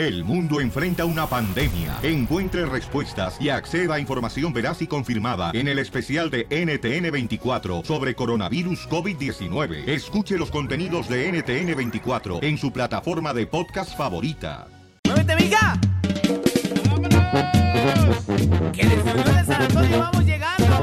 [0.00, 1.98] El mundo enfrenta una pandemia.
[2.02, 8.14] Encuentre respuestas y acceda a información veraz y confirmada en el especial de NTN24 sobre
[8.14, 9.86] coronavirus COVID-19.
[9.86, 14.68] Escuche los contenidos de NTN24 en su plataforma de podcast favorita.
[15.06, 15.78] ¡Muévete, mija!
[18.72, 20.80] ¡Que desde San Antonio vamos llegando!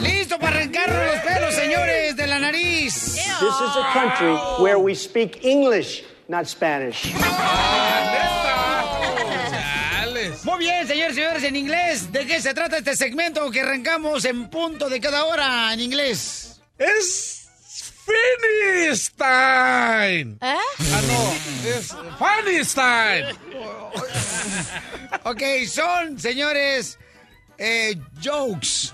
[0.00, 3.16] ¡Listo para arrancar los pelos, señores, de la nariz!
[3.40, 7.14] This is a country where we speak English, not Spanish.
[10.44, 12.12] Muy bien, señores y señores, en inglés.
[12.12, 16.60] ¿De qué se trata este segmento que arrancamos en punto de cada hora en inglés?
[16.78, 17.48] Es
[18.04, 19.18] Finistime.
[20.40, 20.40] ¿Eh?
[20.40, 21.34] Ah, no,
[21.68, 23.34] es Finistime.
[25.24, 26.98] Ok, son, señores,
[27.58, 28.92] eh, jokes.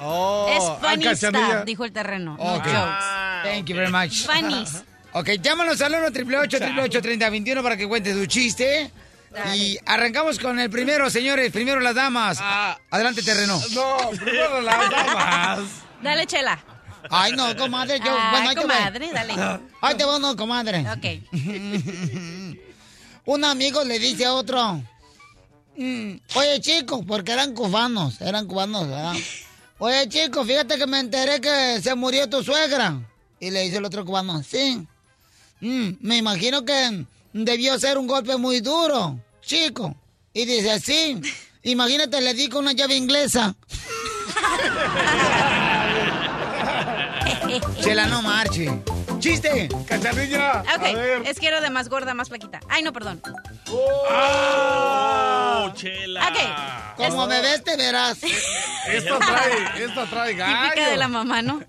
[0.00, 2.36] Oh, es ah, funny dijo el terreno.
[2.36, 2.64] no Ok.
[2.64, 3.04] jokes.
[3.42, 4.24] Thank you very much.
[4.26, 4.84] Funnies.
[5.12, 8.90] Ok, llámanos al 1 888 3021 para que cuentes tu chiste.
[9.54, 11.52] Y arrancamos con el primero, señores.
[11.52, 12.38] Primero las damas.
[12.90, 13.60] Adelante, terreno.
[13.72, 15.60] No, primero las damas.
[16.02, 16.58] Dale, chela.
[17.10, 17.98] Ay, no, comadre.
[18.00, 19.34] Yo, Ay, bueno, ahí te comadre, dale.
[19.80, 20.84] Ahí te va, no, comadre.
[20.90, 21.06] Ok.
[23.26, 24.82] Un amigo le dice a otro.
[25.76, 28.20] "Mm, Oye, chico, porque eran cubanos.
[28.20, 29.14] Eran cubanos, ¿verdad?
[29.78, 32.98] Oye, chico, fíjate que me enteré que se murió tu suegra.
[33.38, 34.86] Y le dice el otro cubano, sí.
[35.60, 39.94] "Mm, me imagino que debió ser un golpe muy duro, chico.
[40.32, 41.20] Y dice, sí.
[41.62, 43.54] Imagínate, le di con una llave inglesa.
[47.80, 48.82] Chela, no marche.
[49.18, 49.68] ¡Chiste!
[49.86, 50.62] ¡Cachanilla!
[50.76, 52.60] Ok, es que era de más gorda, más flaquita.
[52.68, 53.20] Ay, no, perdón.
[53.70, 56.28] ¡Oh, chela!
[56.28, 57.08] Ok.
[57.08, 58.18] Como me ves, te verás.
[58.22, 60.62] Esto trae, esto trae gallo.
[60.70, 61.62] Típica de la mamá, ¿no?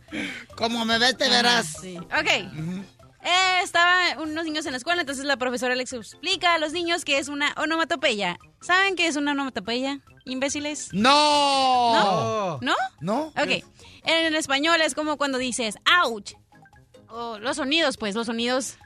[0.56, 1.68] Como ves, te verás.
[1.82, 1.98] Sí.
[1.98, 2.99] Ok.
[3.24, 7.04] Eh, estaba unos niños en la escuela, entonces la profesora les explica a los niños
[7.04, 8.40] que es una onomatopeya.
[8.62, 10.90] ¿Saben qué es una onomatopeya, imbéciles?
[10.94, 11.94] ¡No!
[11.94, 12.60] ¿No?
[12.62, 12.76] ¿No?
[13.02, 13.22] ¿No?
[13.28, 13.64] Ok.
[14.06, 16.34] En el español es como cuando dices ouch.
[17.10, 18.78] O los sonidos, pues, los sonidos.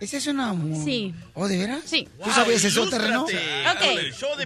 [0.00, 0.52] ¿Ese es una...
[0.82, 1.14] Sí.
[1.34, 1.82] ¿Oh, de veras?
[1.84, 2.08] Sí.
[2.24, 3.22] ¿Tú sabías eso, terreno?
[3.22, 3.30] Ok.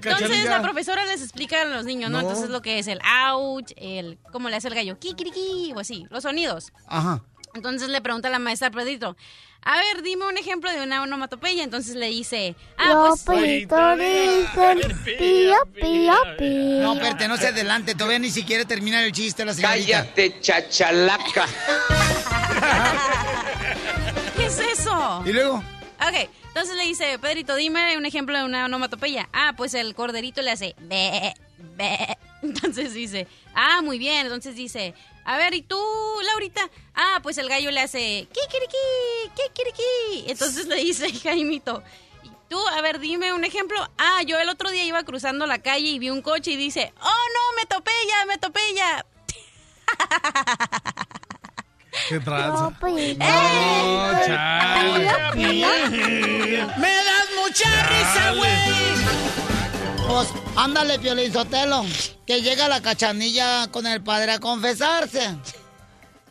[0.05, 2.21] Entonces la profesora les explica a los niños, ¿no?
[2.21, 2.29] No.
[2.29, 3.01] Entonces lo que es el
[3.33, 6.73] ouch, el cómo le hace el gallo, kikiriki, o así, los sonidos.
[6.89, 7.23] Ajá.
[7.57, 9.17] Entonces le pregunta a la maestra Pedrito,
[9.63, 11.65] a ver, dime un ejemplo de una onomatopeya.
[11.65, 13.43] Entonces le dice, ah, Los pues...
[13.43, 13.69] dicen
[15.19, 16.83] pío, pío, pío.
[16.83, 17.97] No, espérate, no se adelante.
[17.97, 20.05] Todavía ni siquiera termina el chiste la señorita.
[20.05, 21.47] Cállate, chachalaca.
[24.37, 25.23] ¿Qué es eso?
[25.27, 25.57] ¿Y luego?
[25.57, 29.29] Ok, entonces le dice, Pedrito, dime un ejemplo de una onomatopeya.
[29.33, 31.35] Ah, pues el corderito le hace be, be.
[32.43, 34.27] Entonces dice, ah, muy bien.
[34.27, 34.95] Entonces dice,
[35.25, 35.81] a ver, ¿y tú,
[36.25, 36.69] Laurita?
[36.95, 38.77] Ah, pues el gallo le hace kikiriki,
[39.35, 40.31] kikiriki.
[40.31, 41.83] Entonces le dice Jaimito,
[42.23, 43.77] ¿y tú, a ver, dime un ejemplo?
[43.99, 46.93] Ah, yo el otro día iba cruzando la calle y vi un coche y dice,
[47.01, 49.05] oh, no, me topé ya, me topé ya.
[52.09, 52.73] ¿Qué tranza?
[52.87, 53.17] ¡Eh!
[53.19, 55.09] No, chale.
[56.77, 59.56] ¡Me das mucha risa, güey!
[60.09, 61.85] Pues, ándale, Piolín Sotelo,
[62.27, 65.37] que llega la cachanilla con el padre a confesarse.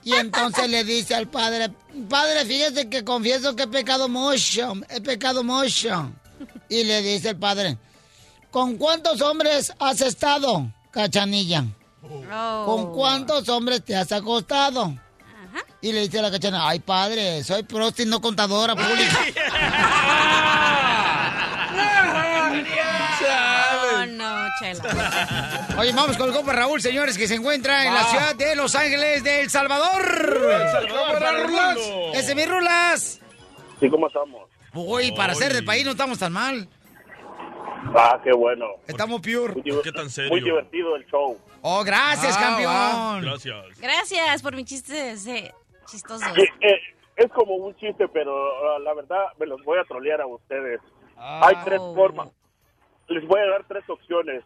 [0.04, 1.70] Y entonces le dice al padre,
[2.10, 6.12] padre, fíjese que confieso que he pecado mucho, he pecado mucho.
[6.70, 7.78] Y le dice el padre,
[8.52, 11.66] ¿con cuántos hombres has estado, cachanilla?
[12.66, 14.96] ¿Con cuántos hombres te has acostado?
[15.82, 19.20] Y le dice a la cachanilla, ay padre, soy prosti, no contadora pública.
[23.98, 25.68] Oh, no, chela.
[25.80, 28.76] Oye, vamos con el compa Raúl, señores, que se encuentra en la ciudad de Los
[28.76, 30.02] Ángeles de El Salvador.
[31.48, 31.78] Rulas.
[32.14, 33.20] Ese es mi Rulas.
[33.80, 34.50] Sí, ¿cómo estamos?
[34.74, 36.68] Uy, para ser del país no estamos tan mal.
[37.96, 38.66] Ah, qué bueno.
[38.88, 39.54] Estamos pure.
[39.54, 40.32] Muy, ¿Qué tan serio?
[40.32, 41.38] muy divertido el show.
[41.62, 43.22] Oh, gracias, Ah, campeón.
[43.22, 43.80] Gracias.
[43.80, 45.54] Gracias por mi chiste ese
[45.86, 46.26] chistoso.
[46.36, 46.80] Sí, eh,
[47.16, 48.34] es como un chiste, pero
[48.76, 50.80] ah, la verdad me los voy a trolear a ustedes.
[51.18, 52.30] Hay tres formas.
[53.08, 54.44] Les voy a dar tres opciones.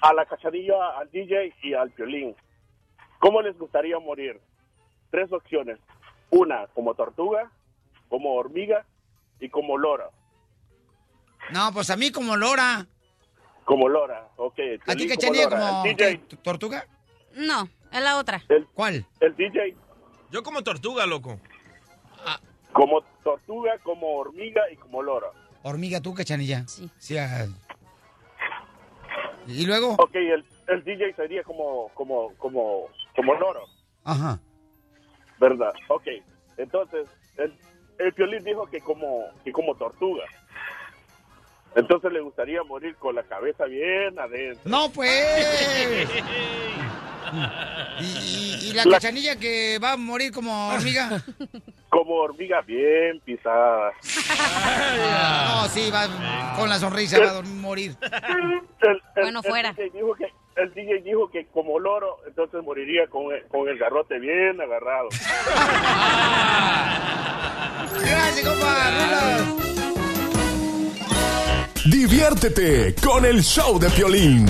[0.00, 2.36] A la cachadilla, al DJ y al violín.
[3.18, 4.40] ¿Cómo les gustaría morir?
[5.10, 5.78] Tres opciones.
[6.30, 7.50] Una, como tortuga,
[8.08, 8.84] como hormiga
[9.40, 10.10] y como lora.
[11.52, 12.86] No, pues a mí como Lora.
[13.64, 14.58] Como lora, ok.
[14.86, 16.86] ¿A ti, Cachanilla, como El DJ, ¿qué, tortuga?
[17.34, 18.42] No, es la otra.
[18.74, 19.06] ¿Cuál?
[19.20, 19.76] el DJ
[20.30, 21.38] Yo como tortuga, loco.
[22.72, 25.28] como tortuga, como hormiga y como lora.
[25.62, 26.66] Hormiga, tú, Cachanilla.
[26.66, 27.18] Sí.
[27.18, 27.46] ah.
[29.46, 29.94] ¿Y luego?
[29.94, 33.64] Ok, el, el DJ sería como, como, como, como loro,
[34.04, 34.38] Ajá.
[35.40, 35.72] ¿verdad?
[35.88, 36.06] Ok,
[36.58, 37.08] entonces,
[37.38, 37.54] el,
[37.98, 40.24] el Piolín dijo que como, que como tortuga.
[41.78, 44.60] Entonces le gustaría morir con la cabeza bien adentro.
[44.64, 45.10] No, pues.
[48.00, 51.22] ¿Y, y- y la cachanilla que va a morir como hormiga?
[51.90, 53.92] Como hormiga bien pisada.
[55.48, 56.06] No, sí, va
[56.58, 57.96] con la sonrisa, va a dormir- morir.
[58.02, 59.72] El- el- Bueno, el fuera.
[59.72, 60.26] DJ dijo que,
[60.56, 65.08] el DJ dijo que como loro, entonces moriría con el, con el garrote bien agarrado.
[68.00, 69.77] Gracias, compa.
[71.86, 74.46] Diviértete con el show de Piolín.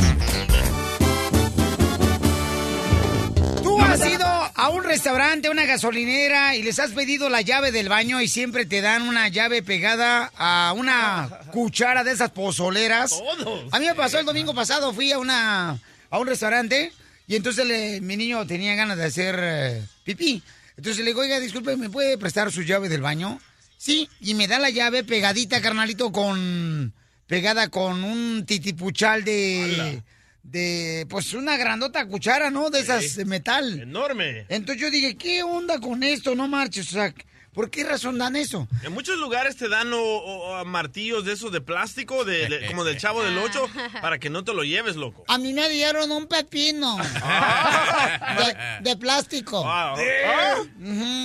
[3.62, 7.70] ¿Tú has ido a un restaurante, a una gasolinera y les has pedido la llave
[7.70, 13.10] del baño y siempre te dan una llave pegada a una cuchara de esas pozoleras?
[13.10, 13.64] Todos.
[13.72, 15.78] A mí me pasó el domingo pasado, fui a una
[16.10, 16.92] a un restaurante
[17.26, 20.42] y entonces le- mi niño tenía ganas de hacer eh, pipí.
[20.76, 23.38] Entonces le digo, oiga, disculpe, ¿me puede prestar su llave del baño?
[23.78, 26.92] Sí, y me da la llave pegadita, carnalito, con
[27.26, 30.02] pegada con un titipuchal de
[30.42, 32.70] de pues una grandota cuchara, ¿no?
[32.70, 33.80] De esas de metal.
[33.80, 34.46] Enorme.
[34.48, 36.34] Entonces yo dije, ¿qué onda con esto?
[36.34, 37.14] No marches, o sea,
[37.58, 38.68] ¿por qué razón dan eso?
[38.84, 42.66] En muchos lugares te dan o- o- o martillos de esos de plástico, de, de-
[42.68, 43.66] como del chavo del 8,
[44.00, 45.24] para que no te lo lleves, loco.
[45.26, 46.96] A mí me dieron un pepino
[48.38, 49.64] de, de plástico.
[49.66, 50.54] Ah, ah,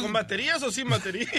[0.01, 1.29] ¿Con baterías o sin baterías?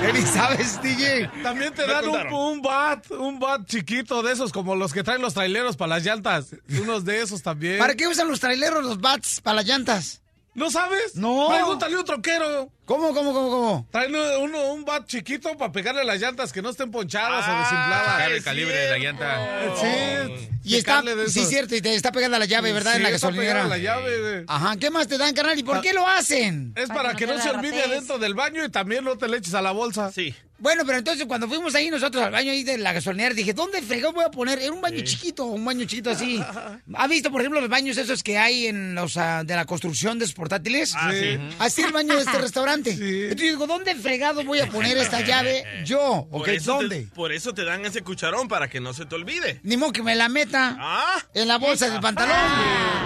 [0.00, 1.30] ¿Qué ni sabes, DJ?
[1.42, 5.20] También te Me dan un bat, un bat chiquito de esos, como los que traen
[5.20, 6.56] los traileros para las llantas.
[6.80, 7.78] Unos de esos también.
[7.78, 10.21] ¿Para qué usan los traileros los bats para las llantas?
[10.54, 11.16] ¿No sabes?
[11.16, 11.48] No.
[11.48, 12.70] Pregúntale a un troquero.
[12.84, 13.88] ¿Cómo, cómo, cómo, cómo?
[13.90, 17.58] Traen uno, un bat chiquito para pegarle las llantas que no estén ponchadas o Ah,
[17.60, 18.16] desinfladas.
[18.16, 19.74] Checar el calibre de la llanta.
[19.80, 20.48] Sí.
[20.64, 22.92] Y está, sí, cierto, y te está pegada la llave, ¿verdad?
[22.92, 23.64] Sí, en la está gasolinera.
[23.64, 24.44] la llave.
[24.46, 25.58] Ajá, ¿qué más te dan, carnal?
[25.58, 26.72] ¿Y por qué lo hacen?
[26.76, 29.54] Es para, que, no, se olvide adentro del baño y también no te le eches
[29.54, 30.12] a la bolsa.
[30.12, 30.34] Sí.
[30.62, 33.82] Bueno, pero entonces cuando fuimos ahí nosotros al baño ahí de la gasolinera, dije, ¿dónde
[33.82, 34.60] fregón voy a poner?
[34.60, 36.40] Era un baño chiquito, un baño chiquito así.
[36.94, 40.20] ¿Ha visto, por ejemplo, los baños esos que hay en los ah, de la construcción
[40.20, 40.94] de esos portátiles?
[40.96, 41.36] Ah, sí.
[41.58, 42.90] Así el baño de este restaurante.
[42.92, 46.28] Entonces yo digo, ¿dónde fregado voy a poner esta llave yo?
[46.30, 47.08] Por ¿Dónde?
[47.12, 49.58] por eso te dan ese cucharón, para que no se te olvide.
[49.64, 52.36] Ni modo que me la meta Ah, en la bolsa del pantalón.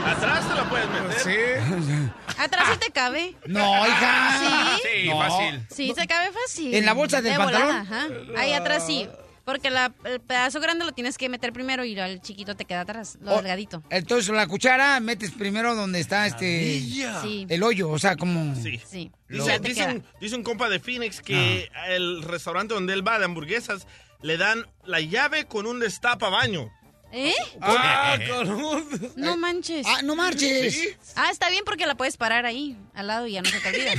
[0.06, 1.20] atrás te la puedes meter.
[1.22, 2.10] Sí.
[2.38, 3.34] Atrás sí te cabe.
[3.46, 4.38] No, hija.
[4.82, 4.88] ¿Sí?
[5.02, 5.18] Sí, No.
[5.18, 5.66] fácil.
[5.74, 6.74] Sí, se cabe fácil.
[6.74, 7.45] ¿En la bolsa del De pantalón?
[7.52, 8.08] Volada, ajá.
[8.36, 9.08] Ahí atrás sí.
[9.44, 12.80] Porque la- el pedazo grande lo tienes que meter primero y el chiquito te queda
[12.80, 13.80] atrás, lo Oh, delgadito.
[13.90, 16.80] Entonces la cuchara metes primero donde está este
[17.22, 18.80] Sí, el hoyo, o sea, como Sí.
[18.84, 19.12] sí.
[19.28, 23.86] Dice, un, dice un compa de Phoenix que el restaurante donde él va de hamburguesas
[24.20, 26.72] le dan la llave con un destapa baño.
[27.12, 27.32] ¿Eh?
[27.60, 29.12] Ah, con un...
[29.16, 29.86] No manches.
[29.88, 30.96] Ah, no marches.
[31.14, 33.68] Ah, está bien porque la puedes parar ahí, al lado y ya no se te
[33.68, 33.92] olvida.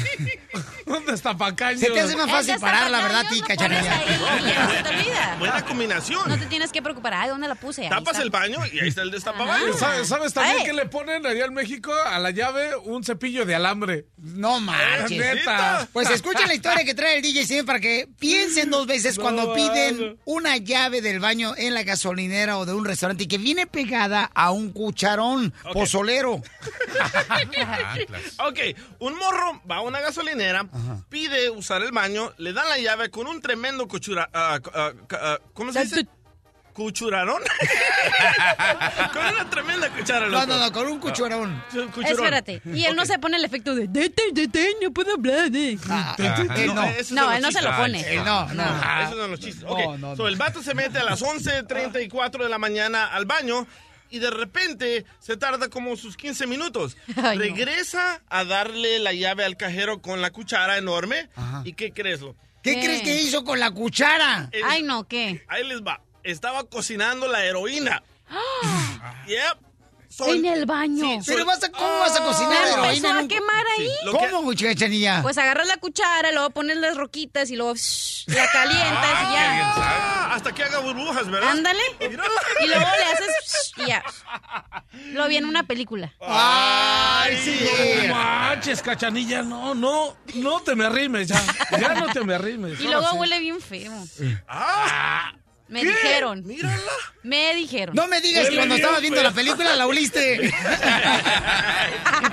[0.86, 1.80] un destapacaño.
[1.80, 4.00] Se te hace más fácil parar, la verdad, ti, cachanilla.
[4.00, 5.36] ahí y ya no se te olvida.
[5.39, 6.30] Buena combinación.
[6.30, 7.13] No te tienes que preocupar.
[7.13, 7.83] Ay, ¿dónde la puse?
[7.83, 8.24] Ahí Tapas está.
[8.24, 9.74] el baño y ahí está el destapabaño.
[9.77, 12.75] ¿Sabes, sabes también qué le ponen allá en México a la llave?
[12.75, 14.07] Un cepillo de alambre.
[14.18, 15.18] No marches.
[15.18, 15.88] Neta.
[15.94, 19.24] Pues escuchen la historia que trae el DJ siempre para que piensen dos veces No,
[19.24, 23.38] cuando piden una llave del baño en la gasolinera o de un restaurante y que
[23.38, 26.41] viene pegada a un cucharón pozolero.
[28.39, 28.59] Ok,
[28.99, 30.67] un morro va a una gasolinera,
[31.09, 34.29] pide usar el baño, le dan la llave con un tremendo cuchura...
[34.33, 36.07] ah, ah, ah, ¿Cómo se dice?
[36.77, 37.41] ¿Cuchurarón?
[39.13, 40.46] con una tremenda cuchara, No, loco.
[40.46, 41.63] no, no, con un cucharón.
[41.72, 42.05] Cuchurón.
[42.05, 42.62] Espérate.
[42.72, 45.50] Y él no se pone el efecto de detén, detén, no puedo hablar.
[45.55, 45.75] eh".
[45.89, 46.15] Ah,
[46.55, 46.84] él no.
[46.84, 48.01] esos No, él no se lo pone.
[48.13, 48.63] Él no, no.
[48.63, 49.63] Ah, Esos son los chistes.
[49.67, 50.27] Ok, No, no, so, no.
[50.29, 53.65] el vato se mete a las 11.34 de la mañana al baño
[54.12, 56.96] y de repente se tarda como sus 15 minutos.
[57.17, 57.43] Ay, no.
[57.43, 61.27] Regresa a darle la llave al cajero con la cuchara enorme.
[61.36, 61.63] Ajá.
[61.65, 62.22] ¿Y qué crees?
[62.22, 62.36] lo?
[62.62, 62.81] ¿Qué ¿Qué?
[62.86, 64.50] crees que hizo con la cuchara?
[64.67, 65.43] Ay, no, ¿qué?
[65.48, 66.01] Ahí les va.
[66.31, 68.03] Estaba cocinando la heroína.
[69.27, 69.57] yep.
[70.19, 71.22] En el baño.
[71.22, 73.89] Sí, Pero so- vas a, ¿cómo vas a cocinar ¿Me heroína empezó a quemar ahí?
[74.03, 75.22] lo que- ¿Cómo, cachanilla?
[75.22, 79.74] Pues agarras la cuchara, luego pones las roquitas y luego shh, la calientas y ya.
[79.75, 81.50] Ah, hasta que haga burbujas, ¿verdad?
[81.51, 81.81] Ándale.
[82.00, 82.07] Y
[82.67, 84.03] luego le haces shh, y ya.
[85.13, 86.12] Lo vi en una película.
[86.19, 87.69] ¡Ay, sí!
[88.07, 91.41] No manches, cachanilla, no, no, no te me arrimes ya.
[91.79, 92.79] Ya no te me arrimes.
[92.79, 93.17] Y luego sí.
[93.17, 93.93] huele bien feo.
[94.48, 95.31] Ah,
[95.69, 95.88] Me ¿Qué?
[95.89, 96.43] dijeron.
[96.45, 96.77] Mírala.
[97.24, 97.93] Me dijeron.
[97.95, 100.51] No me digas que cuando estabas viendo la película la oliste.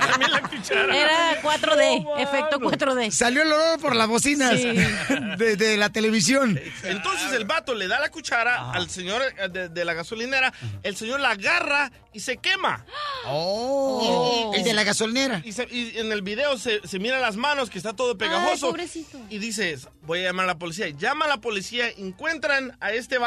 [0.09, 0.95] También la cuchara.
[0.97, 3.11] Era 4D, efecto 4D.
[3.11, 4.65] Salió el olor por las bocinas Sí.
[5.37, 6.59] de, de la televisión.
[6.83, 10.95] Entonces el vato le da la cuchara al señor eh, de, de la gasolinera, el
[10.95, 12.85] señor la agarra y se quema.
[13.27, 15.41] Oh, el de la gasolinera.
[15.43, 18.67] Y, se- y en el video se, se mira las manos, que está todo pegajoso.
[18.67, 19.19] Ay, pobrecito.
[19.31, 20.89] y dices, voy a llamar a la policía.
[20.89, 23.24] Llama a la policía, encuentran a este vato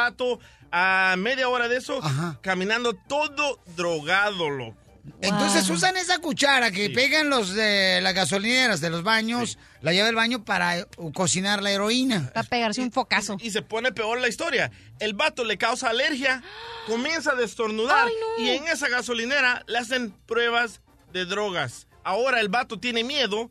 [0.70, 2.00] a media hora de eso,
[2.42, 4.76] caminando todo drogado, loco.
[5.22, 5.76] Entonces Wow.
[5.76, 10.14] usan esa cuchara que pegan los de las gasolineras de los baños, la llave del
[10.14, 12.30] baño para eh, cocinar la heroína.
[12.34, 13.38] Para pegarse un focazo.
[13.40, 14.70] Y se pone peor la historia.
[15.00, 16.42] El vato le causa alergia,
[16.86, 18.44] comienza a destornudar Ay, no.
[18.44, 20.82] y en esa gasolinera le hacen pruebas
[21.14, 21.86] de drogas.
[22.04, 23.50] Ahora el vato tiene miedo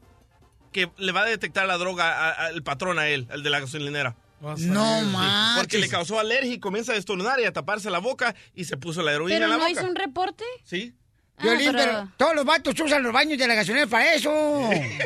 [0.71, 4.15] que le va a detectar la droga al patrón a él, el de la gasolinera.
[4.39, 5.57] No manches.
[5.57, 8.77] Porque le causó alergia y comienza a destornudar y a taparse la boca y se
[8.77, 9.71] puso la heroína ¿Pero en la no boca.
[9.71, 10.43] hizo un reporte?
[10.63, 10.93] Sí.
[11.39, 11.91] Violín, Ah, pero...
[11.91, 14.31] pero- todos los vatos usan los baños de la gasolinera para eso.
[14.71, 14.99] Ay,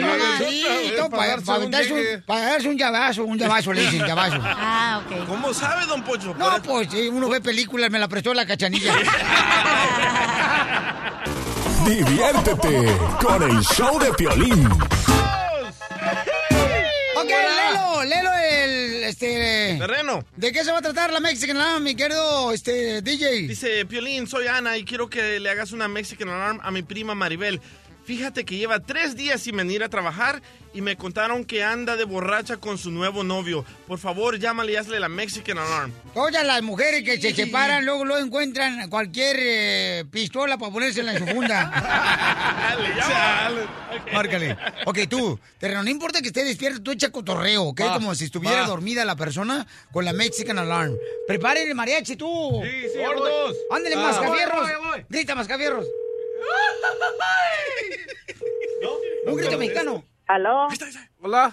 [0.00, 0.38] no más.
[0.48, 0.64] Sí,
[0.96, 4.06] todo para para, darse para un un, para darse un llavazo, un llavazo, le dicen,
[4.06, 4.38] llavazo.
[4.44, 5.26] Ah, ok.
[5.26, 6.34] ¿Cómo sabe, don Pocho?
[6.38, 8.94] No, Por- pues eh, uno ve películas, me la prestó la cachanilla.
[11.84, 14.66] Diviértete con el show de Piolín.
[17.16, 18.41] ok, Lelo, Lelo, el,
[19.12, 19.76] este...
[19.78, 20.24] Terreno.
[20.36, 23.46] ¿De qué se va a tratar la Mexican Alarm, mi querido, este, DJ?
[23.48, 27.14] Dice, Piolín, soy Ana y quiero que le hagas una Mexican Alarm a mi prima
[27.14, 27.60] Maribel.
[28.04, 30.42] Fíjate que lleva tres días sin venir a trabajar
[30.74, 33.64] y me contaron que anda de borracha con su nuevo novio.
[33.86, 35.92] Por favor, llámale y hazle la Mexican Alarm.
[36.12, 41.18] Todas las mujeres que se separan, luego lo encuentran cualquier eh, pistola para ponérsela en
[41.20, 42.74] su funda.
[42.82, 43.50] Le llama.
[44.12, 44.56] Márcale.
[44.86, 47.80] Ok, tú, terreno, no importa que esté despierto, tú echa cotorreo, ¿ok?
[47.82, 48.66] Va, Como si estuviera va.
[48.66, 50.96] dormida la persona con la Mexican Alarm.
[51.28, 52.60] Preparen el mariachi, tú.
[52.64, 53.56] Sí, sí, Gordos.
[53.70, 53.98] Ándale, Ah.
[53.98, 54.68] mascafierros.
[55.08, 55.86] Grita, mascafierros.
[59.26, 60.04] Un grito mexicano.
[60.26, 60.68] ¿Aló?
[61.20, 61.52] Hola.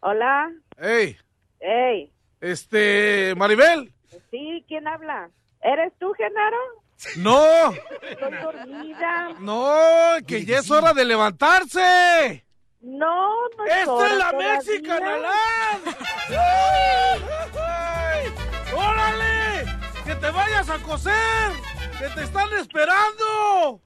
[0.00, 0.50] Hola.
[0.78, 1.16] Hey,
[1.60, 2.12] Ey.
[2.40, 3.92] este, Maribel.
[4.30, 5.30] Sí, ¿quién habla?
[5.62, 6.56] ¿Eres tú, Genaro?
[7.16, 7.72] No,
[8.02, 9.30] Estoy dormida.
[9.40, 12.44] no, que ya es hora de levantarse.
[12.80, 14.32] No, no es ¡Esta hora es la.
[14.32, 15.82] Mexican Alarm!
[17.58, 18.32] ¡Ay!
[18.76, 19.64] ¡Órale!
[20.04, 21.52] ¡Que te vayas a coser!
[21.98, 23.80] ¡Que te están esperando!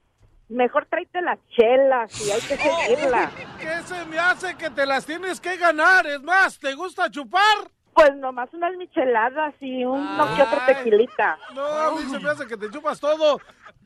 [0.49, 2.57] Mejor tráete las chelas y hay que
[2.97, 3.31] seguirla.
[3.61, 6.07] ¿Qué se me hace que te las tienes que ganar?
[6.07, 7.71] Es más, ¿te gusta chupar?
[7.95, 11.37] Pues nomás unas micheladas y uno que otro tequilita.
[11.55, 13.41] No, a mí se me hace que te chupas todo.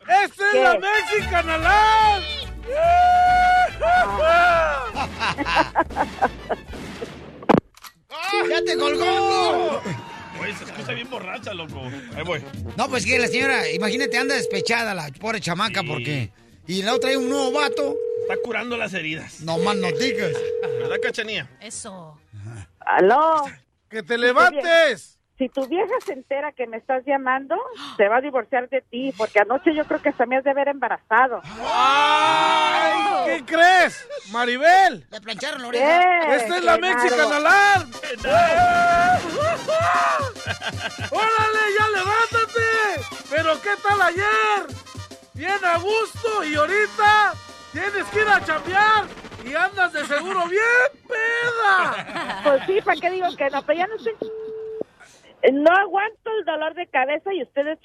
[0.07, 2.23] ¡Esta es la Mexican Alarm!
[8.51, 9.81] ¡Ya te colgó!
[10.41, 11.81] Oye, se escucha bien borracha, loco.
[12.17, 12.43] Ahí voy.
[12.77, 15.87] No, pues que la señora, imagínate, anda despechada la pobre chamaca Sí.
[15.87, 16.31] porque...
[16.67, 17.97] Y la otra hay un nuevo vato.
[18.23, 19.41] Está curando las heridas.
[19.41, 20.33] No más no digas.
[20.63, 21.49] ¿Verdad, cachanía?
[21.61, 22.19] Eso.
[22.81, 23.45] ¿Aló?
[23.89, 25.19] ¡Que te levantes!
[25.39, 27.57] Si tu vieja se entera que me estás llamando,
[27.97, 30.51] se va a divorciar de ti, porque anoche yo creo que hasta me has de
[30.51, 31.41] haber embarazado.
[31.65, 32.93] ¡Ay!
[33.27, 34.07] ¿Qué crees?
[34.31, 35.79] Maribel, Le plancharon la ¿Qué?
[35.79, 36.37] oreja.
[36.37, 36.79] esta es la?
[36.79, 37.91] Mexican Alarm.
[41.11, 43.01] ¡Órale, ya levántate!
[43.31, 44.67] ¿Pero qué tal ayer?
[45.35, 47.33] Bien a gusto y ahorita
[47.73, 49.07] tienes que ir a chambear
[49.45, 50.63] y andas de seguro bien
[51.09, 52.43] peda.
[52.45, 53.63] Pues sí, ¿para qué digo que no?
[53.63, 54.15] Pero ya no estoy...
[55.53, 57.79] No aguanto el dolor de cabeza y ustedes...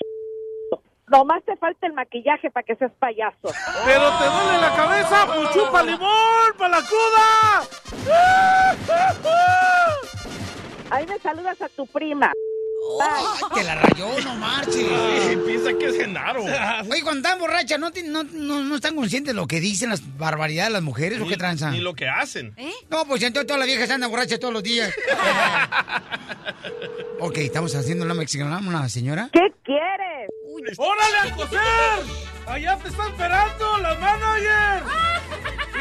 [1.08, 3.38] Nomás te falta el maquillaje para que seas payaso.
[3.86, 5.26] ¿Pero te duele la cabeza?
[5.26, 7.64] ¡Pues chupa limón para la cruda!
[10.90, 12.34] Ahí me saludas a tu prima.
[13.02, 14.76] Ay, que la rayó, no marches.
[14.76, 16.44] Sí, piensa que es Genaro.
[16.44, 20.02] Oye, cuando están borrachas, ¿no, no, no, no están conscientes de lo que dicen las
[20.18, 21.72] barbaridades de las mujeres o Ni- qué tranza?
[21.72, 22.54] Ni lo que hacen.
[22.58, 22.72] ¿Eh?
[22.90, 24.90] No, pues entonces todas las viejas andan borrachas todos los días.
[27.20, 29.30] ok, estamos haciendo una mexicana, una señora.
[29.34, 30.78] ¿Qué quieres?
[30.78, 31.60] ¡Órale a coser!
[32.48, 34.84] ¡Allá te está esperando la manager!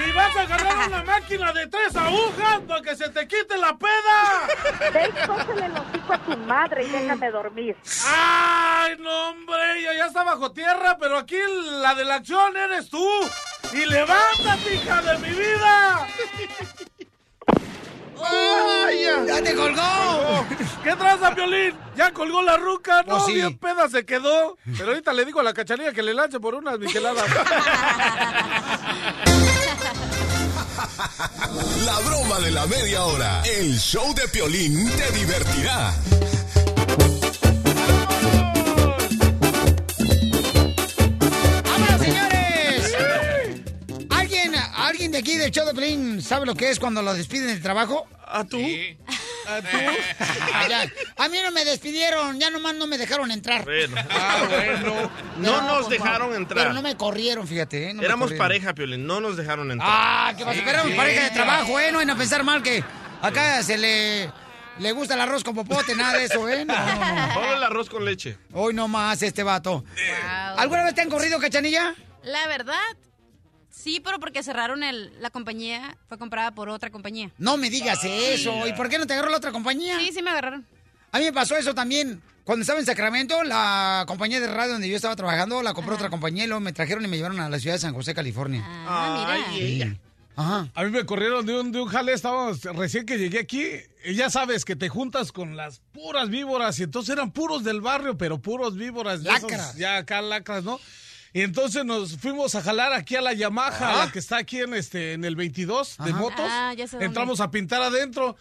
[0.07, 3.77] ¡Y vas a agarrar una máquina de tres agujas para que se te quite la
[3.77, 4.91] peda!
[4.93, 7.77] Ve y cósele el hocico a tu madre y déjame dormir.
[8.07, 9.81] ¡Ay, no, hombre!
[9.81, 11.37] Ella ya está bajo tierra, pero aquí
[11.81, 13.07] la de la acción eres tú.
[13.73, 16.07] ¡Y levántate, hija de mi vida!
[18.25, 19.25] ¡Ay, ya!
[19.27, 20.47] ¡Ya te colgó!
[20.83, 21.77] ¿Qué traza, Piolín?
[21.97, 23.35] Ya colgó la ruca, no, Oh, sí.
[23.35, 24.57] bien peda se quedó.
[24.79, 27.25] Pero ahorita le digo a la cachanilla que le lance por unas micheladas.
[31.85, 33.43] La broma de la media hora.
[33.45, 35.95] El show de Piolín te divertirá.
[41.65, 42.95] ¡Vámonos, señores!
[44.11, 47.49] ¿Alguien, ¿Alguien de aquí del show de Piolín sabe lo que es cuando lo despiden
[47.49, 48.07] del trabajo?
[48.27, 48.59] ¿A tú?
[48.59, 48.99] Sí.
[51.17, 53.65] A mí no me despidieron, ya nomás no me dejaron entrar.
[53.65, 53.97] Bueno.
[54.11, 55.11] Ah, bueno.
[55.39, 56.65] No nos dejaron entrar.
[56.65, 57.91] Pero no me corrieron, fíjate.
[57.91, 57.95] ¿eh?
[57.95, 58.47] No Éramos corrieron.
[58.49, 59.07] pareja, Piolín.
[59.07, 59.89] No nos dejaron entrar.
[59.93, 61.93] Ah, que a esperar pareja de trabajo, ¿eh?
[61.93, 62.83] No van a pensar mal que
[63.23, 64.31] acá se le,
[64.79, 66.65] le gusta el arroz con popote, nada de eso, ¿eh?
[66.65, 67.35] No, no, no.
[67.35, 68.39] Solo el arroz con leche.
[68.53, 69.85] Hoy no más este vato.
[70.57, 71.95] ¿Alguna vez te han corrido, cachanilla?
[72.25, 72.81] La verdad,
[73.77, 77.31] sí, pero porque cerraron el, la compañía, fue comprada por otra compañía.
[77.39, 78.67] No me digas eso.
[78.67, 79.99] ¿Y por qué no te agarró la otra compañía?
[79.99, 80.67] Sí, sí me agarraron.
[81.13, 82.21] A mí me pasó eso también.
[82.45, 86.11] Cuando estaba en Sacramento, la compañía de radio donde yo estaba trabajando la compró otra
[86.11, 88.63] compañía y luego me trajeron y me llevaron a la ciudad de San José, California.
[88.65, 89.97] Ah, mira.
[90.37, 90.69] Ajá.
[90.75, 93.65] A mí me corrieron de un, de un jale, estábamos recién que llegué aquí,
[94.05, 97.81] y ya sabes que te juntas con las puras víboras, y entonces eran puros del
[97.81, 99.21] barrio, pero puros víboras.
[99.21, 99.77] esos, Lacras.
[99.77, 100.79] ya acá lacras, ¿no?
[101.37, 104.05] Y entonces nos fuimos a jalar aquí a la Yamaha, Ah.
[104.07, 106.47] la que está aquí en este en el 22 de motos.
[106.49, 106.97] Ah, ya sé.
[107.05, 108.37] Entramos a pintar adentro.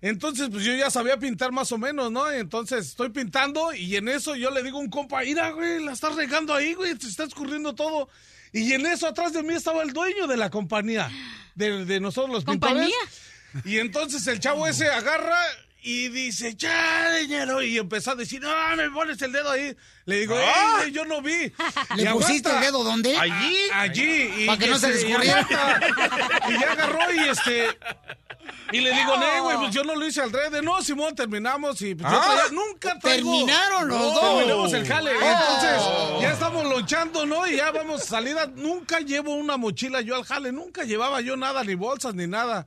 [0.00, 2.28] Entonces, pues yo ya sabía pintar más o menos, ¿no?
[2.28, 5.92] Entonces estoy pintando y en eso yo le digo a un compa, mira, güey, la
[5.92, 8.08] estás regando ahí, güey, te está escurriendo todo.
[8.52, 11.08] Y en eso atrás de mí estaba el dueño de la compañía,
[11.54, 12.74] de, de nosotros los pintores.
[12.74, 13.64] ¿Compañía?
[13.64, 15.38] Y entonces el chavo ese agarra
[15.82, 17.62] y dice, ya, dinero.
[17.62, 19.74] Y empezó a decir, no, me pones el dedo ahí.
[20.04, 20.84] Le digo, "Ey, Ah.
[20.92, 21.32] yo no vi.
[21.96, 22.54] ¿Le Y pusiste aguanta.
[22.56, 23.16] el dedo dónde?
[23.16, 23.56] Allí.
[23.72, 24.32] Allí.
[24.42, 25.40] Y Para que no se y descubriera.
[25.40, 25.80] aguanta.
[26.48, 27.78] Y ya agarró y este...
[28.72, 30.62] Y le digo, no, güey, pues yo no lo hice al revés.
[30.62, 32.24] No, Simón, terminamos y pues yo Ah.
[32.36, 33.30] traía- nunca traigo...
[33.32, 34.36] Terminaron los No, dos.
[34.38, 35.10] Terminamos el jale.
[35.10, 35.20] Oh.
[35.20, 37.46] Entonces, ya estamos lonchando, ¿no?
[37.46, 38.46] Y ya vamos salida.
[38.54, 40.52] Nunca llevo una mochila yo al jale.
[40.52, 42.66] Nunca llevaba yo nada, ni bolsas, ni nada.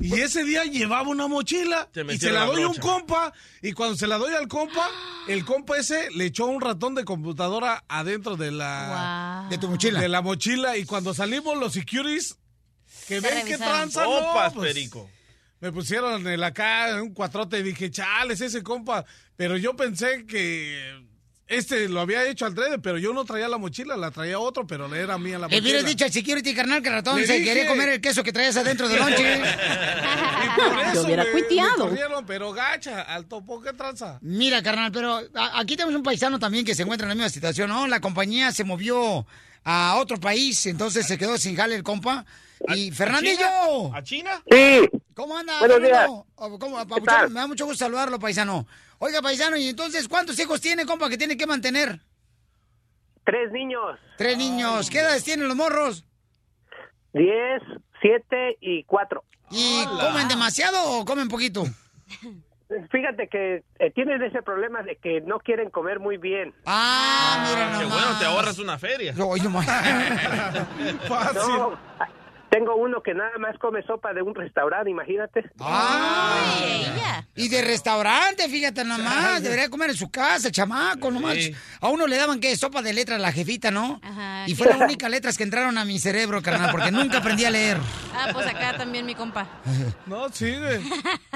[0.00, 3.32] Y ese día llevaba una mochila Te y se la la doy a un compa.
[3.62, 4.88] Y cuando se la doy al compa,
[5.26, 10.00] el compa ese le echó un ratón de computadora adentro de la, De tu mochila.
[10.00, 10.76] de la mochila.
[10.76, 12.36] Y cuando salimos los securities,
[13.06, 15.10] que ven que tranza, no, pues, perico.
[15.60, 19.04] me pusieron en la cara un cuatrote y dije, chales, ese compa.
[19.36, 21.07] Pero yo pensé que
[21.48, 24.66] este lo había hecho al drede, pero yo no traía la mochila, la traía otro,
[24.66, 25.62] pero era mía la Le mochila.
[25.62, 27.44] hubieras dicho al security, carnal, que el ratón Le se dije.
[27.46, 29.40] quería comer el queso que traías adentro del lonche.
[30.38, 31.84] Y por eso hubiera me- cuiteado.
[31.86, 34.18] me corrieron, pero gacha, al topo, ¿qué tranza?
[34.22, 37.28] Mira, carnal, pero a- aquí tenemos un paisano también que se encuentra en la misma
[37.30, 37.86] situación, ¿no?
[37.86, 39.26] La compañía se movió
[39.64, 42.24] a otro país, entonces se quedó sin jale el compa.
[42.74, 44.42] Y Fernandillo, ¿A China?
[44.50, 45.58] Sí, ¿cómo anda?
[45.58, 46.26] Buenos Fernando?
[46.36, 47.04] Oh, ¿Cómo, papuchón?
[47.04, 47.30] tal?
[47.30, 48.66] Me da mucho gusto saludarlo, paisano.
[49.00, 52.00] Oiga, paisano, ¿y entonces cuántos hijos tiene, compa, que tiene que mantener?
[53.24, 54.88] tres niños, Tres niños.
[54.88, 56.04] ¿Qué edades tienen los morros?
[57.12, 57.62] diez,
[58.00, 59.24] siete y cuatro.
[59.50, 61.64] ¿Y comen demasiado o comen poquito?
[62.92, 66.54] Fíjate que eh, tienen ese problema de que no quieren comer muy bien.
[66.66, 68.02] Ah, mira Qué nomás.
[68.04, 69.14] bueno, te ahorras una feria.
[69.24, 69.66] Oye, nomás.
[71.08, 71.40] Fácil.
[71.56, 72.08] No, ah,
[72.50, 75.50] tengo uno que nada más come sopa de un restaurante, imagínate.
[75.60, 76.86] Ay.
[77.34, 81.54] Y de restaurante, fíjate nomás, debería comer en su casa, el chamaco, no Sí.
[81.80, 82.56] A uno le daban, ¿qué?
[82.56, 84.00] Sopa de letras, la jefita, ¿no?
[84.02, 84.56] Ajá, Y ¿qué?
[84.56, 87.76] fue la única letras que entraron a mi cerebro, carnal, porque nunca aprendí a leer.
[88.14, 89.46] Ah, pues acá también mi compa.
[90.06, 90.80] No, sí, güey.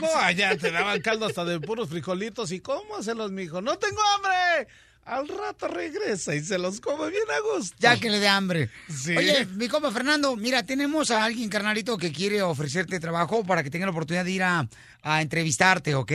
[0.01, 2.51] No, allá te daban caldo hasta de puros frijolitos.
[2.53, 3.61] ¿Y cómo hacerlos, mijo?
[3.61, 4.67] ¡No tengo hambre!
[5.05, 7.77] Al rato regresa y se los come bien a gusto.
[7.81, 8.69] Ya que le dé hambre.
[8.89, 9.17] Sí.
[9.17, 13.71] Oye, mi compa Fernando, mira, tenemos a alguien, carnalito, que quiere ofrecerte trabajo para que
[13.71, 14.69] tenga la oportunidad de ir a,
[15.03, 16.13] a entrevistarte, ¿ok?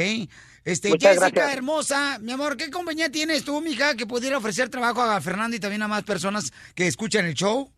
[0.64, 1.58] Este, Muchas Jessica, gracias.
[1.58, 5.60] hermosa, mi amor, ¿qué compañía tienes tú, mija, que pudiera ofrecer trabajo a Fernando y
[5.60, 7.70] también a más personas que escuchan el show?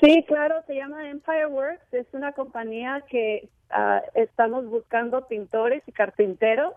[0.00, 1.92] Sí, claro, se llama Empire Works.
[1.92, 6.74] Es una compañía que ah, estamos buscando pintores y carpinteros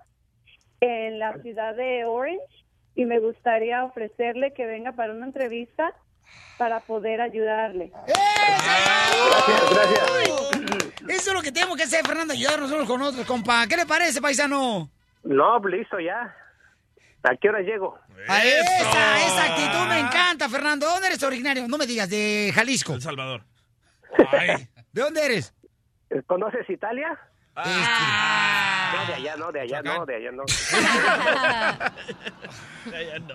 [0.79, 2.41] en la ciudad de Orange
[2.95, 5.93] y me gustaría ofrecerle que venga para una entrevista
[6.57, 7.91] para poder ayudarle.
[8.07, 10.91] Gracias, gracias.
[11.07, 13.65] Eso es lo que tenemos que hacer, Fernando, ayudarnos unos con otros, compa.
[13.67, 14.89] ¿Qué le parece, paisano?
[15.23, 16.35] No, listo ya.
[17.23, 17.99] ¿A qué hora llego?
[18.27, 20.85] A esa, esa actitud me encanta, Fernando.
[20.87, 21.67] ¿De dónde eres originario?
[21.67, 22.93] No me digas, de Jalisco.
[22.93, 23.43] El Salvador.
[24.31, 25.53] Ay, ¿De dónde eres?
[26.27, 27.17] ¿Conoces Italia?
[27.55, 28.93] Ah.
[28.93, 30.43] No, de allá no, de allá no, de allá no.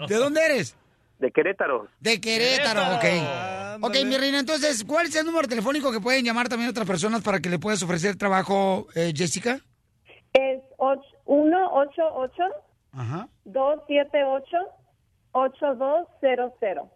[0.07, 0.77] ¿De dónde eres?
[1.19, 1.89] De Querétaro.
[2.01, 3.05] De Querétaro, ok.
[3.83, 4.05] Ok, Ándale.
[4.05, 7.41] mi reina, entonces, ¿cuál es el número telefónico que pueden llamar también otras personas para
[7.41, 9.59] que le puedas ofrecer trabajo, eh, Jessica?
[10.33, 10.61] Es
[11.27, 12.43] 188
[12.93, 13.29] Ajá.
[13.45, 14.57] 278
[15.33, 16.89] 8200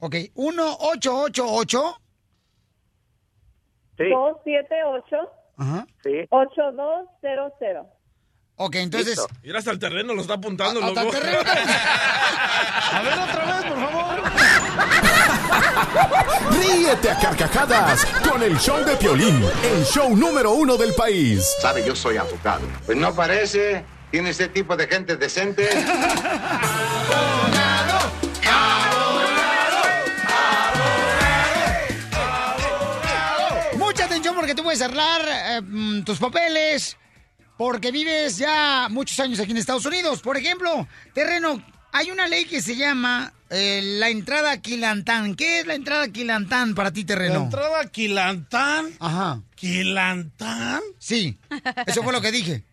[0.00, 1.96] Ok, 1888.
[3.98, 5.16] Sí, 278
[5.62, 5.86] Ajá.
[6.02, 6.26] sí.
[6.30, 7.86] 8200
[8.56, 9.24] Ok, entonces...
[9.42, 11.38] Mira, hasta el terreno lo está apuntando, Hasta el terreno.
[12.92, 14.22] a ver otra vez, por favor.
[16.60, 21.56] Ríete a carcajadas con el show de Piolín, el show número uno del país.
[21.60, 22.66] Sabe, yo soy abogado.
[22.86, 23.84] Pues no parece.
[24.10, 25.70] ¿Tiene ese tipo de gente decente?
[34.72, 36.96] puedes arreglar eh, mm, tus papeles
[37.58, 40.22] porque vives ya muchos años aquí en Estados Unidos.
[40.22, 45.34] Por ejemplo, terreno, hay una ley que se llama eh, la entrada Quilantán.
[45.34, 47.34] ¿Qué es la entrada Quilantán para ti, terreno?
[47.34, 48.96] ¿La entrada Quilantán?
[48.98, 49.42] Ajá.
[49.54, 50.80] ¿Quilantán?
[50.98, 51.38] Sí,
[51.86, 52.64] eso fue lo que dije.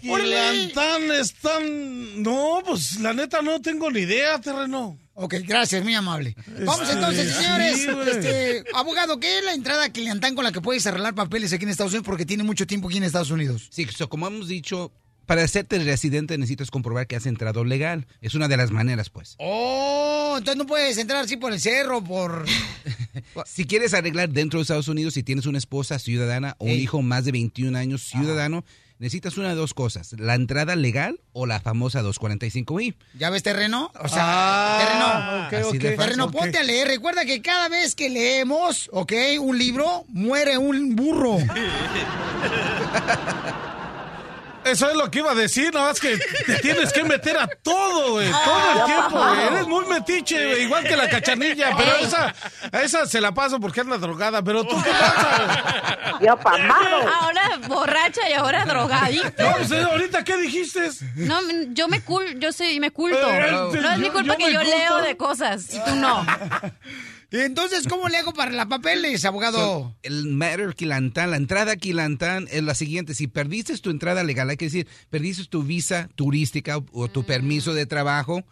[0.00, 2.22] Quilantán están...
[2.22, 4.96] No, pues la neta no tengo ni idea, terreno.
[5.18, 6.36] Ok, gracias, muy amable.
[6.66, 7.88] Vamos entonces, señores.
[8.06, 11.70] este, abogado, ¿qué es la entrada Quilantán con la que puedes arreglar papeles aquí en
[11.70, 13.66] Estados Unidos porque tiene mucho tiempo aquí en Estados Unidos?
[13.70, 14.92] Sí, so, como hemos dicho,
[15.24, 18.06] para hacerte residente necesitas comprobar que has entrado legal.
[18.20, 19.36] Es una de las maneras, pues.
[19.38, 22.44] Oh, entonces no puedes entrar así por el cerro, por...
[23.46, 26.82] Si quieres arreglar dentro de Estados Unidos, si tienes una esposa ciudadana o un Ey.
[26.82, 28.64] hijo más de 21 años ciudadano,
[28.98, 32.94] necesitas una de dos cosas, la entrada legal o la famosa 245i.
[33.18, 33.92] ¿Ya ves terreno?
[34.00, 36.88] O sea, Ah, terreno, terreno, ponte a leer.
[36.88, 39.12] Recuerda que cada vez que leemos, ¿ok?
[39.40, 41.36] Un libro, muere un burro.
[44.66, 47.46] Eso es lo que iba a decir, nada más que te tienes que meter a
[47.46, 49.46] todo, güey, todo el tiempo, güey.
[49.46, 52.34] Eres muy metiche, güey, igual que la cachanilla, pero a esa,
[52.72, 58.28] a esa se la paso porque anda drogada, pero tú qué pasa, Yo Ahora borracha
[58.28, 59.50] y ahora drogadicta.
[59.50, 60.90] No, pues, ahorita qué dijiste.
[61.14, 61.38] No,
[61.70, 63.18] yo me cul, yo soy, me culto.
[63.30, 64.76] Eh, no es yo- mi culpa yo que yo culto.
[64.76, 66.26] leo de cosas y tú no.
[67.36, 69.58] Y entonces, ¿cómo le hago para la papeles, abogado?
[69.58, 73.12] So, el matter Quilantán, la entrada Quilantán es la siguiente.
[73.12, 77.74] Si perdiste tu entrada legal, hay que decir, perdiste tu visa turística o, tu permiso
[77.74, 78.42] de trabajo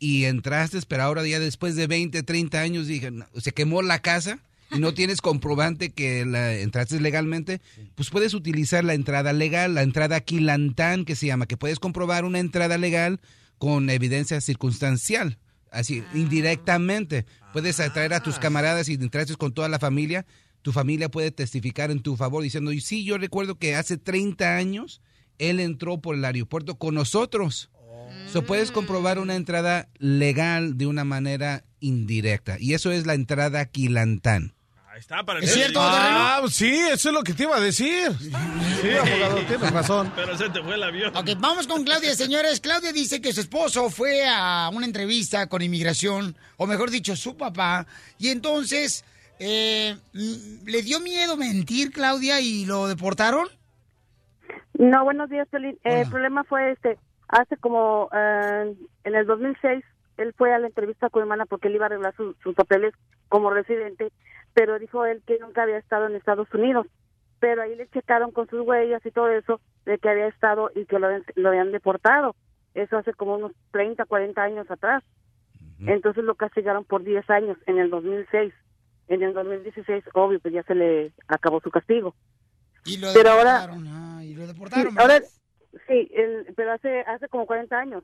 [0.00, 4.00] y entraste, pero ahora ya después de 20, 30 años, dije, no, se quemó la
[4.00, 4.40] casa
[4.72, 7.60] y no tienes comprobante que la entraste legalmente,
[7.94, 12.24] pues puedes utilizar la entrada legal, la entrada Quilantán que se llama, que puedes comprobar
[12.24, 13.20] una entrada legal
[13.58, 15.38] con evidencia circunstancial.
[15.74, 17.26] Así, indirectamente.
[17.52, 20.24] Puedes atraer a tus camaradas y entraste con toda la familia.
[20.62, 24.56] Tu familia puede testificar en tu favor diciendo, "Y sí, yo recuerdo que hace 30
[24.56, 25.02] años
[25.38, 27.70] él entró por el aeropuerto con nosotros.
[28.32, 32.56] So, puedes comprobar una entrada legal de una manera indirecta.
[32.58, 34.54] Y eso es la entrada Quilantán.
[34.94, 37.60] Ahí está, para ¿Es que- cierto, Ah, sí, eso es lo que te iba a
[37.60, 38.12] decir.
[38.20, 40.12] Sí, abogado, tienes razón.
[40.14, 41.16] Pero se te fue el avión.
[41.16, 42.60] Ok, vamos con Claudia, señores.
[42.60, 47.36] Claudia dice que su esposo fue a una entrevista con inmigración, o mejor dicho, su
[47.36, 47.86] papá,
[48.18, 49.04] y entonces
[49.40, 53.48] eh, mm, le dio miedo mentir, Claudia, y lo deportaron.
[54.74, 55.76] No, buenos días, Piolín.
[55.82, 59.84] Eh, El problema fue este, hace como eh, en el 2006,
[60.18, 62.54] él fue a la entrevista con mi hermana porque él iba a arreglar su- sus
[62.54, 62.94] papeles
[63.28, 64.12] como residente,
[64.54, 66.86] pero dijo él que nunca había estado en Estados Unidos.
[67.40, 70.86] Pero ahí le checaron con sus huellas y todo eso de que había estado y
[70.86, 72.34] que lo, habían- lo habían deportado.
[72.74, 75.02] Eso hace como unos 30, 40 años atrás.
[75.86, 78.54] Entonces lo castigaron por 10 años en el 2006.
[79.08, 82.14] En el 2016, obvio, pues ya se le acabó su castigo.
[82.86, 83.86] Y lo Pero ahora- deportaron.
[83.88, 84.98] ah, y lo Sí, deportaron.
[84.98, 85.28] ahora, ¿verdad?
[85.88, 88.02] sí, el- pero hace hace como 40 años.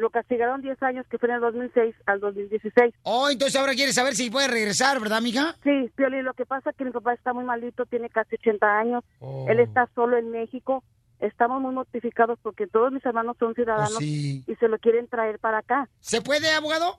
[0.00, 2.94] Lo castigaron 10 años, que fue en el 2006 al 2016.
[3.02, 5.56] Oh, entonces ahora quiere saber si puede regresar, ¿verdad, mija?
[5.62, 8.66] Sí, Pioli, lo que pasa es que mi papá está muy malito, tiene casi 80
[8.78, 9.04] años.
[9.18, 9.44] Oh.
[9.48, 10.82] Él está solo en México.
[11.18, 14.42] Estamos muy mortificados porque todos mis hermanos son ciudadanos Oh, sí.
[14.46, 15.86] y se lo quieren traer para acá.
[16.00, 16.98] ¿Se puede, abogado?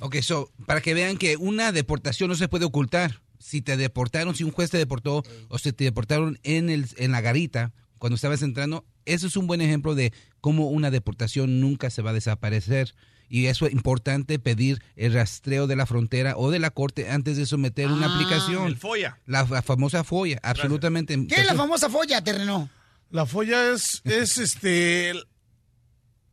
[0.00, 3.22] Ok, so, para que vean que una deportación no se puede ocultar.
[3.38, 7.12] Si te deportaron, si un juez te deportó o si te deportaron en, el, en
[7.12, 10.12] la garita cuando estabas entrando, eso es un buen ejemplo de
[10.46, 12.94] cómo una deportación nunca se va a desaparecer.
[13.28, 17.36] Y eso es importante pedir el rastreo de la frontera o de la corte antes
[17.36, 18.14] de someter una Ah.
[18.14, 18.68] aplicación.
[18.68, 19.18] El FOIA.
[19.26, 21.18] La, la famosa FOIA, absolutamente.
[21.26, 22.70] ¿Qué es la famosa folla, terreno?
[23.10, 25.14] La folla es, es este,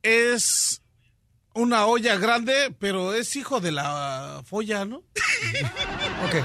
[0.04, 0.84] es
[1.56, 4.98] una olla grande, pero es hijo de la folla, ¿no?
[6.28, 6.36] ok.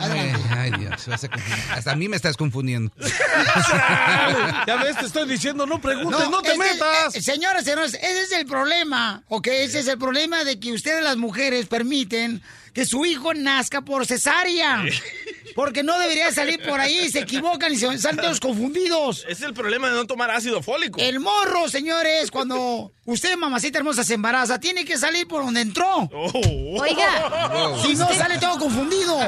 [0.00, 1.64] Ay, ay, Dios, vas a confundir.
[1.72, 2.90] hasta a mí me estás confundiendo.
[4.66, 7.14] ya ves, te estoy diciendo, no preguntes, no, te este- metas.
[7.14, 9.46] eh, señoras, señores, ese es el problema, ¿ok?
[9.48, 14.06] Ese es el problema de que ustedes las mujeres permiten que su hijo nazca por
[14.06, 14.84] cesárea.
[15.54, 19.24] Porque no debería salir por ahí, se equivocan y se salen todos confundidos.
[19.28, 21.00] Es el problema de no tomar ácido fólico.
[21.00, 26.08] El morro, señores, cuando usted, mamacita hermosa, se embaraza, tiene que salir por donde entró.
[26.12, 27.76] Oiga.
[27.82, 29.18] Si no, sale todo confundido.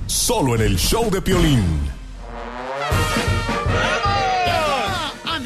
[0.06, 1.64] Solo en el show de Piolín.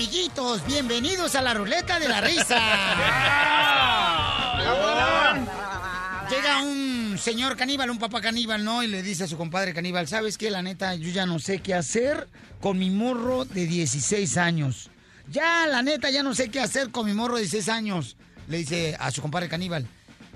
[0.07, 2.57] Amiguitos, bienvenidos a la ruleta de la risa.
[6.29, 8.83] Llega un señor caníbal, un papá caníbal, ¿no?
[8.83, 10.49] Y le dice a su compadre caníbal, ¿sabes qué?
[10.49, 12.29] La neta, yo ya no sé qué hacer
[12.61, 14.89] con mi morro de 16 años.
[15.29, 18.15] Ya, la neta, ya no sé qué hacer con mi morro de 16 años.
[18.47, 19.85] Le dice a su compadre caníbal.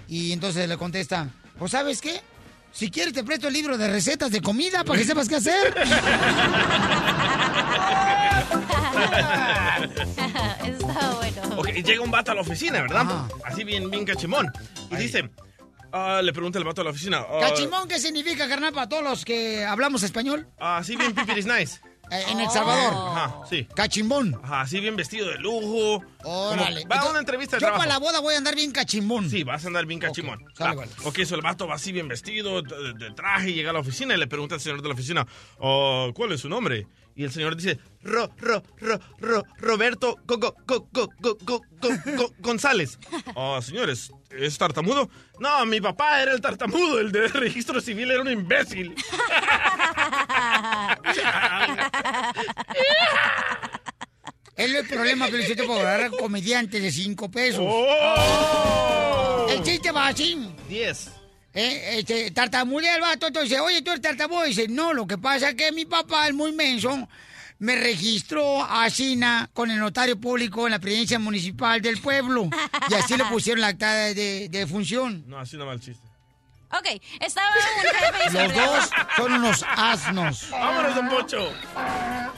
[0.09, 2.19] Y entonces le contesta, pues ¿sabes qué?
[2.71, 5.75] Si quieres te presto el libro de recetas de comida para que sepas qué hacer.
[10.65, 11.41] Está bueno.
[11.57, 13.25] Ok, llega un vato a la oficina, ¿verdad?
[13.45, 14.51] Así bien, bien cachimón.
[14.91, 15.29] Y dice,
[15.91, 17.25] ah, le pregunta el vato a la oficina.
[17.27, 20.47] ah, Cachimón, ¿qué significa, carnal, para todos los que hablamos español?
[20.59, 21.79] Así bien pipiris nice.
[22.11, 22.93] Eh, en El Salvador.
[22.93, 23.65] Ajá, sí.
[23.75, 24.37] Cachimbón.
[24.43, 26.03] Ajá, así bien vestido de lujo.
[26.23, 26.81] Órale.
[26.83, 27.79] Como- Va a una entrevista de Yo trabajo.
[27.83, 29.29] para la boda voy a andar bien cachimbón.
[29.29, 30.43] Sí, vas a andar bien cachimón.
[30.53, 30.91] sale, Ah, vale.
[31.05, 34.13] Ok, eso el vato va así bien vestido, de, de traje, llega a la oficina
[34.13, 35.25] y le pregunta al señor de la oficina,
[35.59, 36.85] "Oh, ¿cuál es su nombre?
[37.15, 41.61] Y el señor dice, Ro, Ro, Ro, Ro, Roberto Go, Go, Go, Go, Go, Go,
[41.81, 42.97] Go, Go- González.
[43.35, 45.09] Oh, señores, ¿es tartamudo?
[45.39, 48.95] No, mi papá era el tartamudo, el de registro civil era un imbécil.
[54.55, 57.65] Es el problema, te puedo agarrar comediante de 5 pesos.
[57.65, 59.47] Oh.
[59.49, 60.53] El chiste va así.
[60.69, 61.09] Diez.
[61.53, 64.43] Eh, este, tartamudea el vato, entonces oye, tú eres tartamudo.
[64.43, 67.07] Dice, no, lo que pasa es que mi papá es muy menso.
[67.61, 72.49] Me registró a China con el notario público en la presidencia municipal del pueblo.
[72.89, 75.23] Y así le pusieron la acta de, de, de función.
[75.27, 76.01] No, así no va el chiste.
[76.71, 76.87] Ok,
[77.19, 80.47] estaba un jefe Los dos son unos asnos.
[80.49, 81.53] Vámonos, don Pocho.
[81.77, 82.31] Ah,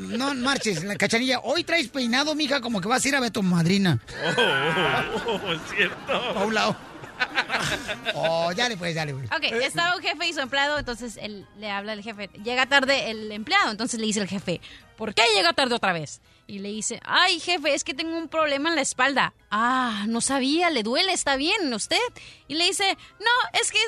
[0.00, 1.40] no marches, la cachanilla.
[1.40, 4.00] Hoy traes peinado, mija, como que vas a ir a ver a tu madrina.
[4.24, 6.14] Oh, oh, oh, es cierto.
[6.14, 6.91] A un lado.
[8.14, 9.30] Oh, dale pues, dale pues.
[9.32, 12.28] Ok, estaba un jefe y su empleado, entonces él le habla al jefe.
[12.42, 14.60] Llega tarde el empleado, entonces le dice el jefe,
[14.96, 16.20] ¿por qué llega tarde otra vez?
[16.46, 19.32] Y le dice, ay jefe, es que tengo un problema en la espalda.
[19.50, 21.96] Ah, no sabía, le duele, está bien, ¿usted?
[22.48, 23.78] Y le dice, no, es que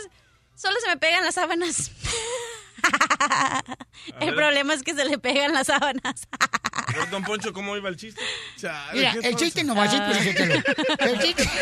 [0.54, 1.90] solo se me pegan las sábanas.
[4.20, 4.34] el ver.
[4.34, 6.28] problema es que se le pegan las sábanas.
[6.72, 8.20] A ver, Don Poncho, ¿cómo iba el chiste?
[8.92, 9.92] Mira, el chiste no va lo-
[11.06, 11.44] El chiste...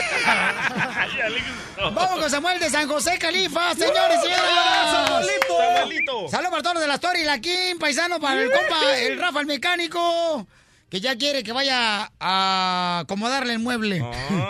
[1.77, 5.07] Vamos con Samuel de San José, Califa, señores y señoras.
[5.07, 5.59] Samuelito.
[5.59, 6.29] Samuelito.
[6.29, 9.41] Saludos para todos los de la Story, la Kim, paisano, para el compa, el Rafa,
[9.41, 10.47] el mecánico,
[10.91, 14.05] que ya quiere que vaya a acomodarle el mueble.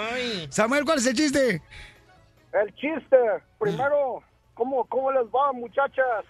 [0.51, 1.63] Samuel, ¿cuál es el chiste?
[2.53, 3.17] El chiste,
[3.59, 4.23] primero,
[4.55, 6.25] ¿cómo, cómo les va, muchachas?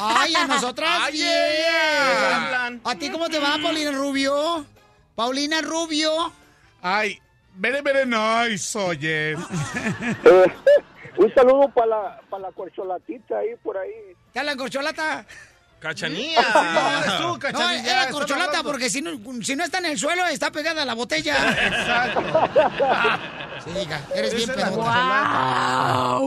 [0.00, 1.26] Ay, a nosotras Ay, bien.
[1.26, 2.80] yeah.
[2.84, 4.64] ¿A ti cómo te va, Paulina Rubio?
[5.14, 6.32] Paulina Rubio.
[6.80, 7.20] Ay,
[7.54, 9.32] very, very nice, oye.
[9.32, 9.36] Eh,
[11.16, 13.90] un saludo para la, para la corcholatita ahí por ahí.
[14.34, 15.26] ¿Ya la corcholata?
[15.82, 16.42] Cachanilla.
[17.52, 20.84] No, era corcholata porque si no, si no está en el suelo está pegada a
[20.84, 21.34] la botella.
[23.64, 26.20] Sí, hija, eres bien pedota.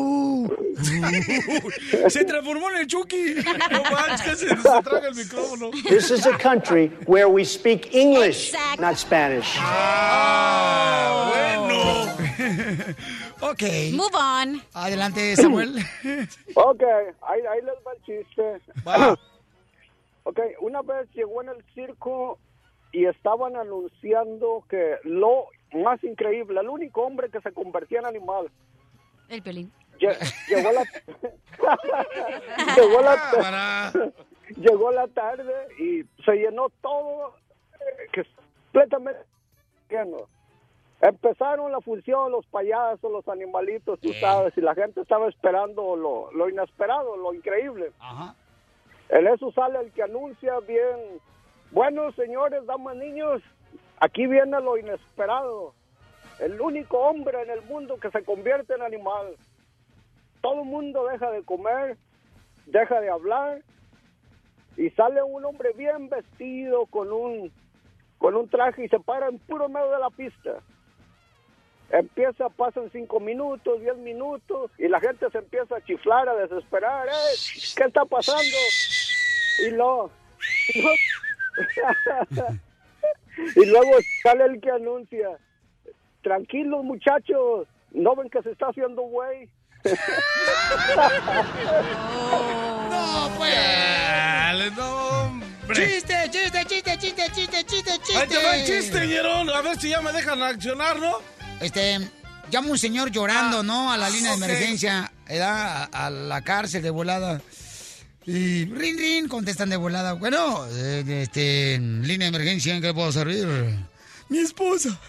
[2.10, 3.36] Se transformó en el Chucky.
[3.72, 5.72] No manches, se, se traga el micrófono.
[5.88, 9.58] This is a country where we speak English, not Spanish.
[13.42, 13.62] Ok.
[13.92, 14.62] Move on.
[14.74, 15.78] Adelante, Samuel.
[16.56, 16.82] Ok,
[17.22, 18.62] ahí, ahí les va el chiste.
[20.26, 22.38] ok, una vez llegó en el circo
[22.92, 28.52] y estaban anunciando que lo más increíble, el único hombre que se convertía en animal.
[29.30, 29.72] El pelín.
[30.00, 30.18] Lle-
[30.50, 30.84] Llegó la
[32.76, 33.14] llegó la
[34.58, 37.36] llegó la tarde y se llenó todo
[37.80, 38.24] eh, que
[38.72, 39.22] completamente
[39.90, 40.18] lleno.
[41.02, 46.32] Empezaron la función, los payasos, los animalitos, tú sabes, y la gente estaba esperando lo,
[46.32, 47.92] lo inesperado, lo increíble.
[49.10, 51.20] En eso sale el que anuncia bien,
[51.72, 53.42] bueno, señores, damas, niños,
[54.00, 55.74] aquí viene lo inesperado.
[56.40, 59.36] El único hombre en el mundo que se convierte en animal.
[60.42, 61.98] Todo el mundo deja de comer,
[62.66, 63.62] deja de hablar,
[64.78, 67.52] y sale un hombre bien vestido con un
[68.18, 70.60] con un traje y se para en puro medio de la pista.
[71.92, 77.08] Empieza, pasan cinco minutos, diez minutos, y la gente se empieza a chiflar, a desesperar.
[77.76, 78.42] ¿Qué está pasando?
[79.60, 80.10] Y no.
[83.56, 83.92] Y, luego
[84.24, 85.30] sale el que anuncia.
[86.22, 87.68] Tranquilos, muchachos.
[87.92, 89.50] ¿No ven que se está haciendo güey?
[92.90, 94.76] ¡No, pues!
[94.76, 95.42] No.
[95.74, 98.18] ¡Chiste, chiste, chiste, chiste, chiste, chiste, chiste!
[98.18, 99.50] Ahí te va el chiste, Hierón.
[99.50, 101.18] A ver si ya me dejan accionar, ¿no?
[101.60, 102.00] Este,
[102.50, 103.92] llama un señor llorando, ¿no?
[103.92, 104.44] A la línea de ok.
[104.44, 105.90] emergencia, ¿verdad?
[105.92, 107.42] A, a la cárcel de volada.
[108.28, 110.14] Y rin, rin, contestan de volada.
[110.14, 113.48] Bueno, este, línea de emergencia, ¿en qué puedo servir?
[114.30, 115.00] Mi esposa,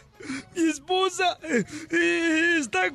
[0.55, 2.93] mi esposa eh, está...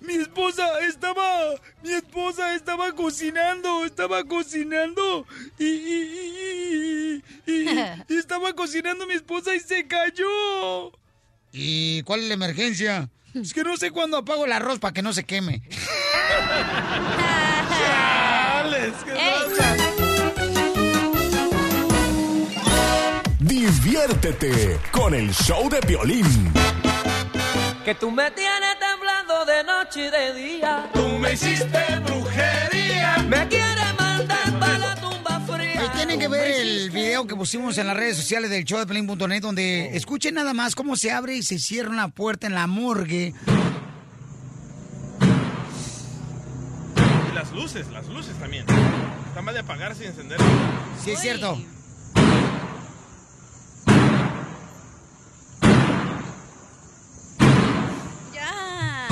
[0.00, 1.50] Mi esposa estaba,
[1.84, 5.24] mi esposa estaba cocinando, estaba cocinando
[5.60, 7.62] y, y- y- y-
[8.08, 10.90] y estaba cocinando mi esposa y se cayó.
[11.52, 13.10] ¿Y cuál es la emergencia?
[13.32, 15.62] Es que no sé cuándo apago el arroz para que no se queme.
[23.82, 26.52] Diviértete con el show de Piolín.
[27.84, 30.90] Que tú me tienes temblando de noche y de día.
[30.94, 33.18] Tú me hiciste brujería.
[33.28, 35.84] Me quieres mandar para la tumba fría.
[35.84, 38.86] Y tienen que ver el video que pusimos en las redes sociales del show de
[38.86, 42.68] Pelín.net donde escuchen nada más cómo se abre y se cierra una puerta en la
[42.68, 43.34] morgue.
[47.30, 48.64] Y las luces, las luces también.
[49.26, 50.38] Está mal de apagarse y encender.
[51.02, 51.58] Sí, es cierto.
[58.32, 59.08] Ya.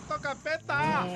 [0.00, 1.06] ¿Qué toca peta?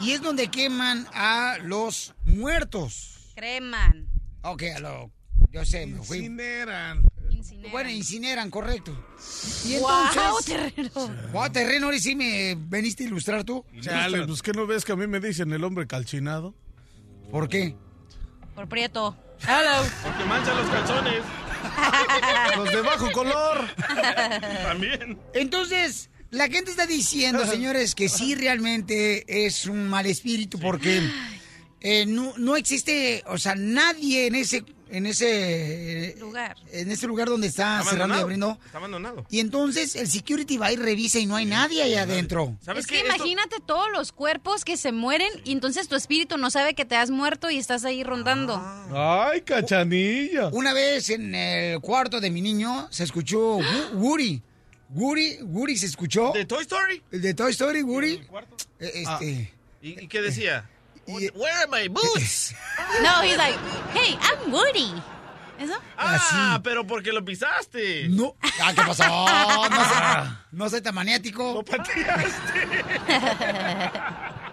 [0.00, 3.32] Y es donde queman a los muertos.
[3.34, 4.08] Creman.
[4.42, 5.10] Ok, a lo,
[5.50, 6.18] yo sé, me fui.
[6.18, 7.02] Incineran.
[7.70, 8.92] Bueno, incineran, correcto.
[9.64, 10.44] Y Guau, entonces...
[10.74, 11.30] terreno.
[11.32, 13.64] Guau, terreno, ahora sí me veniste a ilustrar tú.
[13.80, 16.54] Chale, pues que no ves que a mí me dicen el hombre calcinado.
[17.30, 17.76] ¿Por qué?
[18.54, 19.16] Por prieto.
[19.40, 19.84] Hello.
[20.02, 21.22] Porque mancha los calzones.
[22.56, 23.66] Los de bajo color.
[24.62, 25.18] También.
[25.32, 31.00] Entonces, la gente está diciendo, señores, que sí realmente es un mal espíritu porque
[31.80, 36.54] eh, no, no existe, o sea, nadie en ese en ese eh, Lugar.
[36.70, 38.58] en ese lugar donde está, Está cerrando y abriendo.
[38.66, 39.24] Está abandonado.
[39.30, 42.58] Y entonces el security va y revisa y no hay nadie ahí adentro.
[42.60, 42.96] ¿Sabes Es que?
[43.00, 46.84] Esto- imagínate todos los cuerpos que se mueren y entonces tu espíritu no sabe que
[46.84, 48.62] te has muerto y estás ahí rondando.
[48.94, 50.48] Ay, cachanilla.
[50.48, 54.42] Una vez en el cuarto de mi niño se escuchó Wo- Woody.
[54.94, 56.32] Woody, Woody se escuchó.
[56.32, 57.02] ¿De Toy Story?
[57.10, 58.20] El de Toy Story, Woody.
[58.80, 59.18] Eh, Ah.
[59.20, 59.52] Este.
[59.80, 60.68] ¿Y, y qué decía?
[61.06, 62.54] Where are my boots?
[63.02, 63.58] No, he's like,
[63.94, 64.92] hey, I'm Woody.
[65.58, 65.74] ¿Eso?
[65.96, 68.08] Ah, pero porque lo pisaste.
[68.08, 68.34] No.
[68.60, 69.04] Ah, ¿qué pasó?
[69.70, 71.54] No soy, no soy tan maniático.
[71.54, 72.64] Lo pateaste.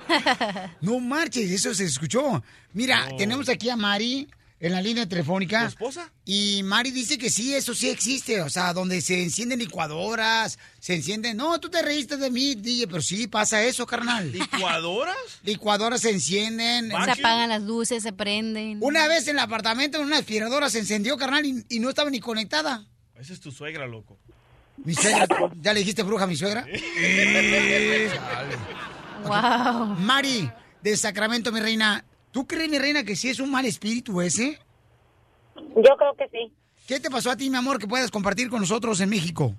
[0.82, 2.44] No marches, eso se escuchó.
[2.74, 4.28] Mira, tenemos aquí a Mari
[4.60, 5.62] en la línea telefónica.
[5.62, 6.12] ¿Tu esposa?
[6.26, 8.42] Y Mari dice que sí, eso sí existe.
[8.42, 11.38] O sea, donde se encienden licuadoras, se encienden.
[11.38, 14.32] No, tú te reíste de mí, DJ, pero sí pasa eso, carnal.
[14.32, 15.16] ¿Licuadoras?
[15.44, 16.90] Licuadoras se encienden.
[16.90, 18.80] Se apagan las luces, se prenden.
[18.82, 22.20] Una vez en el apartamento una aspiradora se encendió, carnal, y, y no estaba ni
[22.20, 22.86] conectada.
[23.20, 24.18] Esa es tu suegra, loco.
[24.78, 25.28] Mi suegra,
[25.62, 26.66] ¿ya le dijiste bruja a mi suegra?
[29.24, 29.96] Wow.
[30.00, 30.50] Mari,
[30.82, 34.60] de Sacramento, mi reina, ¿tú crees, mi reina, que sí es un mal espíritu ese?
[35.56, 36.54] Yo creo que sí.
[36.88, 39.54] ¿Qué te pasó a ti, mi amor, que puedas compartir con nosotros en México?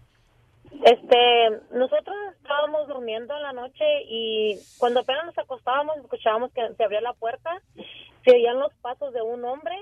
[0.85, 6.85] Este, nosotros estábamos durmiendo en la noche y cuando apenas nos acostábamos escuchábamos que se
[6.85, 7.61] abría la puerta,
[8.25, 9.77] se oían los pasos de un hombre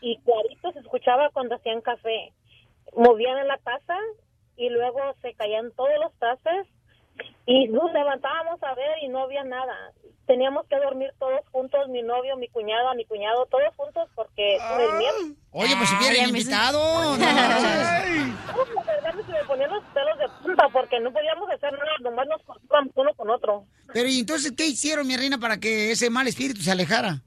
[0.00, 2.32] y clarito se escuchaba cuando hacían café.
[2.96, 3.96] Movían en la taza
[4.56, 6.66] y luego se caían todos los tazas
[7.46, 9.92] y nos levantábamos a ver y no había nada.
[10.26, 14.80] Teníamos que dormir todos juntos, mi novio, mi cuñado, mi cuñado, todos juntos porque por
[14.80, 15.16] el miedo.
[15.50, 16.46] Oye, pues si Ay, hubieran a mí sí.
[16.46, 17.16] invitado.
[17.16, 17.16] no
[19.26, 22.92] se me ponían los pelos de punta porque no podíamos hacer nada, nomás nos cortábamos
[22.94, 23.66] uno con otro.
[23.92, 27.20] Pero ¿y entonces qué hicieron, mi reina, para que ese mal espíritu se alejara?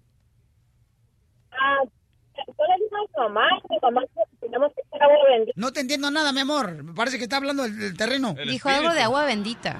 [1.51, 4.01] Ah, yo le dije a mi mamá, y mi mamá
[4.39, 5.53] tenemos que hacer agua bendita.
[5.55, 6.83] No te entiendo nada, mi amor.
[6.83, 8.35] Me parece que está hablando del, del terreno.
[8.45, 9.79] Dijo algo de agua bendita.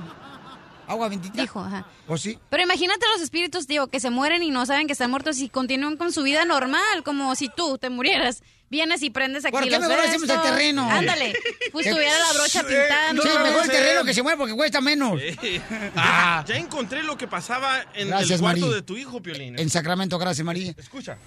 [0.88, 1.42] ¿Agua bendita?
[1.42, 1.86] Dijo, ajá.
[2.08, 2.38] ¿O sí?
[2.50, 5.50] Pero imagínate los espíritus, digo, que se mueren y no saben que están muertos y
[5.50, 8.44] continúan con su vida normal, como si tú te murieras.
[8.68, 10.90] Vienes y prendes aquí ¿Por qué los mejor hacemos el terreno?
[10.90, 11.34] Ándale.
[11.72, 13.14] Pues tuviera la brocha Sí, pintada.
[13.14, 15.22] no, Sí, mejor el terreno que se mueve porque cuesta menos.
[15.96, 19.58] Ah, ya encontré lo que pasaba en Gracias, el cuarto de tu hijo, Piolín.
[19.60, 20.74] En Sacramento, gracias, María.
[20.78, 21.18] Escucha.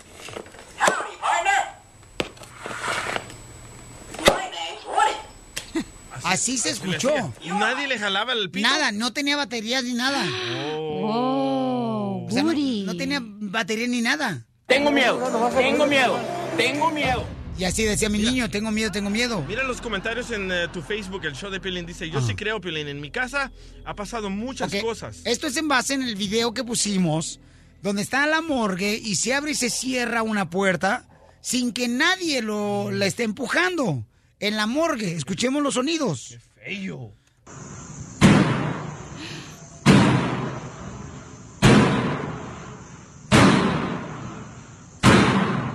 [6.29, 7.33] Así se escuchó.
[7.43, 8.68] Y nadie le jalaba el pito.
[8.68, 10.24] Nada, no tenía baterías ni nada.
[10.76, 14.47] Oh, O sea, no, tenía batería ni nada.
[14.66, 15.18] Tengo miedo,
[15.57, 16.18] tengo miedo,
[16.57, 17.24] tengo miedo.
[17.59, 19.45] Y así decía mi niño, tengo miedo, tengo miedo.
[19.49, 21.87] Mira los comentarios en eh, tu Facebook, el show de Piolín.
[21.87, 22.87] Dice, yo sí creo, Piolín.
[22.87, 23.51] En mi casa
[23.85, 25.22] ha pasado muchas cosas.
[25.24, 27.41] Esto es en base en el video que pusimos,
[27.83, 31.09] donde está la morgue y se abre y se cierra una puerta
[31.41, 34.05] sin que nadie lo la esté empujando.
[34.41, 36.39] En la morgue, escuchemos los sonidos.
[36.55, 37.12] Fello.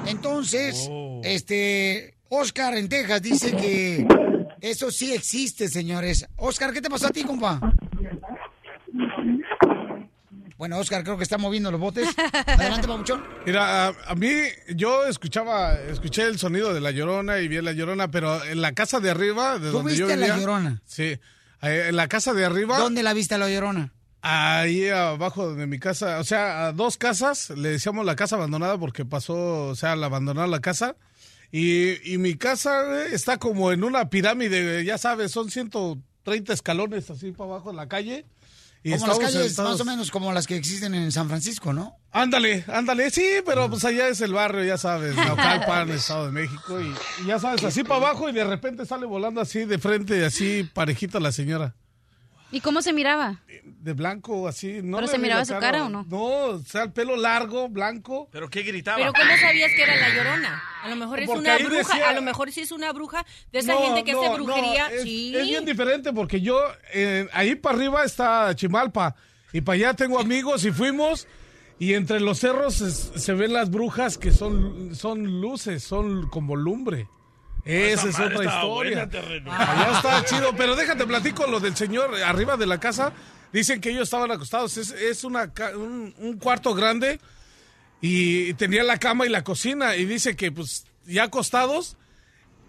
[0.07, 1.21] Entonces, Oh.
[1.23, 4.05] este, Oscar en Texas dice que
[4.61, 6.25] eso sí existe, señores.
[6.37, 7.59] Oscar, ¿qué te pasó a ti, compa?
[10.63, 12.07] Bueno, Oscar creo que está moviendo los botes.
[12.47, 13.21] Adelante, papuchón.
[13.45, 14.31] Mira, a, a mí,
[14.73, 18.61] yo escuchaba, escuché el sonido de La Llorona y vi a La Llorona, pero en
[18.61, 20.37] la casa de arriba, de ¿Tú donde yo viste a La.
[20.37, 20.81] Llorona?
[20.85, 21.19] Sí.
[21.63, 22.77] En la casa de arriba...
[22.77, 23.91] ¿Dónde la viste a la llorona?
[24.21, 28.77] Ahí abajo de mi casa, o sea, a dos casas, le decíamos la casa abandonada
[28.77, 30.95] porque pasó, o sea, la abandonaron la casa.
[31.51, 37.33] Y, y mi casa está como en una pirámide, ya sabes, son 130 escalones así
[37.33, 38.23] para abajo en la calle.
[38.91, 41.95] Como las calles más o menos como las que existen en San Francisco, ¿no?
[42.11, 46.79] Ándale, ándale, sí, pero pues allá es el barrio, ya sabes, Naucalpan, Estado de México,
[46.81, 50.25] y, y ya sabes, así para abajo y de repente sale volando así de frente,
[50.25, 51.75] así parejita la señora.
[52.53, 53.41] ¿Y cómo se miraba?
[53.63, 54.79] De blanco, así.
[54.83, 56.05] No ¿Pero se miraba su cara o no?
[56.07, 58.29] No, o sea, el pelo largo, blanco.
[58.31, 58.97] ¿Pero qué gritaba?
[58.97, 60.63] Pero ¿cómo sabías que era la llorona?
[60.83, 63.25] A lo mejor es Porque una bruja, decía- a lo mejor sí es una bruja
[63.51, 64.87] de esa No, gente que no, hace no, brujería.
[64.93, 65.35] es, sí.
[65.35, 66.61] es bien diferente porque yo,
[66.93, 69.15] eh, ahí para arriba está Chimalpa
[69.51, 71.27] y para allá tengo amigos y fuimos
[71.79, 76.55] y entre los cerros es- se ven las brujas que son, son luces, son como
[76.55, 77.07] lumbre.
[77.65, 79.03] Esa es otra historia.
[79.03, 83.13] Allá está chido, pero déjate platico lo del señor arriba de la casa.
[83.53, 84.77] Dicen que ellos estaban acostados.
[84.77, 87.19] Es, es una, un, un cuarto grande
[88.01, 89.95] y tenía la cama y la cocina.
[89.95, 91.95] Y dice que, pues, ya acostados,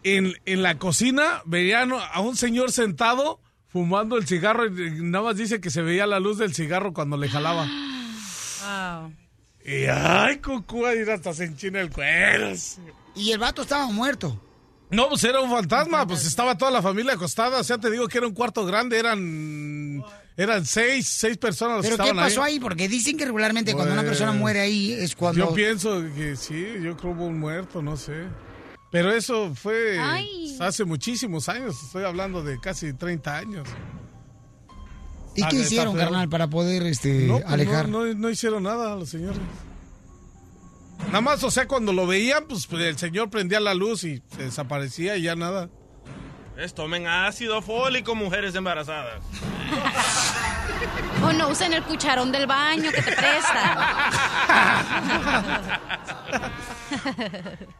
[0.05, 4.66] en, en la cocina veían a un señor sentado fumando el cigarro.
[4.66, 7.66] Y nada más dice que se veía la luz del cigarro cuando le jalaba.
[8.62, 9.12] Wow.
[9.64, 12.53] Y ay, cucú, ahí hasta se enchina el cuero.
[13.16, 14.40] Y el vato estaba muerto.
[14.91, 18.07] No, pues era un fantasma, pues estaba toda la familia acostada, o sea, te digo
[18.07, 20.05] que era un cuarto grande, eran
[20.37, 22.59] eran seis, seis personas las que ¿Pero qué pasó ahí?
[22.61, 25.39] Porque dicen que regularmente cuando una Pues, persona muere ahí es cuando...
[25.49, 28.24] Yo pienso que sí, yo creo hubo un muerto, no sé.
[28.91, 30.57] Pero eso fue Ay.
[30.61, 33.68] hace muchísimos años, estoy hablando de casi 30 años.
[35.37, 37.89] ¿Y Ah, qué hicieron, carnal, para poder este, No, pues, alejar?
[37.89, 39.41] no, no, no hicieron nada los señores.
[41.15, 44.47] Nada más, o sea, cuando lo veían, pues el señor prendía la luz y se
[44.47, 45.71] desaparecía y ya nada.
[46.59, 49.23] Es, tomen ácido fólico, mujeres embarazadas.
[51.23, 54.11] O no usen el cucharón del baño que te presta.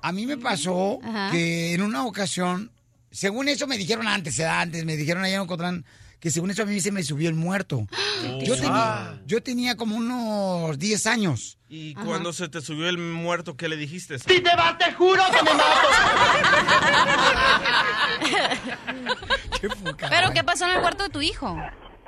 [0.01, 1.33] A mí me pasó Ajá.
[1.33, 2.71] que en una ocasión,
[3.11, 5.85] según eso me dijeron antes, eh, antes, me dijeron allá en Ocotlán,
[6.21, 7.89] que según eso a mí se me subió el muerto.
[8.47, 11.59] Yo, tenía, yo tenía como unos 10 años.
[11.77, 14.21] Y cuando se te subió el muerto, ¿qué le dijiste?
[14.21, 15.51] Si te vas, te juro que me
[20.09, 21.59] ¿Pero qué pasó en el cuarto de tu hijo?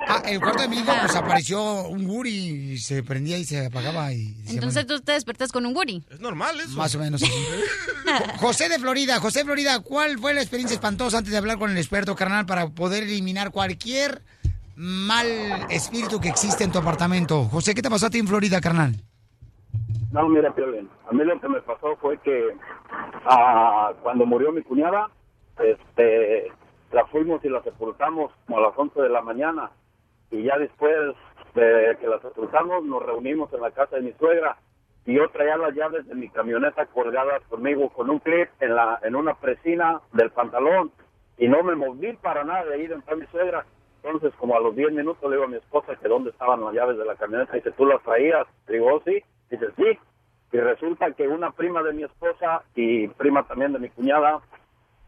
[0.07, 3.65] Ah, el cuarto de mi hijo, pues apareció un guri y se prendía y se
[3.65, 4.33] apagaba y...
[4.45, 6.01] se Entonces tú te despertas con un Woody.
[6.11, 6.77] Es normal eso.
[6.77, 7.29] Más o menos así.
[7.29, 11.57] Jo- José de Florida, José de Florida, ¿cuál fue la experiencia espantosa antes de hablar
[11.57, 14.23] con el experto carnal para poder eliminar cualquier
[14.77, 15.27] mal
[15.69, 17.43] espíritu que existe en tu apartamento?
[17.49, 19.03] José, ¿qué te pasó a ti en Florida, carnal?
[20.11, 22.55] No, mira, Piolín, a mí lo que me pasó fue que
[23.25, 25.09] ah, cuando murió mi cuñada,
[25.59, 26.51] este,
[26.91, 29.71] la fuimos y la sepultamos como a las 11 de la mañana.
[30.31, 30.93] Y ya después
[31.55, 34.57] de que la sepultamos, nos reunimos en la casa de mi suegra.
[35.05, 38.99] Y yo traía las llaves de mi camioneta colgadas conmigo con un clip en, la,
[39.03, 40.91] en una presina del pantalón.
[41.37, 43.65] Y no me moví para nada de donde está mi suegra.
[44.03, 46.73] Entonces, como a los 10 minutos, le digo a mi esposa que dónde estaban las
[46.73, 47.53] llaves de la camioneta.
[47.53, 48.47] Dice, ¿tú las traías?
[48.67, 49.21] Digo, "Oh, sí.
[49.49, 49.99] Dice, sí.
[50.51, 54.41] Y resulta que una prima de mi esposa y prima también de mi cuñada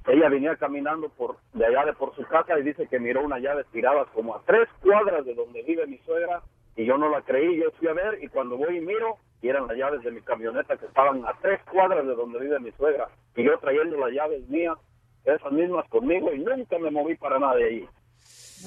[0.07, 3.39] ella venía caminando por de allá de por su casa y dice que miró una
[3.39, 6.41] llave tirada como a tres cuadras de donde vive mi suegra
[6.75, 9.49] y yo no la creí, yo fui a ver y cuando voy y miro y
[9.49, 12.71] eran las llaves de mi camioneta que estaban a tres cuadras de donde vive mi
[12.71, 14.77] suegra y yo trayendo las llaves mías,
[15.25, 17.89] esas mismas conmigo y nunca me moví para nada de ahí.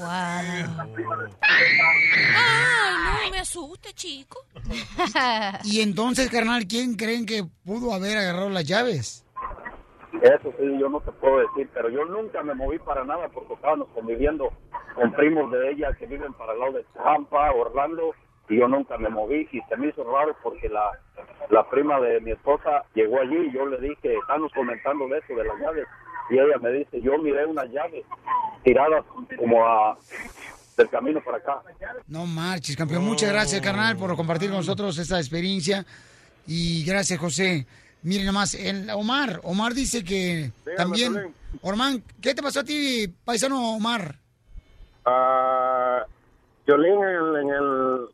[0.01, 0.65] Ay,
[3.25, 4.39] no me asuste, chico.
[5.65, 9.27] y entonces, carnal, ¿quién creen que pudo haber agarrado las llaves?
[10.23, 13.55] Eso sí, yo no te puedo decir, pero yo nunca me moví para nada porque
[13.55, 14.53] estábamos conviviendo
[14.95, 18.15] con primos de ella que viven para el lado de Tampa, Orlando,
[18.49, 20.91] y yo nunca me moví y se me hizo raro porque la,
[21.51, 25.35] la prima de mi esposa llegó allí y yo le dije, estamos comentando de eso,
[25.35, 25.87] de las llaves,
[26.31, 28.05] y ella me dice, yo miré una llave
[28.65, 29.05] tirada
[29.39, 29.97] como a
[30.77, 31.63] del camino para acá.
[32.07, 33.05] No marches, campeón.
[33.05, 35.85] Muchas gracias, carnal, por compartir con nosotros esta experiencia.
[36.47, 37.67] Y gracias, José.
[38.03, 41.35] Miren nomás, el Omar, Omar dice que también...
[42.21, 44.19] ¿qué te pasó a ti, paisano Omar?
[45.05, 46.05] Ah,
[46.65, 48.09] Piolín, en el, en el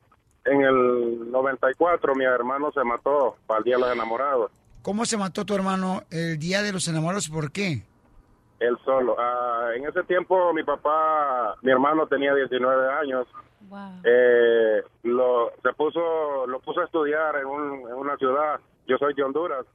[0.44, 4.50] en el 94 mi hermano se mató para el Día de los Enamorados,
[4.82, 7.28] ¿Cómo se mató tu hermano el día de los enamorados?
[7.28, 7.82] ¿Por qué?
[8.60, 9.16] Él solo.
[9.18, 13.26] Ah, en ese tiempo mi papá, mi hermano tenía 19 años.
[14.04, 18.60] Eh, lo se puso lo puso a estudiar en, un- en una ciudad.
[18.86, 19.66] Yo soy de Honduras.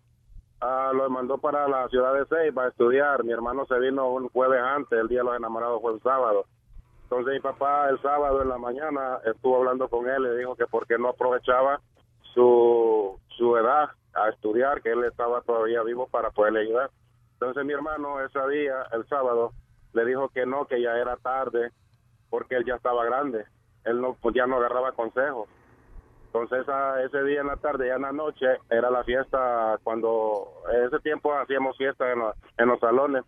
[0.61, 3.23] Ah, lo mandó para la ciudad de Ceiba a estudiar.
[3.23, 6.45] Mi hermano se vino un jueves antes, el día de los enamorados fue el sábado.
[7.03, 10.65] Entonces mi papá el sábado en la mañana estuvo hablando con él y dijo que
[10.65, 11.79] por qué no aprovechaba
[12.33, 16.89] su, su edad a estudiar, que él estaba todavía vivo para poderle ayudar.
[17.43, 19.51] Entonces mi hermano ese día, el sábado,
[19.93, 21.71] le dijo que no, que ya era tarde,
[22.29, 23.45] porque él ya estaba grande.
[23.83, 25.49] Él no, pues ya no agarraba consejos.
[26.27, 30.47] Entonces esa- ese día en la tarde, ya en la noche, era la fiesta cuando,
[30.87, 33.23] ese tiempo hacíamos fiesta en, los- en los salones.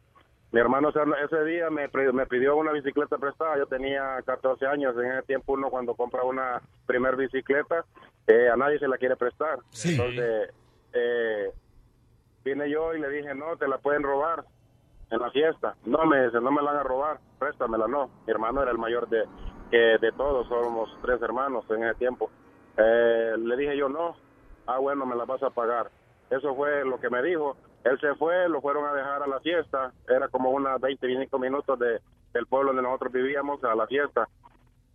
[0.52, 5.12] Mi hermano ese- día me, me pidió una bicicleta prestada, yo tenía 14 años, en
[5.12, 7.84] ese tiempo uno cuando compra una primer bicicleta,
[8.28, 9.60] eh, a nadie se la quiere prestar.
[9.90, 10.52] Entonces,
[10.94, 11.52] eh,
[12.46, 14.46] vine yo y le dije, no, te la pueden robar
[15.10, 15.76] en la fiesta.
[15.86, 18.10] No, me dice, no me la van a robar, préstamela, no.
[18.26, 19.26] Mi hermano era el mayor de,
[19.72, 22.30] de todos, somos tres hermanos en ese tiempo.
[22.78, 24.16] Eh, le dije yo, no,
[24.68, 25.90] ah, bueno, me la vas a pagar.
[26.30, 27.58] Eso fue lo que me dijo.
[27.84, 31.40] Él se fue, lo fueron a dejar a la fiesta, era como unas 20, 25
[31.40, 32.00] minutos de,
[32.34, 34.28] del pueblo donde nosotros vivíamos a la fiesta.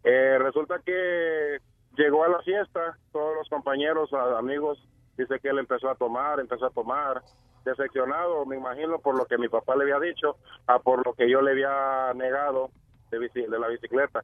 [0.02, 1.58] Eh, resulta que
[1.96, 4.78] llegó a la fiesta, todos los compañeros, amigos,
[5.20, 7.22] dice que él empezó a tomar, empezó a tomar,
[7.64, 11.28] decepcionado, me imagino, por lo que mi papá le había dicho, a por lo que
[11.30, 12.70] yo le había negado
[13.10, 14.22] de, bici- de la bicicleta.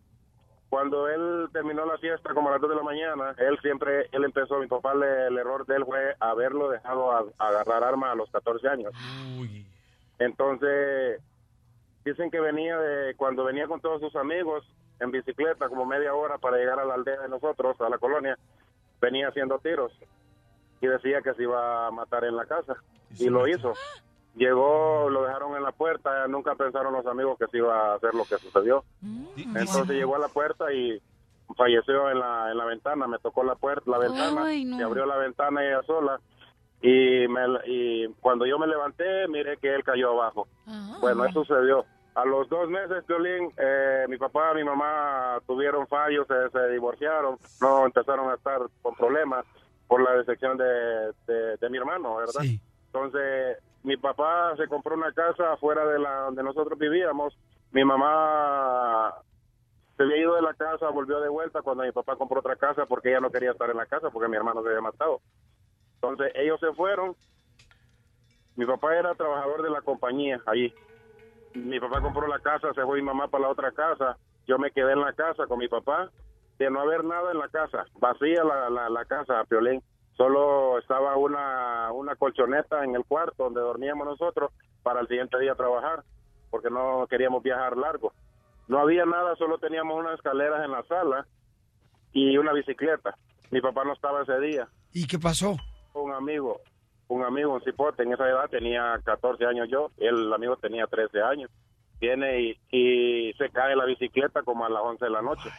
[0.68, 4.24] Cuando él terminó la fiesta, como a las 2 de la mañana, él siempre, él
[4.24, 8.14] empezó, mi papá, le- el error de él fue haberlo dejado a- agarrar armas a
[8.16, 8.92] los 14 años.
[10.18, 11.20] Entonces,
[12.05, 14.66] dicen que venía de, cuando venía con todos sus amigos
[15.01, 18.36] en bicicleta, como media hora para llegar a la aldea de nosotros, a la colonia,
[19.01, 19.92] venía haciendo tiros
[20.81, 22.74] y decía que se iba a matar en la casa.
[23.18, 23.72] Y lo hizo.
[24.35, 28.14] Llegó, lo dejaron en la puerta, nunca pensaron los amigos que se iba a hacer
[28.14, 28.85] lo que sucedió.
[29.37, 31.01] Entonces llegó a la puerta y
[31.57, 34.77] falleció en la, en la ventana, me tocó la puerta, la ventana, Ay, no.
[34.77, 36.20] se abrió la ventana ella sola
[36.83, 40.49] y, me, y cuando yo me levanté miré que él cayó abajo.
[41.01, 41.85] Bueno, eso sucedió.
[42.14, 46.68] A los dos meses, Piolín, eh, mi papá y mi mamá tuvieron fallos, se, se
[46.68, 49.45] divorciaron, no empezaron a estar con problemas
[49.89, 52.43] por la decepción de, de, de mi hermano, ¿verdad?
[52.87, 57.37] Entonces, mi papá se compró una casa afuera de la donde nosotros vivíamos.
[57.72, 59.14] Mi mamá
[59.97, 62.87] se había ido de la casa, volvió de vuelta cuando mi papá compró otra casa
[62.87, 65.20] porque ella no quería estar en la casa porque mi hermano se había matado.
[65.95, 67.14] Entonces, ellos se fueron.
[68.57, 70.72] Mi papá era trabajador de la compañía allí.
[71.55, 74.16] Mi papá compró la casa, se fue mi mamá para la otra casa.
[74.47, 76.11] Yo me quedé en la casa con mi papá.
[76.59, 79.82] De no haber nada en la casa, vacía la, la, la casa, Piolín.
[80.16, 84.50] Solo estaba una, una colchoneta en el cuarto donde dormíamos nosotros
[84.82, 86.02] para el siguiente día trabajar,
[86.50, 88.12] porque no queríamos viajar largo.
[88.68, 91.26] No había nada, solo teníamos unas escaleras en la sala
[92.12, 93.14] y una bicicleta.
[93.50, 94.68] Mi papá no estaba ese día.
[94.92, 95.57] ¿Y qué pasó?
[95.92, 96.61] Un amigo,
[97.09, 101.20] un amigo, un cipote, en esa edad tenía 14 años yo, el amigo tenía 13
[101.20, 101.50] años.
[102.00, 105.50] Viene y, y se cae la bicicleta como a las 11 de la noche.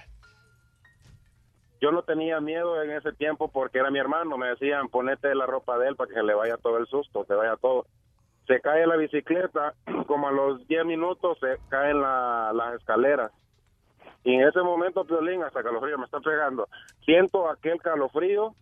[1.81, 4.37] Yo no tenía miedo en ese tiempo porque era mi hermano.
[4.37, 7.33] Me decían, ponete la ropa de él para que le vaya todo el susto, te
[7.35, 7.85] vaya todo.
[8.47, 9.73] Se cae la bicicleta,
[10.07, 13.31] como a los 10 minutos se caen la- las escaleras.
[14.23, 16.67] Y en ese momento, Piolín, hasta calofrío me está pegando.
[17.05, 18.55] Siento aquel calofrío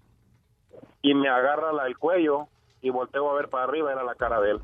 [1.02, 2.48] y me agarra la, el cuello
[2.82, 4.60] y volteo a ver para arriba, era la cara de él.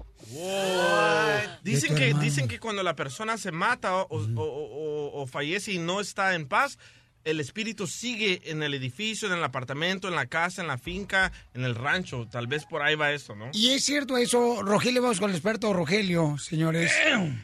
[1.63, 5.71] Dicen que, dicen que cuando la persona se mata o, o- o- o- o fallece
[5.71, 6.77] y no está en paz,
[7.23, 11.31] el espíritu sigue en el edificio, en el apartamento, en la casa, en la finca,
[11.53, 12.27] en el rancho.
[12.31, 13.49] Tal vez por ahí va eso, ¿no?
[13.53, 16.91] Y es cierto eso, Rogelio, vamos con el experto Rogelio, señores.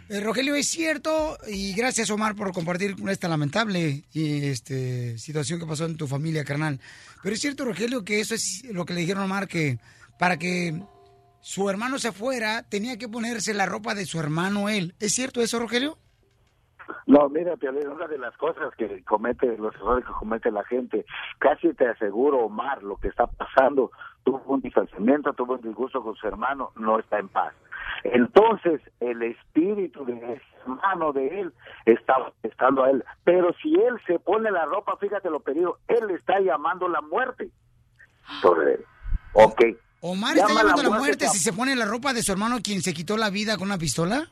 [0.09, 5.65] Eh, Rogelio, es cierto, y gracias Omar por compartir esta lamentable y, este, situación que
[5.65, 6.79] pasó en tu familia, carnal.
[7.23, 9.79] Pero es cierto, Rogelio, que eso es lo que le dijeron a Omar, que
[10.17, 10.81] para que
[11.41, 14.95] su hermano se fuera, tenía que ponerse la ropa de su hermano él.
[14.99, 15.97] ¿Es cierto eso, Rogelio?
[17.05, 21.05] No, mira, Piolín, una de las cosas que comete, los errores que comete la gente,
[21.39, 23.91] casi te aseguro, Omar, lo que está pasando,
[24.23, 27.53] tuvo un distanciamiento, tuvo un disgusto con su hermano, no está en paz.
[28.03, 31.53] Entonces, el espíritu de ese hermano de él
[31.85, 33.03] está estando a él.
[33.23, 37.49] Pero si él se pone la ropa, fíjate lo pedido, él está llamando la muerte
[38.41, 38.85] sobre él.
[39.33, 39.61] Ok.
[40.01, 42.57] Omar está Llama llamando a la muerte si se pone la ropa de su hermano
[42.61, 44.27] quien se quitó la vida con una pistola.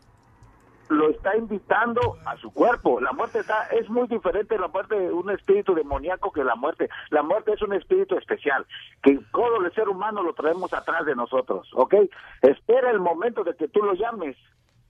[0.90, 3.00] Lo está invitando a su cuerpo.
[3.00, 6.90] La muerte está, es muy diferente la muerte de un espíritu demoníaco que la muerte.
[7.10, 8.66] La muerte es un espíritu especial,
[9.02, 11.96] que todo el ser humano lo traemos atrás de nosotros, ¿ok?
[12.42, 14.38] Espera el momento de que tú lo llames,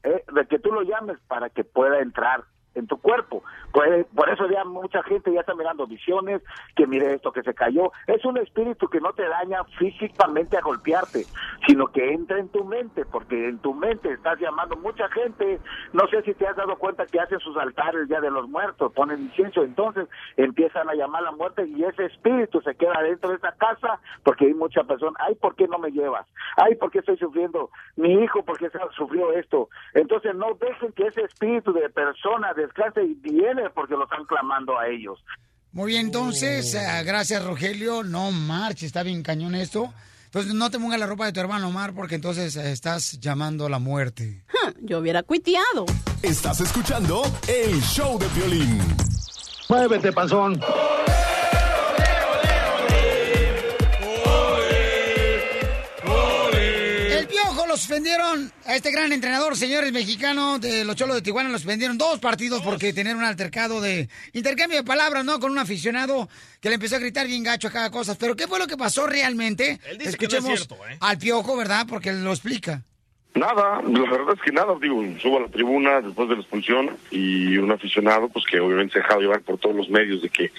[0.03, 0.23] ¿eh?
[0.31, 2.43] de que tú lo llames para que pueda entrar
[2.75, 3.43] en tu cuerpo.
[3.71, 6.41] Pues, por eso ya mucha gente ya está mirando visiones,
[6.75, 7.91] que mire esto que se cayó.
[8.07, 11.25] Es un espíritu que no te daña físicamente a golpearte,
[11.67, 15.59] sino que entra en tu mente, porque en tu mente estás llamando mucha gente.
[15.93, 18.93] No sé si te has dado cuenta que hacen sus altares ya de los muertos,
[18.93, 20.07] ponen incienso, entonces
[20.37, 23.99] empiezan a llamar a la muerte y ese espíritu se queda dentro de esa casa
[24.23, 26.27] porque hay mucha persona, ay, ¿por qué no me llevas?
[26.57, 27.69] Ay, ¿por qué estoy sufriendo?
[27.95, 29.69] Mi hijo, ¿por qué sufrió esto?
[29.93, 34.77] Entonces no dejen que ese espíritu de persona descanse y viene porque lo están clamando
[34.77, 35.23] a ellos.
[35.71, 38.03] Muy bien, entonces, eh, gracias Rogelio.
[38.03, 39.93] No marches, está bien cañón esto.
[40.25, 43.65] Entonces no te pongas la ropa de tu hermano Omar porque entonces eh, estás llamando
[43.65, 44.43] a la muerte.
[44.81, 45.85] Yo hubiera cuiteado.
[46.21, 48.79] Estás escuchando el show de violín.
[49.69, 50.53] Muévete, panzón.
[50.53, 51.34] El
[57.75, 61.97] lo suspendieron a este gran entrenador, señores mexicanos de los Cholos de Tijuana, lo suspendieron
[61.97, 65.41] dos partidos porque tenían un altercado de intercambio de palabras, ¿no?
[65.41, 66.29] Con un aficionado
[66.61, 68.15] que le empezó a gritar bien gacho a cada cosa.
[68.15, 69.77] Pero ¿qué fue lo que pasó realmente?
[69.89, 70.97] Él dice que no es Escuchemos cierto, ¿eh?
[71.01, 71.85] al Piojo, ¿verdad?
[71.85, 72.81] Porque lo explica.
[73.35, 76.91] Nada, la verdad es que nada, digo, subo a la tribuna después de la expulsión
[77.11, 80.29] y un aficionado, pues que obviamente se ha dejado llevar por todos los medios de
[80.29, 80.51] que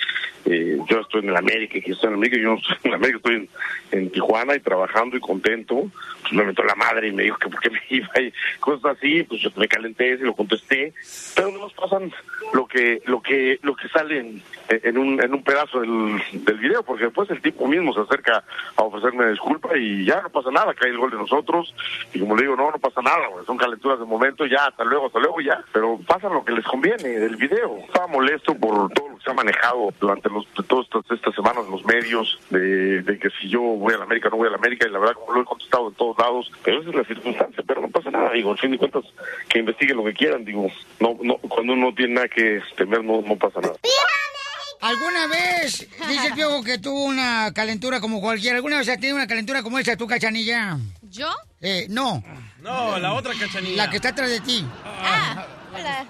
[0.45, 2.77] eh, yo estoy en el América, que yo estoy en el América, yo no estoy
[2.83, 3.49] en el América, estoy
[3.93, 7.49] en, Tijuana y trabajando y contento, pues me metió la madre y me dijo que
[7.49, 10.93] por qué me iba y cosas así, pues yo me calenté y lo contesté,
[11.35, 12.12] pero no nos pasan
[12.53, 16.59] lo que lo que lo que sale en, en un en un pedazo del, del
[16.59, 18.45] video, porque después el tipo mismo se acerca
[18.77, 21.74] a ofrecerme disculpa y ya no pasa nada, cae el gol de nosotros
[22.12, 24.85] y como le digo, no, no pasa nada, güey, son calenturas de momento, ya, hasta
[24.85, 27.79] luego, hasta luego, ya, pero pasa lo que les conviene del video.
[27.79, 31.69] Estaba molesto por todo lo que se ha manejado durante los, todas estas, estas semanas
[31.71, 34.57] los medios, de, de que si yo voy a la América, no voy a la
[34.57, 37.05] América, y la verdad como lo he contestado en todos lados, pero esa es la
[37.05, 39.05] circunstancia, pero no pasa nada, digo, al fin de cuentas,
[39.49, 40.69] que investiguen lo que quieran, digo,
[41.01, 43.75] no, no, cuando uno no tiene nada que temer, no, no pasa nada.
[44.81, 48.57] ¿Alguna vez, dice el Piojo, que tuvo una calentura como cualquiera?
[48.57, 50.79] ¿Alguna vez has tenido una calentura como esa, tu cachanilla?
[51.03, 51.29] ¿Yo?
[51.61, 52.22] Eh, no.
[52.61, 53.85] No, la otra cachanilla.
[53.85, 54.66] La que está atrás de ti.
[54.85, 56.07] Ah, hola.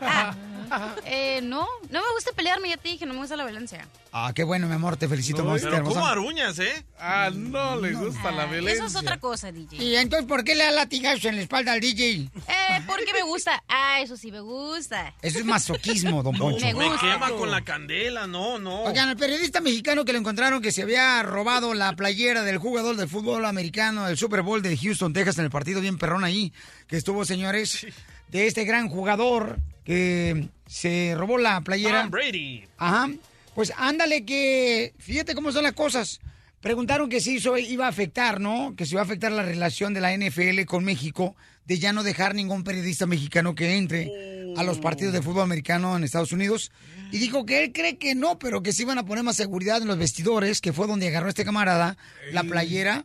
[0.00, 0.34] Ah,
[1.04, 3.86] eh, no, no me gusta pelearme, ya te dije, no me gusta la violencia.
[4.12, 6.00] Ah, qué bueno, mi amor, te felicito, mamacita Pero hermosa.
[6.00, 6.84] ¿cómo aruñas, eh?
[6.98, 9.82] Ah, no le gusta la Eso es otra cosa, DJ.
[9.82, 12.30] Y entonces, ¿por qué le da latigazos en la espalda al DJ?
[12.34, 13.62] Eh, porque me gusta.
[13.68, 15.14] Ah, eso sí me gusta.
[15.20, 16.64] Eso es masoquismo, don No, Poncho.
[16.64, 18.84] me quema con la candela, no, no.
[18.84, 22.96] Oigan, el periodista mexicano que lo encontraron que se había robado la playera del jugador
[22.96, 26.52] del fútbol americano del Super Bowl de Houston, Texas, en el partido bien perrón ahí,
[26.86, 27.86] que estuvo, señores,
[28.28, 32.02] de este gran jugador que se robó la playera.
[32.02, 32.64] Tom Brady.
[32.78, 33.10] Ajá.
[33.54, 36.20] Pues ándale que, fíjate cómo son las cosas.
[36.60, 38.74] Preguntaron que si eso iba a afectar, ¿no?
[38.76, 42.02] Que si iba a afectar la relación de la NFL con México, de ya no
[42.02, 44.10] dejar ningún periodista mexicano que entre
[44.56, 46.72] a los partidos de fútbol americano en Estados Unidos.
[47.12, 49.82] Y dijo que él cree que no, pero que sí iban a poner más seguridad
[49.82, 51.96] en los vestidores, que fue donde agarró este camarada
[52.32, 53.04] la playera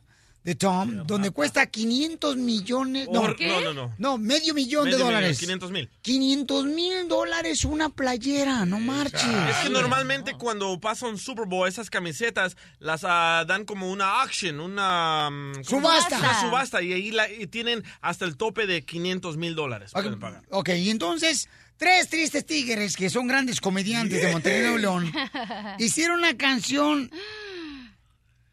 [0.50, 3.08] de Tom, donde cuesta 500 millones.
[3.12, 3.93] No, Por- no, no, no.
[4.00, 5.38] No, medio millón Medio de millón, dólares.
[5.39, 5.89] 500 mil.
[6.02, 9.22] 500 mil dólares una playera, no marches.
[9.24, 14.22] Es que normalmente cuando pasa un Super Bowl, esas camisetas las ah, dan como una
[14.24, 15.30] auction, una...
[15.30, 15.64] mm.
[15.64, 16.18] Subasta.
[16.18, 19.91] Una subasta y ahí la- y tienen hasta el tope de 500 mil dólares.
[19.91, 20.41] pagar.
[20.50, 21.47] Ok, y entonces,
[21.78, 25.14] tres tristes tigres, que son grandes comediantes de Monterrey, Nuevo León,
[25.78, 27.12] hicieron una canción.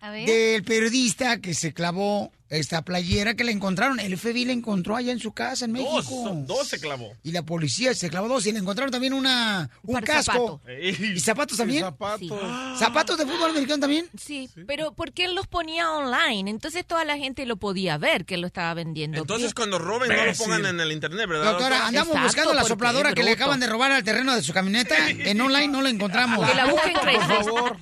[0.00, 4.00] Del periodista que se clavó esta playera que le encontraron.
[4.00, 5.92] El FBI le encontró allá en su casa en México.
[6.02, 7.12] Dos, dos se clavó.
[7.22, 10.60] Y la policía se clavó dos y le encontraron también una, un casco.
[10.60, 10.60] zapato.
[10.80, 11.82] ¿Y zapatos también?
[11.82, 12.30] zapatos.
[12.78, 14.06] ¿Zapatos de fútbol americano también?
[14.18, 18.36] Sí, pero porque él los ponía online, entonces toda la gente lo podía ver que
[18.36, 19.18] lo estaba vendiendo.
[19.18, 21.52] Entonces cuando roben no lo pongan en el internet, ¿verdad?
[21.52, 21.88] Doctora, doctor?
[21.88, 24.94] andamos Exacto, buscando la sopladora que le acaban de robar al terreno de su camioneta.
[25.08, 26.48] En online no la encontramos.
[26.48, 27.76] Que la busquen, Por favor.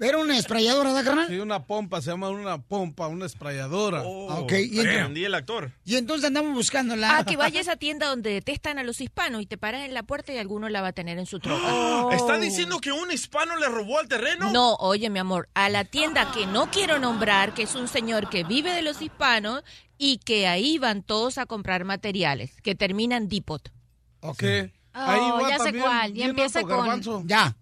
[0.00, 1.28] Era una esprayadora, ¿verdad, carnal?
[1.28, 3.59] Sí, una pompa, se llama una pompa, una esprayadora.
[4.04, 5.72] Oh, Ok, y entonces- entendí el actor.
[5.84, 7.18] Y entonces andamos buscándola.
[7.18, 9.94] Ah, que vaya a esa tienda donde detestan a los hispanos y te paras en
[9.94, 11.60] la puerta y alguno la va a tener en su troca.
[12.12, 14.50] ¿Está diciendo que un hispano le robó al terreno?
[14.52, 18.28] No, oye, mi amor, a la tienda que no quiero nombrar, que es un señor
[18.30, 19.62] que vive de los hispanos
[19.98, 23.70] y que ahí van todos a comprar materiales, que terminan Depot.
[24.20, 24.42] Ok.
[24.94, 26.08] Oh, ya sé cuál.
[26.08, 27.22] Ya bien empieza con garbanzo.
[27.26, 27.56] Ya,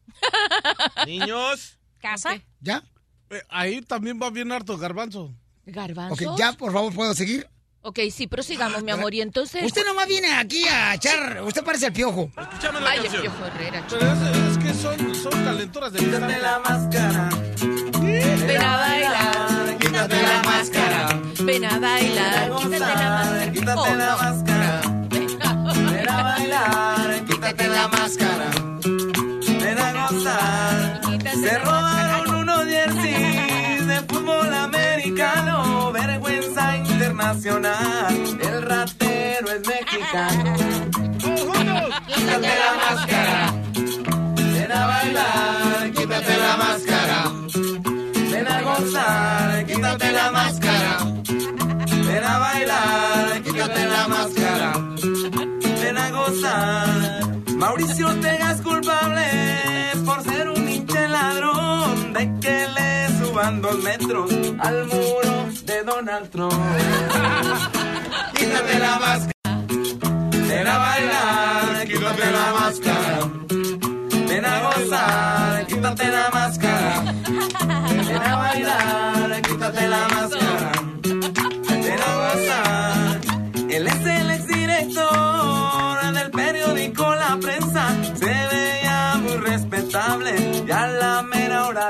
[1.07, 1.79] Niños.
[2.01, 2.41] casa.
[2.61, 2.83] ya.
[3.31, 5.35] Eh, ahí también va bien harto garbanzo.
[5.69, 6.27] ¿Garbanzos?
[6.27, 7.49] Ok, ya, por favor, ¿puedo seguir?
[7.83, 9.15] Ok, sí, prosigamos, mi amor.
[9.15, 9.63] Y entonces...
[9.65, 11.41] Usted nomás viene aquí a echar...
[11.43, 12.31] Usted parece el piojo.
[12.37, 13.23] Escúchame la Ay, el canción.
[13.23, 17.29] Piojo Herrera, es, es que son, son calenturas de Quítate la máscara.
[18.01, 21.21] Ven a bailar, Quítate la máscara.
[21.45, 23.53] ven a bailar, quítate la máscara.
[23.53, 24.81] Quítate Oh, la máscara.
[25.09, 27.25] Ven a bailar.
[27.27, 28.51] Quítate la máscara.
[29.61, 31.01] Ven a gozar.
[31.03, 31.98] Quítate Se la robaron
[37.19, 38.15] internacional.
[38.41, 40.55] El ratero es mexicano.
[42.15, 43.55] Quítate la máscara.
[44.37, 45.93] Ven a bailar.
[45.97, 47.33] Quítate la máscara.
[48.31, 49.67] Ven a gozar.
[49.67, 50.99] Quítate la máscara.
[52.07, 53.43] Ven a bailar.
[53.43, 54.73] Quítate la máscara.
[55.83, 57.21] Ven a gozar.
[57.57, 59.27] Mauricio Ortega es culpable
[60.05, 66.29] por ser un hinche ladrón de que le suban dos metros al muro de Donald
[66.31, 66.53] Trump.
[68.35, 69.33] Quítate la máscara.
[70.49, 71.87] Ven a bailar.
[71.87, 73.19] Quítate la máscara.
[74.29, 75.67] Ven a gozar.
[75.67, 77.15] Quítate la máscara.
[78.09, 79.08] Ven a bailar.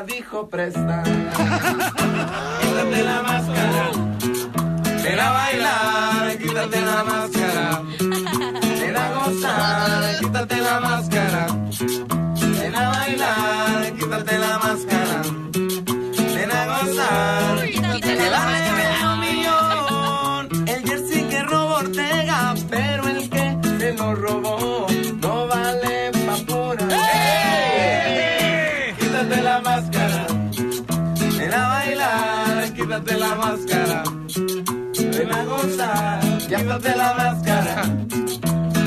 [0.03, 1.03] Dijo presta.
[1.03, 3.91] Quítate la máscara.
[5.03, 7.83] Ven a bailar, quítate la máscara.
[8.81, 11.47] Ven a gozar, quítate la máscara.
[12.61, 15.23] Ven a bailar, quítate la máscara.
[36.57, 37.83] Ponte la máscara.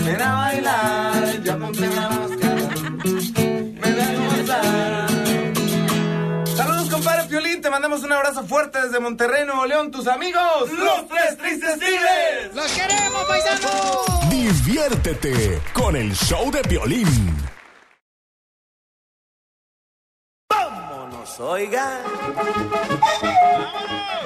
[0.05, 2.70] Ven a bailar, ya ponte la máscara.
[3.82, 5.07] Ven a gozar.
[6.55, 7.62] Saludos, compadre Piolín.
[7.62, 9.91] Te mandamos un abrazo fuerte desde Monterrey, Nuevo León.
[9.91, 12.53] Tus amigos, los tres tristes tigres.
[12.53, 14.30] ¡Los queremos, paisanos!
[14.30, 17.61] Diviértete con el show de Piolín.
[21.32, 22.04] Vámonos, oigan.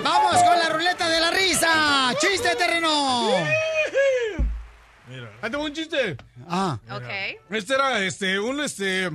[0.03, 2.14] ¡Vamos con la ruleta de la risa!
[2.20, 3.30] ¡Chiste de terreno!
[5.41, 6.18] Ahí tengo un chiste.
[6.47, 7.03] Ah, Ok.
[7.51, 9.10] Este era, este, un, este,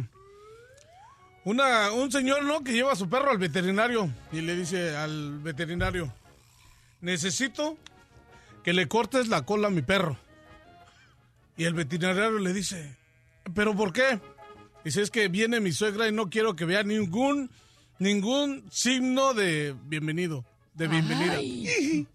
[1.44, 2.62] una, un señor, ¿no?
[2.62, 6.12] Que lleva a su perro al veterinario y le dice al veterinario,
[7.00, 7.76] necesito
[8.62, 10.16] que le cortes la cola a mi perro.
[11.56, 12.96] Y el veterinario le dice,
[13.54, 14.20] ¿pero por qué?
[14.84, 17.50] Dice, es que viene mi suegra y no quiero que vea ningún,
[18.00, 20.44] ningún signo de bienvenido,
[20.74, 21.36] de bienvenida.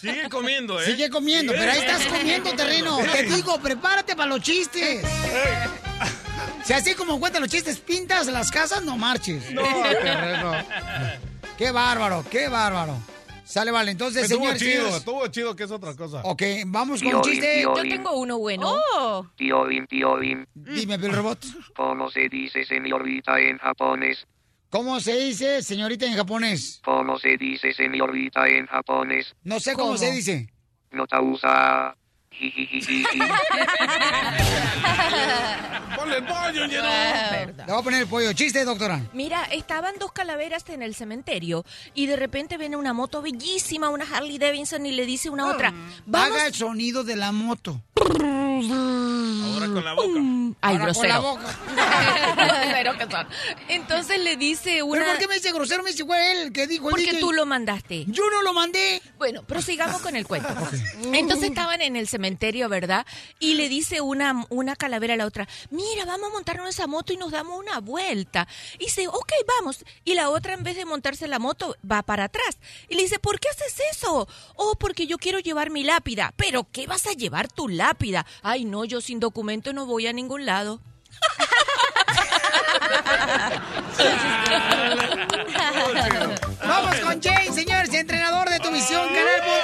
[0.00, 0.86] Sigue comiendo, ¿eh?
[0.86, 2.98] sigue comiendo, pero ahí estás comiendo terreno.
[3.12, 5.04] Te digo, prepárate para los chistes.
[6.64, 9.50] Si así como cuentan los chistes, pintas las casas, no marches.
[9.50, 10.52] No, terreno.
[11.58, 12.96] Qué bárbaro, qué bárbaro.
[13.50, 13.90] Sale, vale.
[13.90, 16.20] Entonces, Estuvo señores, chido, señores, estuvo chido que es otra cosa.
[16.22, 17.62] Ok, vamos con Piolín, chiste.
[17.62, 18.72] Yo tengo uno bueno.
[18.96, 19.26] Oh.
[19.36, 20.46] Piolín, Piolín.
[20.54, 21.44] Dime, Bill Robot.
[21.76, 24.24] ¿Cómo se dice señorita en japonés?
[24.70, 26.80] ¿Cómo se dice señorita en japonés?
[26.84, 29.34] ¿Cómo se dice señorita en japonés?
[29.42, 29.98] No sé cómo, ¿Cómo?
[29.98, 30.48] se dice.
[30.92, 31.96] No te usa.
[35.96, 36.88] Ponle el pollo, lleno.
[36.88, 38.32] Le voy a poner el pollo.
[38.32, 39.00] Chiste, doctora.
[39.12, 41.64] Mira, estaban dos calaveras en el cementerio
[41.94, 45.46] y de repente viene una moto bellísima, una Harley Davidson y le dice una a
[45.48, 45.74] otra,
[46.06, 47.82] vamos, Haga el sonido de la moto.
[47.96, 50.08] Ahora con la boca.
[50.18, 51.22] Mm, Ay, Ahora con la grosero.
[51.22, 51.58] boca.
[52.36, 53.26] Grosero que son.
[53.68, 55.00] Entonces le dice una...
[55.00, 55.82] ¿Pero por qué me dice grosero?
[55.82, 57.20] Me dice, fue él que dijo el Porque DJ.
[57.20, 58.04] tú lo mandaste.
[58.06, 59.00] Yo no lo mandé.
[59.18, 60.48] Bueno, prosigamos con el cuento.
[61.12, 62.19] Entonces estaban en el cementerio,
[62.68, 63.06] ¿verdad?
[63.38, 67.12] Y le dice una, una calavera a la otra, mira, vamos a montarnos esa moto
[67.12, 68.46] y nos damos una vuelta.
[68.74, 69.84] Y dice, ok, vamos.
[70.04, 72.58] Y la otra, en vez de montarse la moto, va para atrás.
[72.88, 74.28] Y le dice, ¿por qué haces eso?
[74.56, 76.32] Oh, porque yo quiero llevar mi lápida.
[76.36, 78.26] ¿Pero qué vas a llevar tu lápida?
[78.42, 80.80] Ay, no, yo sin documento no voy a ningún lado.
[86.62, 89.59] Vamos con Jay, señores, entrenador de tu visión, canal.com.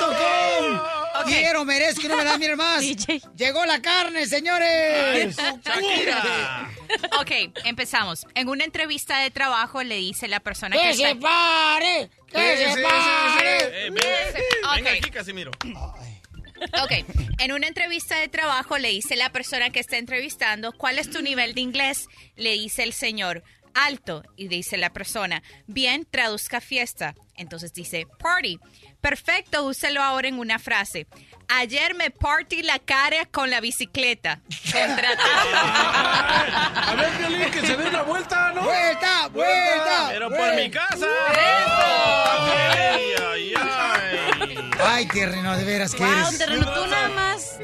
[1.47, 2.82] Quiero, merezco y no me da mirar más.
[3.36, 5.36] Llegó la carne, señores.
[7.20, 7.30] Ok,
[7.64, 8.26] empezamos.
[8.34, 11.20] En una entrevista de trabajo le dice la persona ¡Que que se está...
[11.20, 12.11] pare!
[12.30, 13.86] ¡Que se pare!
[13.86, 14.05] Eh, ven,
[14.64, 14.74] Ok.
[14.76, 15.51] ven aquí, Casimiro.
[16.82, 16.92] Ok,
[17.38, 21.22] en una entrevista de trabajo le dice la persona que está entrevistando, ¿cuál es tu
[21.22, 22.07] nivel de inglés?
[22.36, 23.42] Le dice el señor,
[23.74, 24.22] alto.
[24.36, 27.14] Y dice la persona, bien, traduzca fiesta.
[27.36, 28.59] Entonces dice, party.
[29.07, 31.07] Perfecto, úselo ahora en una frase.
[31.47, 34.41] Ayer me partí la cara con la bicicleta.
[35.55, 38.63] A ver, Piolín, que se dé una vuelta, ¿no?
[38.63, 40.09] ¡Vuelta, vuelta!
[40.09, 41.07] Pero por mi casa.
[41.29, 44.57] Ay, ay, ay.
[44.85, 46.39] Ay, terreno, de veras que Wow, eres.
[46.39, 47.61] terreno, tú nada más.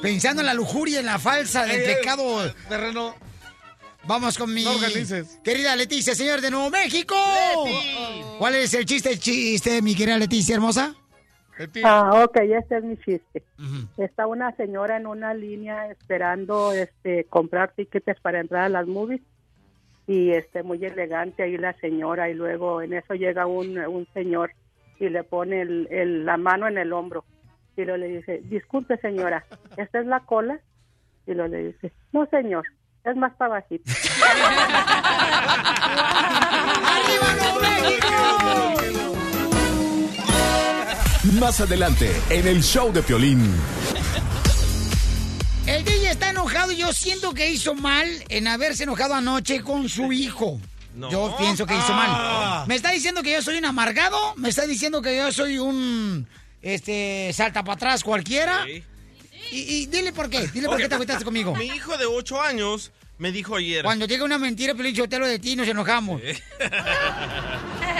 [0.00, 2.54] Pensando en la lujuria, en la falsa, en el pecado.
[2.70, 3.14] Terreno.
[4.06, 4.70] Vamos con mi No
[5.44, 7.14] querida Leticia, señor de Nuevo México.
[8.38, 10.94] ¿Cuál es el chiste, el chiste, mi querida Leticia hermosa?
[11.84, 13.42] Ah, ok, este es mi chiste.
[13.98, 19.20] Está una señora en una línea esperando este comprar tickets para entrar a las movies
[20.06, 24.52] y este muy elegante ahí la señora y luego en eso llega un, un señor
[24.98, 27.24] y le pone el- el- la mano en el hombro
[27.76, 29.44] y luego le dice, disculpe señora,
[29.76, 30.58] ¿esta es la cola?
[31.26, 32.64] Y luego le dice, no señor,
[33.04, 33.90] es más para bajito.
[41.38, 43.54] Más adelante, en el show de Piolín.
[45.66, 49.88] El DJ está enojado y yo siento que hizo mal en haberse enojado anoche con
[49.88, 50.58] su hijo.
[51.10, 52.56] Yo pienso que hizo Ah.
[52.60, 52.68] mal.
[52.68, 56.26] Me está diciendo que yo soy un amargado, me está diciendo que yo soy un
[56.62, 58.64] este salta para atrás cualquiera.
[58.66, 58.82] Sí.
[59.50, 61.54] Y, y dile por qué, dile por qué te agüitaste conmigo.
[61.56, 63.84] Mi hijo de 8 años me dijo ayer.
[63.84, 66.22] Cuando llega una mentira, Pelín Chotelo de ti, nos enojamos.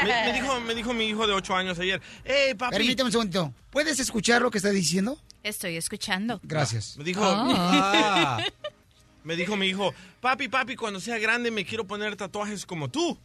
[0.00, 2.00] Me, me dijo, me dijo mi hijo de 8 años ayer.
[2.24, 2.74] ¡Ey, papi!
[2.74, 3.54] Permíteme un segundo.
[3.68, 5.18] ¿Puedes escuchar lo que está diciendo?
[5.42, 6.40] Estoy escuchando.
[6.42, 6.96] Gracias.
[6.96, 7.20] Me dijo.
[7.22, 8.42] Ah.
[9.24, 9.92] Me dijo mi hijo,
[10.22, 13.18] papi, papi, cuando sea grande me quiero poner tatuajes como tú.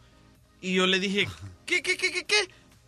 [0.60, 1.26] Y yo le dije,
[1.64, 2.36] ¿qué, qué, qué, qué, qué?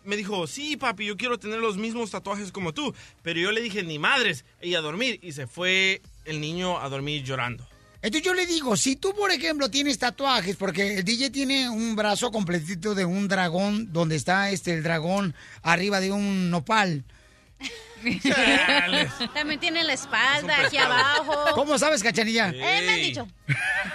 [0.08, 2.94] Me dijo, sí, papi, yo quiero tener los mismos tatuajes como tú.
[3.22, 5.20] Pero yo le dije, ni madres, y a dormir.
[5.22, 7.68] Y se fue el niño a dormir llorando.
[8.00, 11.94] Entonces yo le digo, si tú, por ejemplo, tienes tatuajes, porque el DJ tiene un
[11.94, 17.04] brazo completito de un dragón, donde está este el dragón arriba de un nopal.
[19.34, 21.34] También tiene la espalda aquí abajo.
[21.54, 22.48] ¿Cómo sabes, cachanilla?
[22.50, 23.28] Eh, me han dicho.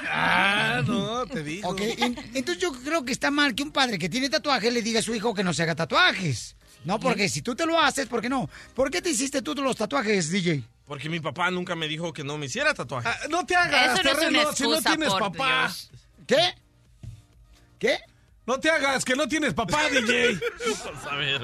[0.10, 1.70] Ah, no, te digo.
[1.70, 4.82] Ok, en- entonces yo creo que está mal que un padre que tiene tatuajes le
[4.82, 6.56] diga a su hijo que no se haga tatuajes.
[6.86, 8.50] No, porque si tú te lo haces, ¿por qué no?
[8.76, 10.64] ¿Por qué te hiciste tú los tatuajes, DJ?
[10.86, 13.10] Porque mi papá nunca me dijo que no me hiciera tatuajes.
[13.10, 15.62] Ah, no te hagas, Eso no es terreno, una si no excusa, tienes por papá.
[15.68, 15.92] Dios.
[16.28, 16.56] ¿Qué?
[17.80, 18.00] ¿Qué?
[18.46, 20.38] No te hagas, que no tienes papá, DJ.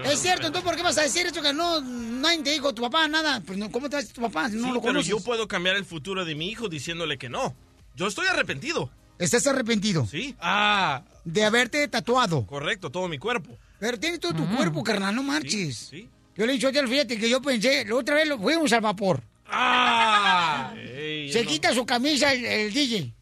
[0.06, 2.82] Es cierto, entonces ¿por qué vas a decir eso que no, nadie te dijo tu
[2.82, 3.42] papá nada?
[3.46, 5.08] Pues ¿cómo te decir tu papá si no Sí, lo pero conoces?
[5.10, 7.56] yo puedo cambiar el futuro de mi hijo diciéndole que no.
[7.96, 8.90] Yo estoy arrepentido.
[9.18, 10.06] ¿Estás arrepentido?
[10.08, 10.36] Sí.
[10.40, 11.04] Ah.
[11.26, 12.46] De haberte tatuado.
[12.46, 13.58] Correcto, todo mi cuerpo.
[13.80, 15.78] Pero tienes todo tu cuerpo, carnal, no marches.
[15.90, 16.10] Sí.
[16.36, 18.82] Yo le he dicho a fíjate que yo pensé, la otra vez lo fuimos al
[18.82, 19.22] vapor.
[19.46, 20.74] Ah.
[20.78, 23.14] Ey, Se no- quita su camisa el, el DJ.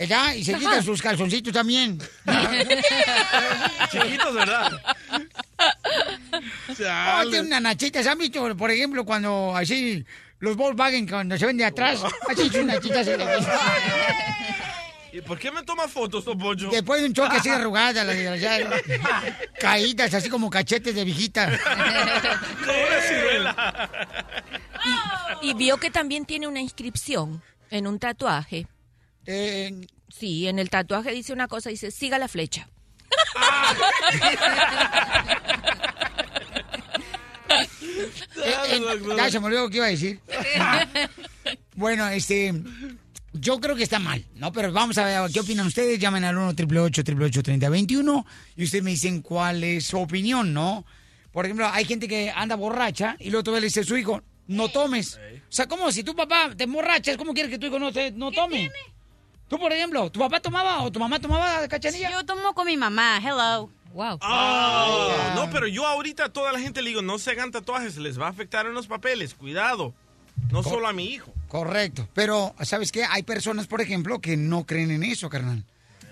[0.00, 0.32] ¿Verdad?
[0.32, 1.98] Y se quita sus calzoncitos también.
[3.92, 4.80] Chiquitos, ¿verdad?
[7.18, 8.02] Oh, tiene una nachita.
[8.02, 10.02] ¿Se han visto, por ejemplo, cuando así
[10.38, 12.00] los Volkswagen cuando se ven de atrás?
[12.30, 13.04] Así sus nachitas.
[13.04, 13.44] se le ven.
[15.12, 16.70] ¿Y por qué me toma fotos, Don Poncho?
[16.70, 18.80] Después de un choque así arrugada, la desgraciada.
[19.60, 21.50] Caídas así como cachetes de viejita.
[23.06, 23.90] Ciruela.
[25.42, 28.66] Y vio que también tiene una inscripción en un tatuaje.
[29.32, 32.68] Eh, Sí, en el tatuaje dice una cosa, dice, siga la flecha.
[37.48, 38.80] Eh, eh,
[39.16, 40.20] ya se me olvidó lo que iba a decir.
[41.74, 42.54] bueno, este.
[43.32, 44.50] Yo creo que está mal, ¿no?
[44.52, 46.00] Pero vamos a ver qué opinan ustedes.
[46.00, 48.26] Llamen al 1 888 3021
[48.56, 50.84] y ustedes me dicen cuál es su opinión, ¿no?
[51.30, 54.20] Por ejemplo, hay gente que anda borracha y luego todavía le dice a su hijo,
[54.48, 55.16] no tomes.
[55.48, 58.10] O sea, como si tu papá te emborrachas, ¿cómo quieres que tu hijo no, te-
[58.10, 58.68] no tome?
[59.50, 62.08] Tú, por ejemplo, ¿tu papá tomaba o tu mamá tomaba cachanilla?
[62.12, 63.68] Yo tomo con mi mamá, hello.
[63.92, 64.18] Wow.
[64.22, 67.96] Ah, no, pero yo ahorita a toda la gente le digo, no se hagan tatuajes,
[67.96, 69.92] les va a afectar en los papeles, cuidado.
[70.52, 71.34] No solo a mi hijo.
[71.48, 72.08] Correcto.
[72.14, 73.02] Pero, ¿sabes qué?
[73.10, 75.64] Hay personas, por ejemplo, que no creen en eso, carnal.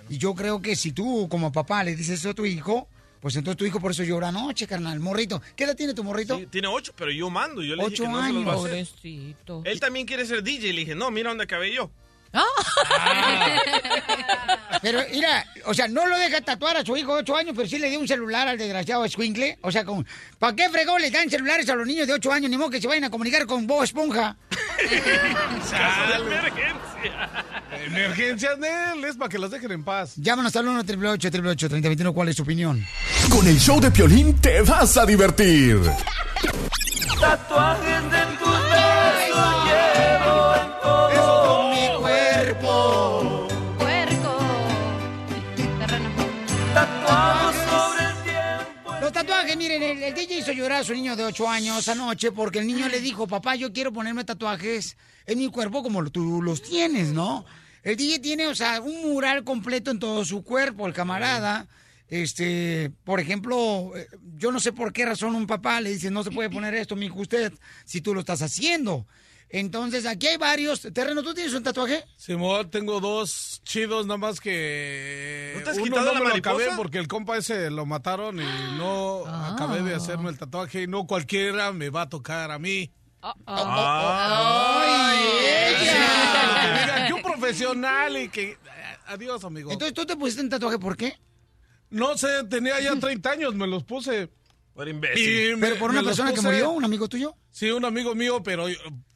[0.08, 2.88] Y yo creo que si tú, como papá, le dices eso a tu hijo,
[3.20, 4.98] pues entonces tu hijo por eso llora anoche, carnal.
[4.98, 5.40] Morrito.
[5.54, 6.36] ¿Qué edad tiene tu morrito?
[6.36, 7.62] Sí, tiene ocho, pero yo mando.
[7.62, 8.94] Yo le Ocho dije que no se los va a años.
[8.98, 9.72] hacer.
[9.72, 10.72] Él también quiere ser DJ.
[10.72, 11.90] Le dije, no, mira dónde acabé yo.
[14.82, 17.68] Pero mira, o sea, no lo deja tatuar a su hijo de 8 años, pero
[17.68, 19.58] sí le dio un celular al desgraciado Squinkle.
[19.62, 20.06] O sea, con,
[20.38, 22.50] ¿para qué fregón le dan celulares a los niños de 8 años?
[22.50, 24.36] Ni modo que se vayan a comunicar con Bob Esponja.
[25.70, 27.30] Caso de emergencia.
[27.86, 30.14] Emergencias, Nel, es para que los dejen en paz.
[30.16, 32.84] Llámanos al 1 888 3021 ¿cuál es tu opinión?
[33.30, 35.80] Con el show de Piolín te vas a divertir.
[37.20, 39.67] Tatuajes en tus besos
[50.08, 53.00] el, DJ hizo llorar a su niño de 8 años anoche porque el niño le
[53.00, 54.96] dijo, papá, yo quiero ponerme tatuajes
[55.26, 57.44] en mi cuerpo como tú los tienes, ¿no?
[57.82, 61.68] El DJ tiene, o sea, un mural completo en todo su cuerpo, el camarada.
[62.08, 66.24] Este, por ejemplo, eh, yo no sé por qué razón un papá le dice, no
[66.24, 67.52] se puede poner esto, mi hijo, usted,
[67.84, 69.06] si tú lo estás haciendo.
[69.50, 70.82] Entonces, aquí hay varios.
[70.92, 72.04] Terreno, ¿tú tienes un tatuaje?
[72.16, 76.24] Simón, tengo dos chidos, nada más que ¿No te has uno quitado no la me
[76.24, 76.54] lo mariposa?
[76.56, 78.44] acabé porque el compa ese lo mataron y
[78.76, 82.90] no acabé de hacerme el tatuaje y no cualquiera me va a tocar a mí.
[83.22, 86.80] ¡Ay, Que ella!
[86.82, 88.58] digan que un profesional y que...
[89.06, 89.72] Adiós, amigo.
[89.72, 91.18] Entonces, ¿tú te pusiste un tatuaje por qué?
[91.90, 94.28] No sé, tenía ya 30 años, me los puse.
[94.78, 95.56] Por imbécil.
[95.56, 97.34] me- ¿Pero por una persona que murió, un amigo tuyo?
[97.50, 98.66] Sí, un amigo mío, pero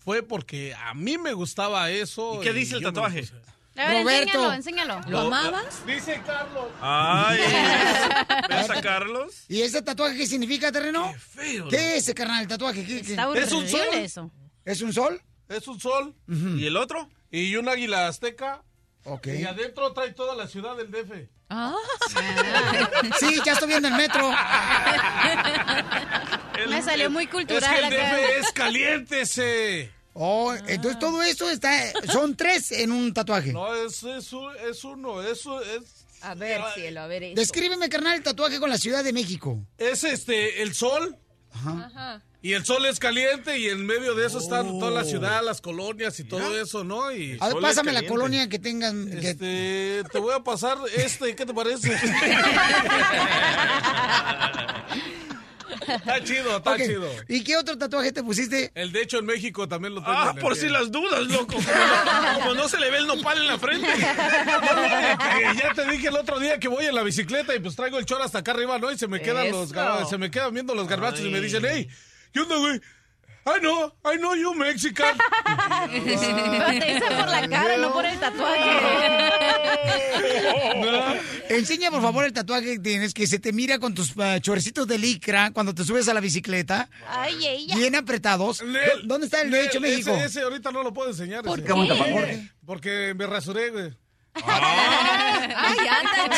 [0.00, 2.40] fue porque a mí me gustaba eso.
[2.40, 3.24] ¿Y qué dice el lo tatuaje?
[3.76, 4.52] A ver, Roberto.
[4.52, 5.00] enséñalo, enséñalo.
[5.08, 5.86] ¿Lo amabas?
[5.86, 6.64] Dice Carlos.
[6.80, 7.38] Ay,
[8.48, 9.44] ¿ves a Carlos?
[9.48, 11.12] ¿Y ese tatuaje qué significa, terreno?
[11.12, 11.68] Qué feo.
[11.68, 12.84] ¿Qué es ese carnal, el tatuaje?
[12.84, 13.12] ¿Qué, qué?
[13.12, 13.80] Está ¿Es un sol?
[13.94, 14.30] eso.
[14.64, 15.22] ¿Es un sol?
[15.48, 17.08] Es un sol ¿Y el otro?
[17.30, 18.64] y un águila azteca.
[19.04, 19.26] Ok.
[19.28, 21.28] Y adentro trae toda la ciudad del DF.
[21.50, 21.74] Ah.
[23.20, 24.30] Sí, ya estoy viendo el metro.
[26.68, 28.16] Me salió muy Es cultural que el acá.
[28.16, 29.90] DF es caliente ese.
[30.14, 31.72] Oh, entonces todo esto está...
[32.12, 33.52] Son tres en un tatuaje.
[33.52, 36.04] No, es, es, un- es uno, eso es...
[36.20, 37.34] A ver, cielo, a ver eso.
[37.34, 39.58] Descríbeme, carnal, el tatuaje con la Ciudad de México.
[39.78, 41.16] Es este, el sol.
[41.54, 42.22] Ajá.
[42.44, 45.60] Y el sol es caliente y en medio de eso están toda la ciudad, las
[45.60, 47.12] colonias y todo eso, ¿no?
[47.12, 49.08] Y A ver, pásame la colonia que tengan...
[49.08, 51.88] que- este, te voy a pasar este, ¿qué te parece?
[55.88, 57.08] está chido, está chido.
[57.28, 58.70] ¿Y qué otro tatuaje te pusiste?
[58.74, 60.16] El de hecho en México también lo tengo.
[60.16, 61.56] Ah, por si las dudas, loco.
[62.34, 63.88] Como no, se le ve el nopal en la frente.
[63.92, 67.98] Eh, ya te dije el otro día que voy en la bicicleta y pues traigo
[67.98, 68.90] el chor hasta acá arriba, ¿no?
[68.90, 71.62] Y se me quedan los gar- se me quedan viendo los garbachos y me dicen,
[71.68, 71.88] hey,
[72.32, 72.80] ¿qué onda, güey?
[73.44, 75.16] I know, I know you Mexican.
[75.90, 76.04] Pero
[76.78, 78.70] te hice por la cara, no por el tatuaje.
[81.48, 84.86] Enseña, por favor, el tatuaje que tienes, que se te mira con tus ah, chorecitos
[84.86, 87.76] de licra cuando te subes a la bicicleta, Ay, ella.
[87.76, 88.62] bien apretados.
[88.62, 90.10] Nel, ¿Dó- ¿Dónde está el de Nel, hecho México?
[90.14, 91.42] Ese, ese ahorita no lo puedo enseñar.
[91.44, 91.72] ¿Por qué?
[91.74, 92.48] ¿Por qué?
[92.64, 93.90] Porque me rasuré, güey.
[94.34, 96.36] Ay, anda.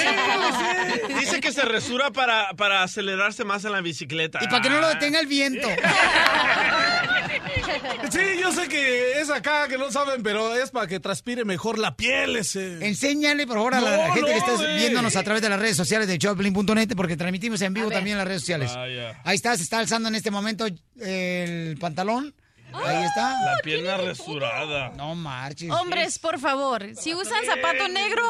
[1.20, 4.40] Dice que se resura para, para acelerarse más en la bicicleta.
[4.42, 5.68] Y para que no lo detenga el viento.
[8.10, 11.78] Sí, yo sé que es acá que no saben, pero es para que transpire mejor
[11.78, 12.86] la piel ese.
[12.86, 14.76] Enséñale, por favor, a la No, gente que no, está güey.
[14.76, 18.18] viéndonos a través de las redes sociales de Choplin.net, porque transmitimos en vivo también en
[18.18, 18.74] las redes sociales.
[18.74, 19.20] Vaya.
[19.24, 20.66] Ahí está, se está alzando en este momento
[21.00, 22.34] el pantalón.
[22.72, 23.30] Ahí está.
[23.44, 24.90] La pierna resurada.
[24.96, 25.70] No marches.
[25.70, 28.22] Hombres, por favor, si usan zapato negro,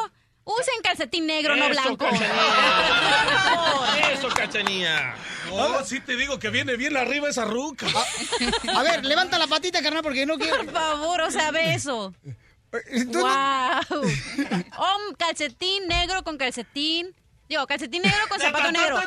[0.45, 2.05] usen calcetín negro, no Eso, blanco.
[2.07, 4.11] Cachanilla.
[4.13, 5.15] Eso, cachanilla.
[5.51, 7.87] Oh, sí te digo que viene bien arriba esa ruca.
[8.75, 10.65] A ver, levanta la patita, carnal, porque no quiero.
[10.65, 12.15] Por favor, o sea, ve eso.
[12.73, 14.03] Wow.
[14.77, 17.15] Hom- calcetín negro con calcetín.
[17.49, 18.99] Digo, calcetín negro con zapato negro.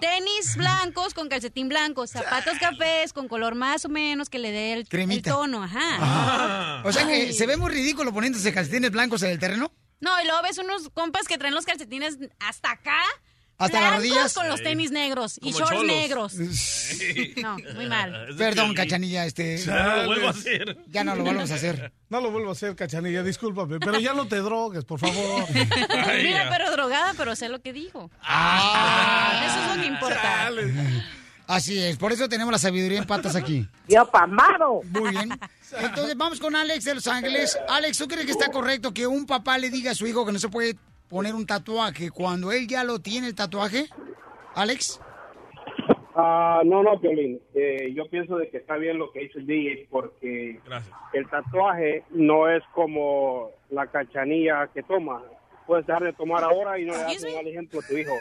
[0.00, 2.06] Tenis blancos con calcetín blanco.
[2.06, 5.62] Zapatos cafés con color más o menos que le dé el, el tono.
[5.62, 5.96] Ajá.
[5.96, 6.82] Ajá.
[6.84, 9.70] O sea que se ve muy ridículo poniéndose calcetines blancos en el terreno.
[10.02, 13.00] No, y luego ves unos compas que traen los calcetines hasta acá.
[13.56, 14.34] Hasta las rodillas.
[14.34, 15.84] con los tenis negros y shorts cholos.
[15.86, 16.34] negros.
[17.40, 18.34] No, muy mal.
[18.38, 19.58] Perdón, cachanilla, este.
[19.64, 20.78] Ya no lo vuelvo a hacer.
[20.88, 21.92] Ya no lo vamos a hacer.
[22.08, 25.46] No lo vuelvo a hacer, cachanilla, discúlpame, pero ya no te drogues, por favor.
[26.22, 28.10] Mira, pero drogada, pero sé lo que dijo.
[28.20, 29.44] Ah.
[29.46, 30.20] Eso es lo que importa.
[30.20, 31.21] Chale.
[31.46, 33.66] Así es, por eso tenemos la sabiduría en patas aquí.
[33.88, 34.80] Yo pamado.
[34.84, 35.30] Muy bien.
[35.80, 37.58] Entonces vamos con Alex de Los Ángeles.
[37.68, 40.32] Alex, ¿tú crees que está correcto que un papá le diga a su hijo que
[40.32, 40.76] no se puede
[41.08, 43.86] poner un tatuaje cuando él ya lo tiene el tatuaje?
[44.54, 45.00] Alex.
[46.14, 47.40] Ah, no, no, Piolín.
[47.54, 50.60] Eh, yo pienso de que está bien lo que hizo el DJ porque
[51.12, 55.22] el tatuaje no es como la cachanilla que toma.
[55.66, 58.12] Puedes dejar de tomar ahora y no le das un mal ejemplo a tu hijo.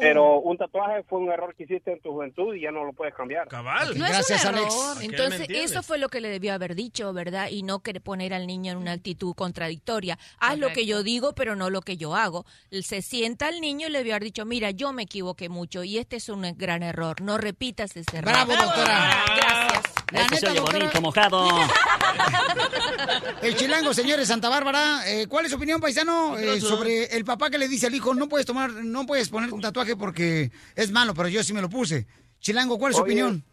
[0.00, 2.92] Pero un tatuaje fue un error que hiciste en tu juventud y ya no lo
[2.92, 3.48] puedes cambiar.
[3.48, 3.96] Cabal.
[3.96, 4.96] No es un error.
[5.02, 7.48] Entonces, eso fue lo que le debió haber dicho, ¿verdad?
[7.50, 10.18] Y no querer poner al niño en una actitud contradictoria.
[10.38, 12.46] Haz lo que yo digo, pero no lo que yo hago.
[12.70, 15.98] Se sienta al niño y le debió haber dicho, mira, yo me equivoqué mucho y
[15.98, 17.20] este es un gran error.
[17.20, 18.32] No repitas ese error.
[18.32, 19.24] Bravo, doctora.
[19.36, 19.99] Gracias.
[20.10, 20.78] La Eso se neta, oye doctora.
[20.78, 21.48] bonito, mojado.
[23.42, 25.02] El chilango, señores, Santa Bárbara.
[25.06, 28.14] eh, ¿Cuál es su opinión, paisano, eh, sobre el papá que le dice al hijo,
[28.14, 31.62] no puedes tomar, no puedes poner un tatuaje porque es malo, pero yo sí me
[31.62, 32.06] lo puse?
[32.40, 33.44] Chilango, ¿cuál es su Oye, opinión?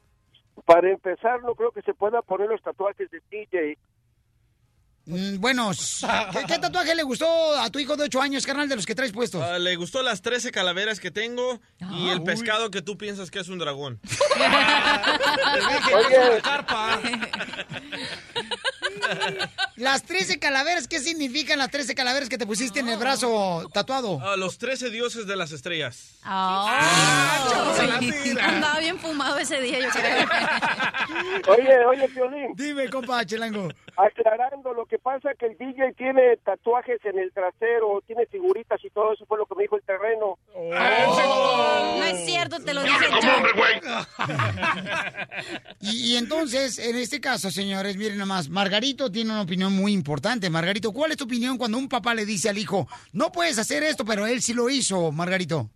[0.65, 3.77] Para empezar, no creo que se pueda poner los tatuajes de DJ.
[5.07, 5.71] Mm, bueno,
[6.33, 8.93] ¿qué, qué tatuaje le gustó a tu hijo de 8 años, carnal, de los que
[8.93, 9.41] traes puestos?
[9.41, 13.39] Ah, le gustó las 13 calaveras que tengo y el pescado que tú piensas que
[13.39, 14.01] es un dragón.
[15.95, 16.41] Oye.
[19.75, 24.19] Las 13 calaveras, ¿qué significan las 13 calaveras que te pusiste en el brazo tatuado?
[24.23, 26.17] Ah, los 13 dioses de las estrellas.
[26.23, 27.75] Ah,
[28.41, 30.27] Andaba bien fumado ese día, yo creo.
[31.47, 32.53] Oye, oye, Piolín.
[32.55, 33.69] Dime, compa, Chilango.
[33.95, 38.89] Aclarando, lo que pasa que el DJ tiene tatuajes en el trasero, tiene figuritas y
[38.89, 40.37] todo eso fue lo que me dijo el terreno.
[40.55, 43.29] No es cierto, te lo dije yo.
[45.79, 48.49] Y, y entonces, en este caso, señores, miren nomás,
[48.87, 50.49] Margarito tiene una opinión muy importante.
[50.49, 53.83] Margarito, ¿cuál es tu opinión cuando un papá le dice al hijo, no puedes hacer
[53.83, 55.69] esto, pero él sí lo hizo, Margarito?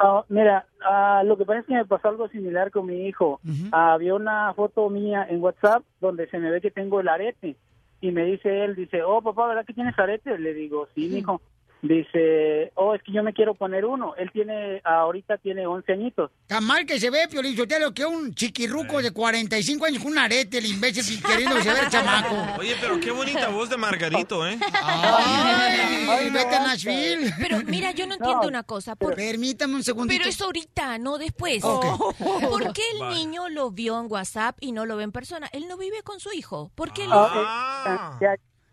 [0.00, 3.40] Ah, mira, ah, lo que pasa es que me pasó algo similar con mi hijo.
[3.70, 7.54] Ah, había una foto mía en WhatsApp donde se me ve que tengo el arete
[8.00, 10.36] y me dice él, dice, oh papá, ¿verdad que tienes arete?
[10.36, 11.40] Le digo, sí, mijo.
[11.82, 14.14] Dice, oh, es que yo me quiero poner uno.
[14.16, 16.30] Él tiene, ahorita tiene 11 añiñitos.
[16.46, 20.18] Tan mal que se ve, Piolín Sotelo, que un chiquirruco de 45 años con un
[20.18, 22.34] arete, el imbécil, queriendo que se el chamaco.
[22.58, 24.58] Oye, pero qué bonita voz de Margarito, ¿eh?
[24.72, 27.32] Ay, vete a Nashville.
[27.38, 28.96] Pero mira, yo no entiendo una cosa.
[28.96, 30.18] ¿por- Permítame un segundito.
[30.18, 31.62] Pero es ahorita, no después.
[31.62, 31.84] Ok.
[32.48, 33.14] ¿Por qué el Vale.
[33.14, 35.48] niño lo vio en WhatsApp y no lo ve en persona?
[35.52, 36.70] Él no vive con su hijo.
[36.74, 38.28] ¿Por qué Ah, lo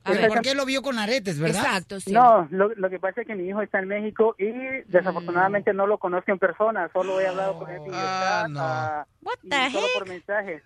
[0.05, 1.63] ya- Pero ya- ¿Por qué lo vio con aretes, verdad?
[1.63, 2.11] Exacto, sí.
[2.13, 4.51] No, lo, lo que pasa es que mi hijo está en México y
[4.87, 9.05] desafortunadamente no lo conozco en persona, solo he hablado con él chat, ah,
[9.43, 10.61] y solo por mensaje.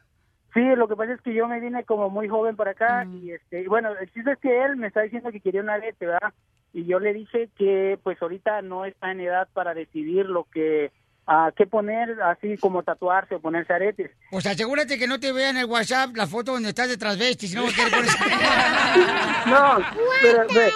[0.54, 3.32] Sí, lo que pasa es que yo me vine como muy joven para acá y
[3.32, 6.06] este, y bueno, el chiste es que él me está diciendo que quería un arete,
[6.08, 6.34] ¿verdad?
[6.74, 10.92] Y yo le dije que pues ahorita no está en edad para decidir lo que
[11.28, 14.12] ah, qué poner, así como tatuarse o ponerse aretes.
[14.32, 17.48] Pues asegúrate que no te vean en el WhatsApp la foto donde estás de transvesti,
[17.48, 18.16] si no pones...
[19.48, 19.78] No,
[20.22, 20.72] pero, pero,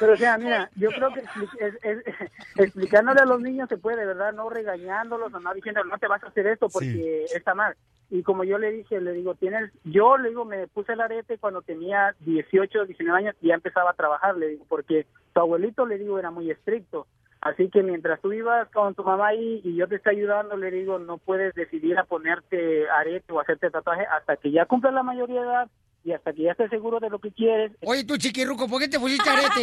[0.00, 3.76] pero, o sea, mira, yo creo que expli- es- es- explicándole a los niños se
[3.76, 4.32] puede, ¿verdad?
[4.32, 7.74] No regañándolos o no diciendo, no te vas a hacer esto porque está mal.
[8.10, 11.38] Y como yo le dije, le digo, tienes, yo le digo, me puse el arete
[11.38, 15.86] cuando tenía 18, 19 años y ya empezaba a trabajar, le digo, porque tu abuelito,
[15.86, 17.06] le digo, era muy estricto.
[17.44, 20.70] Así que mientras tú vivas con tu mamá ahí y yo te estoy ayudando, le
[20.70, 25.02] digo, no puedes decidir a ponerte arete o hacerte tatuaje hasta que ya cumplas la
[25.02, 25.68] mayoría de edad
[26.04, 27.72] y hasta que ya estés seguro de lo que quieres.
[27.82, 29.62] Oye, tú chiquirruco, ¿por qué te pusiste arete?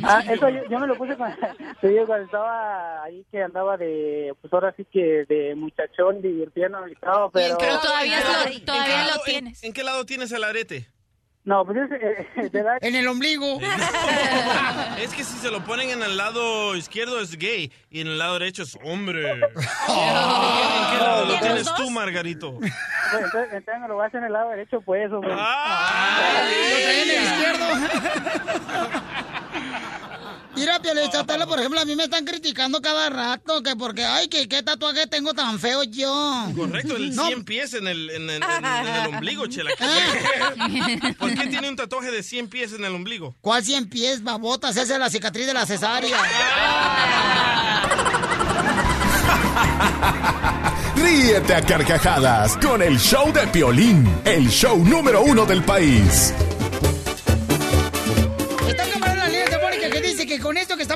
[0.04, 4.72] Ah, eso yo, yo me lo puse cuando, estaba ahí que andaba de, pues ahora
[4.74, 7.58] sí que de muchachón divirtiéndome y todo, pero...
[7.58, 9.64] Pero todavía, lo, todavía ¿En qué lo lado- tienes.
[9.64, 10.88] ¿En qué lado tienes el arete?
[11.46, 12.28] No, pues es, eh,
[12.82, 13.58] En el ombligo.
[15.00, 18.18] Es que si se lo ponen en el lado izquierdo es gay y en el
[18.18, 19.30] lado derecho es hombre.
[19.32, 22.58] ¿En qué lado lo tienes tú, Margarito?
[23.12, 25.30] Entonces, entonces lo vas en el lado derecho, pues, hombre.
[25.30, 27.66] Lo traía en el izquierdo.
[30.56, 34.48] Mira, Piolizotelo, por ejemplo, a mí me están criticando cada rato que porque, ay, que
[34.48, 36.46] qué tatuaje tengo tan feo yo.
[36.56, 39.70] Correcto, el No, 100 pies en el, en, el- en- en el ombligo, chela.
[41.18, 43.36] ¿Por qué tiene un tatuaje de 100 pies en el ombligo?
[43.42, 44.76] ¿Cuál 100 pies, babotas?
[44.76, 46.16] Esa es la cicatriz de la cesárea.
[50.96, 56.32] Ríete a carcajadas con el show de Piolín, el show número uno del país.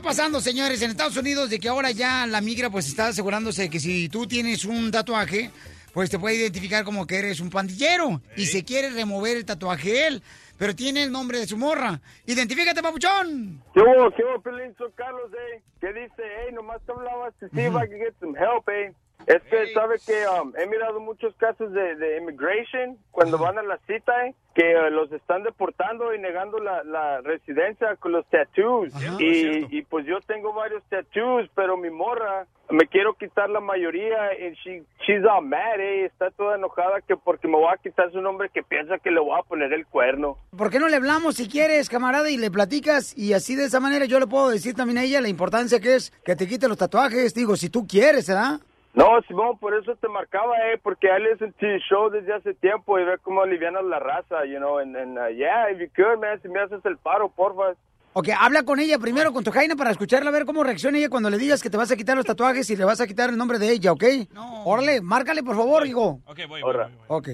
[0.00, 3.68] Está pasando, señores, en Estados Unidos, de que ahora ya la migra pues está asegurándose
[3.68, 5.50] que si tú tienes un tatuaje,
[5.92, 10.06] pues te puede identificar como que eres un pandillero y se quiere remover el tatuaje
[10.06, 10.22] él,
[10.56, 12.00] pero tiene el nombre de su morra.
[12.24, 13.62] Identifícate, papuchón.
[13.74, 14.74] ¿Qué hubo, qué hubo, Pelín?
[14.78, 15.60] Soy Carlos, eh.
[15.82, 16.22] ¿Qué dice?
[16.38, 18.94] Hey, nomás te hablaba to see if I can get some help, eh.
[19.26, 23.62] Es que sabe que um, he mirado muchos casos de, de immigration cuando van a
[23.62, 28.26] la cita eh, que eh, los están deportando y negando la, la residencia con los
[28.28, 28.92] tattoos.
[29.18, 34.32] Y, y pues yo tengo varios tattoos, pero mi morra me quiero quitar la mayoría
[34.38, 38.10] y she, she's all mad, eh, está toda enojada que porque me voy a quitar
[38.12, 40.38] su nombre que piensa que le voy a poner el cuerno.
[40.56, 43.16] ¿Por qué no le hablamos si quieres, camarada, y le platicas?
[43.16, 45.96] Y así de esa manera yo le puedo decir también a ella la importancia que
[45.96, 47.34] es que te quite los tatuajes.
[47.34, 48.60] Digo, si tú quieres, ¿verdad?
[48.92, 52.54] No, Simón, por eso te marcaba, eh, porque I listen to your show desde hace
[52.54, 55.88] tiempo y ve cómo alivianas la raza, you know, and, and uh, yeah, if you
[55.94, 57.74] could, man, si me haces el paro, porfa.
[58.14, 61.08] Ok, habla con ella primero, con tu Jaina, para escucharla, a ver cómo reacciona ella
[61.08, 63.30] cuando le digas que te vas a quitar los tatuajes y le vas a quitar
[63.30, 64.02] el nombre de ella, ¿ok?
[64.34, 64.64] No.
[64.64, 66.18] Órale, márcale, por favor, hijo.
[66.26, 66.74] Ok, voy, voy,
[67.06, 67.28] Ok.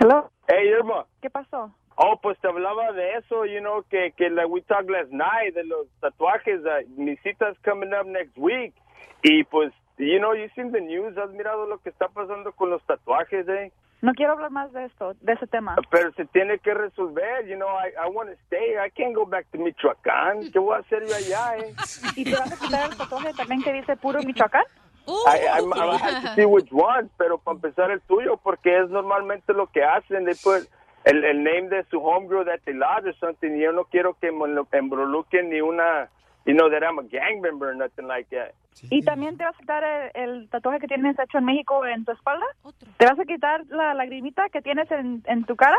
[0.00, 0.30] Hello.
[0.48, 1.04] Hey, Irma.
[1.20, 1.74] ¿Qué pasó?
[2.02, 5.54] Oh, pues te hablaba de eso, you know, que, que la, we talked last night,
[5.54, 8.72] de los tatuajes, uh, mi cita's coming up next week.
[9.22, 12.70] Y pues, you know, you seen the news, has mirado lo que está pasando con
[12.70, 13.70] los tatuajes, eh?
[14.00, 15.76] No quiero hablar más de esto, de ese tema.
[15.90, 19.26] Pero se tiene que resolver, you know, I, I want to stay, I can't go
[19.26, 20.50] back to Michoacán.
[20.52, 21.74] ¿Qué voy a hacer yo allá, eh?
[22.16, 24.64] ¿Y te vas a quitar el tatuaje también que dice puro Michoacán?
[25.06, 28.88] I, I, I have to see which one, pero para empezar el tuyo, porque es
[28.88, 30.66] normalmente lo que hacen, they put
[31.04, 34.14] el, el name de su homegirl that they lost or something, y yo no quiero
[34.14, 36.08] que me lo embroluquen ni una,
[36.44, 38.52] you know, that I'm a gang member or nothing like that.
[38.88, 42.04] ¿Y también te vas a quitar el, el tatuaje que tienes hecho en México en
[42.04, 42.46] tu espalda?
[42.96, 45.76] ¿Te vas a quitar la lagrimita que tienes en, en tu cara?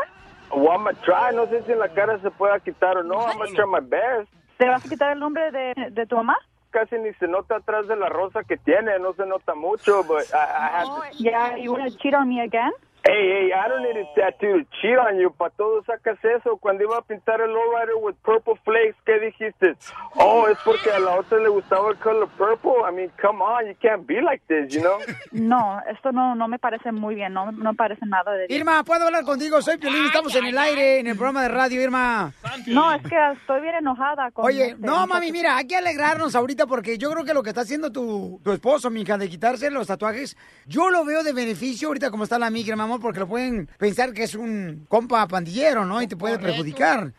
[0.50, 3.26] Well, I'm gonna try, no sé si en la cara se pueda quitar o no,
[3.26, 4.30] I'm gonna try my best.
[4.58, 6.36] ¿Te vas a quitar el nombre de, de tu mamá?
[6.70, 10.24] Casi ni se nota atrás de la rosa que tiene, no se nota mucho, but
[10.32, 11.22] I, I have to...
[11.22, 12.72] Yeah, you want to cheat on me again?
[13.04, 15.30] Hey, hey, I don't need a tattoo to cheat on you.
[15.30, 16.56] Pa' todo sacas eso.
[16.58, 19.74] Cuando iba a pintar el lowrider with purple flakes, ¿qué dijiste?
[20.14, 22.84] Oh, es porque a la otra le gustaba el color purple.
[22.88, 24.98] I mean, come on, you can't be like this, you know?
[25.32, 28.60] No, esto no, no me parece muy bien, no, no parece nada de bien.
[28.60, 29.60] Irma, ¿puedo hablar contigo?
[29.62, 32.32] Soy Piolín, estamos en el aire, en el programa de radio, Irma.
[32.66, 36.36] No, es que estoy bien enojada con Oye, este no, mami, mira, hay que alegrarnos
[36.36, 39.70] ahorita porque yo creo que lo que está haciendo tu, tu esposo, mija, de quitarse
[39.70, 43.20] los tatuajes, yo lo veo de beneficio ahorita como está la migra, mi amor, porque
[43.20, 46.02] lo pueden pensar que es un compa pandillero, ¿no?
[46.02, 47.12] Y te puede perjudicar.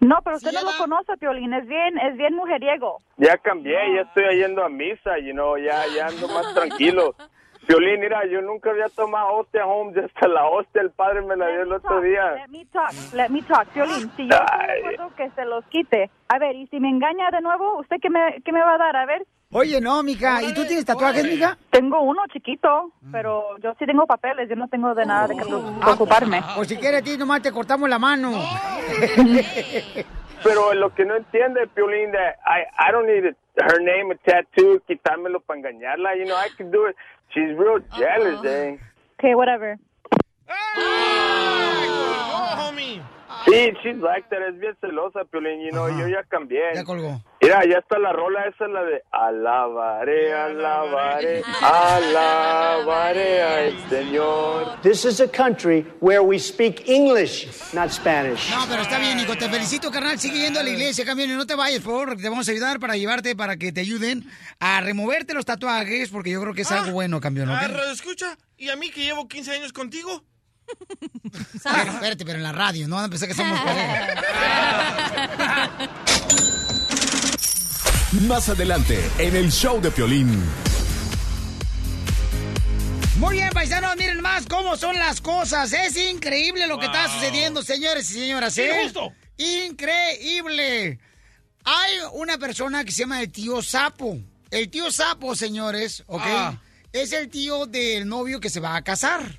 [0.00, 2.98] No, pero usted no lo conoce, Piolín, es bien, es bien mujeriego.
[3.16, 7.14] Ya cambié, ya estoy yendo a misa, you know, ya, ya ando más tranquilo.
[7.68, 11.36] Violín, mira, yo nunca había tomado hostia home, ya hasta la hostia el padre me
[11.36, 12.34] la dio el otro día.
[12.34, 15.64] Let me talk, let me talk, Piolín, si yo estoy de acuerdo que se los
[15.66, 16.10] quite.
[16.28, 18.78] A ver, y si me engaña de nuevo, ¿usted qué me, qué me va a
[18.78, 18.96] dar?
[18.96, 19.26] A ver.
[19.50, 21.56] Oye, no, mija, ¿y tú tienes tatuajes, mija?
[21.70, 25.44] Tengo uno chiquito, pero yo sí tengo papeles, yo no tengo de nada de que
[25.80, 26.42] preocuparme.
[26.58, 28.30] O si quieres, a ti nomás te cortamos la mano.
[30.44, 33.34] Pero lo que no entiende, Piolín, that I, I don't need a-
[33.64, 36.94] her name, a tattoo, quitármelo para engañarla, you know, I can do it.
[37.30, 38.78] She's real jealous, eh.
[39.18, 39.78] Okay, whatever.
[43.48, 46.74] Sí, she's like that, es bien celosa, Piolín, you know, yo ya cambié.
[46.74, 47.22] Ya colgó.
[47.40, 54.80] Mira, ya está la rola, esa es la de alabaré, alabaré, alabaré al Señor.
[54.82, 58.50] This is a country where we speak English, not Spanish.
[58.50, 59.36] No, pero está bien, Nico.
[59.36, 60.18] Te felicito, carnal.
[60.18, 61.30] Sigue yendo a la iglesia, campeón.
[61.30, 62.16] Y no te vayas, por favor.
[62.16, 64.24] Te vamos a ayudar para llevarte, para que te ayuden
[64.58, 67.50] a removerte los tatuajes, porque yo creo que es algo bueno, campeón.
[67.50, 67.56] ¿ok?
[67.60, 68.36] Ah, escucha.
[68.56, 70.24] ¿Y a mí que llevo 15 años contigo?
[71.62, 74.06] Pero, espérate, pero en la radio, no van a pensar que somos pareja.
[78.26, 80.42] Más adelante, en el show de Piolín.
[83.18, 85.72] Muy bien, paisanos, miren más cómo son las cosas.
[85.72, 88.56] Es increíble lo que está sucediendo, señores y señoras.
[88.58, 88.70] ¿eh?
[88.80, 89.12] Injusto.
[89.36, 90.98] Increíble.
[91.64, 94.18] Hay una persona que se llama el tío Sapo.
[94.50, 96.22] El tío Sapo, señores, ¿ok?
[96.24, 96.62] Ah.
[96.92, 99.38] Es el tío del novio que se va a casar.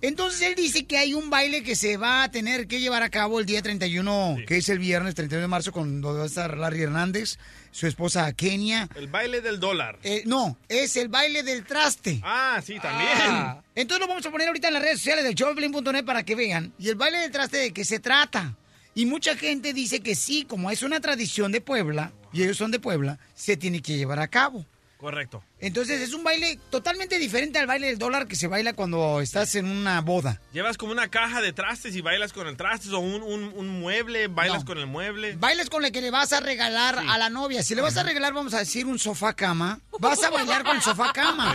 [0.00, 3.10] Entonces él dice que hay un baile que se va a tener que llevar a
[3.10, 6.56] cabo el día 31, que es el viernes 31 de marzo, cuando va a estar
[6.56, 7.36] Larry Hernández,
[7.72, 8.88] su esposa Kenia.
[8.94, 9.98] El baile del dólar.
[10.04, 12.20] Eh, no, es el baile del traste.
[12.22, 13.10] Ah, sí, también.
[13.16, 13.60] Ah.
[13.74, 16.72] Entonces lo vamos a poner ahorita en las redes sociales del showplane.net para que vean.
[16.78, 18.56] Y el baile del traste de qué se trata.
[18.94, 22.70] Y mucha gente dice que sí, como es una tradición de Puebla, y ellos son
[22.70, 24.64] de Puebla, se tiene que llevar a cabo.
[24.98, 25.44] Correcto.
[25.60, 29.54] Entonces es un baile totalmente diferente al baile del dólar que se baila cuando estás
[29.54, 30.40] en una boda.
[30.52, 33.80] Llevas como una caja de trastes y bailas con el trastes o un, un- un
[33.80, 34.64] mueble, bailas No.
[34.66, 35.36] con el mueble.
[35.36, 37.62] Bailes con el que le vas a regalar a la novia.
[37.62, 40.74] Si le vas a regalar, vamos a decir, un sofá cama, vas a bailar con
[40.74, 41.54] el sofá cama.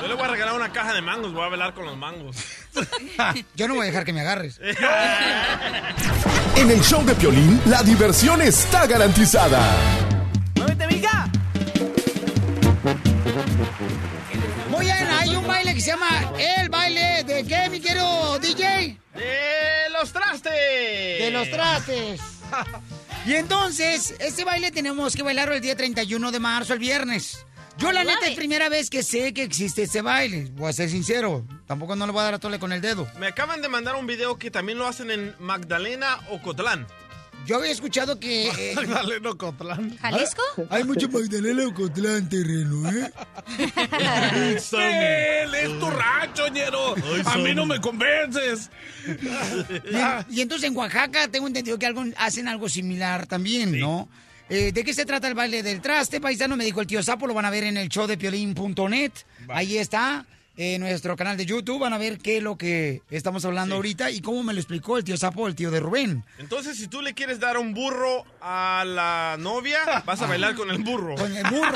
[0.00, 2.34] Yo le voy a regalar una caja de mangos, voy a bailar con los mangos.
[3.56, 4.58] Yo no voy a dejar que me agarres.
[6.56, 9.60] En el show de Piolín, la diversión está garantizada.
[14.70, 18.98] Muy bien, hay un baile que se llama el baile de qué, mi querido DJ?
[19.14, 20.52] ¡De los trastes!
[20.52, 22.20] De los trastes.
[23.26, 27.46] Y entonces, este baile tenemos que bailarlo el día 31 de marzo, el viernes.
[27.78, 30.50] Yo la neta es primera vez que sé que existe este baile.
[30.52, 31.44] Voy a ser sincero.
[31.66, 33.08] Tampoco no le voy a dar a tole con el dedo.
[33.18, 36.86] Me acaban de mandar un video que también lo hacen en Magdalena o Cotlán.
[37.46, 38.48] Yo había escuchado que...
[38.48, 39.96] eh, Magdalena Cotlán.
[39.98, 40.42] ¿Jalisco?
[40.70, 43.10] Hay mucho Magdalena Ocotlán terreno, ¿eh?
[44.72, 46.94] Él es tu rancho, ñero.
[47.26, 48.70] A mí no me convences.
[49.06, 54.08] Y, y entonces en Oaxaca tengo entendido que algo, hacen algo similar también, ¿no?
[54.48, 56.56] Eh, ¿De qué se trata el baile del traste, paisano?
[56.56, 59.12] Me dijo el tío Sapo, lo van a ver en el show de piolín.net.
[59.48, 61.80] Ahí está, en nuestro canal de YouTube.
[61.80, 64.96] Van a ver qué es lo que estamos hablando ahorita y cómo me lo explicó
[64.98, 66.24] el tío Sapo, el tío de Rubén.
[66.38, 70.70] Entonces, si tú le quieres dar un burro a la novia, vas a bailar con
[70.70, 71.14] el burro.
[71.16, 71.72] Con el burro.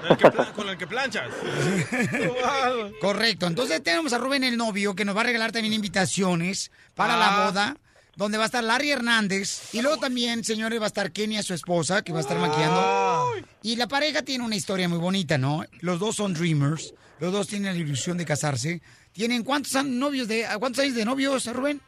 [0.00, 1.28] Con el que, pla- con el que planchas.
[3.00, 3.46] Correcto.
[3.46, 7.28] Entonces tenemos a Rubén el novio que nos va a regalar también invitaciones para la
[7.42, 7.46] Ah.
[7.46, 7.76] boda.
[8.16, 9.72] Donde va a estar Larry Hernández.
[9.72, 13.30] Y luego también, señores, va a estar Kenia, su esposa, que va a estar maquillando.
[13.62, 15.64] Y la pareja tiene una historia muy bonita, ¿no?
[15.80, 16.92] Los dos son dreamers.
[17.20, 18.80] Los dos tienen la ilusión de casarse.
[19.12, 21.80] ¿Tienen cuántos novios de, a cuántos años de novios, Rubén?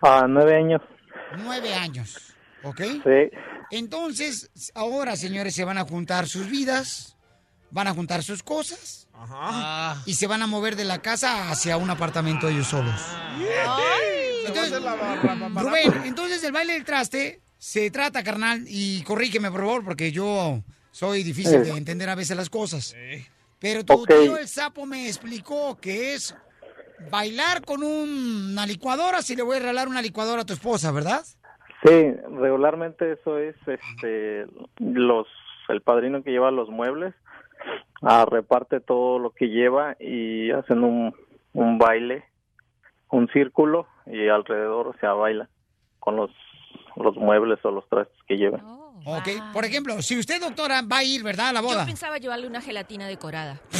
[0.00, 0.80] A nueve años.
[1.38, 2.34] Nueve años.
[2.62, 2.80] ¿Ok?
[2.80, 3.30] Sí.
[3.70, 7.16] Entonces, ahora, señores, se van a juntar sus vidas,
[7.70, 9.08] van a juntar sus cosas
[10.04, 13.00] y se van a mover de la casa hacia un apartamento ellos solos.
[14.46, 14.80] Entonces,
[15.54, 20.62] Rubén, entonces el baile del traste se trata, carnal, y corrígeme, por favor, porque yo
[20.92, 22.94] soy difícil de entender a veces las cosas.
[23.58, 26.36] Pero tu tío el sapo me explicó que es
[27.10, 30.92] bailar con un- una licuadora si le voy a regalar una licuadora a tu esposa,
[30.92, 31.22] ¿verdad?
[31.84, 34.46] Sí, regularmente eso es este
[34.78, 35.26] los
[35.68, 37.14] el padrino que lleva los muebles
[38.02, 41.14] ah, reparte todo lo que lleva y hacen un,
[41.52, 42.24] un baile,
[43.10, 45.48] un círculo y alrededor o sea baila
[45.98, 46.30] con los
[46.96, 48.58] los muebles o los trastes que lleva.
[49.08, 51.50] Ok, por ejemplo, si usted, doctora, va a ir, ¿verdad?
[51.50, 51.86] A la Yo boda.
[51.86, 53.60] pensaba llevarle una gelatina decorada.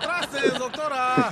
[0.00, 1.30] Trastes, doctora.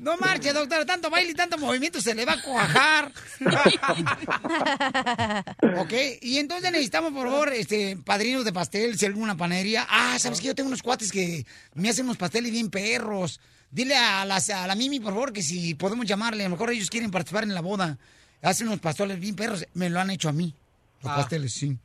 [0.00, 3.10] No marche, doctora, tanto baile y tanto movimiento se le va a cuajar.
[5.78, 9.86] ok, y entonces necesitamos, por favor, este, padrinos de pastel, si alguna panadería.
[9.88, 13.40] Ah, ¿sabes que Yo tengo unos cuates que me hacen unos pasteles bien perros.
[13.70, 16.70] Dile a, las- a la Mimi, por favor, que si podemos llamarle, a lo mejor
[16.70, 17.96] ellos quieren participar en la boda.
[18.42, 19.66] Hacen unos pasteles bien perros.
[19.74, 20.54] Me lo han hecho a mí.
[21.02, 21.16] Los Ah.
[21.16, 21.78] pasteles, sí.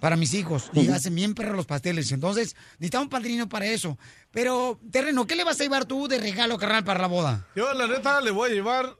[0.00, 0.70] Para mis hijos.
[0.74, 2.12] Y hacen bien perros los pasteles.
[2.12, 3.96] Entonces, necesitamos un padrino para eso.
[4.30, 7.46] Pero, Terreno, ¿qué le vas a llevar tú de regalo, carnal, para la boda?
[7.56, 8.96] Yo, la neta, le voy a llevar.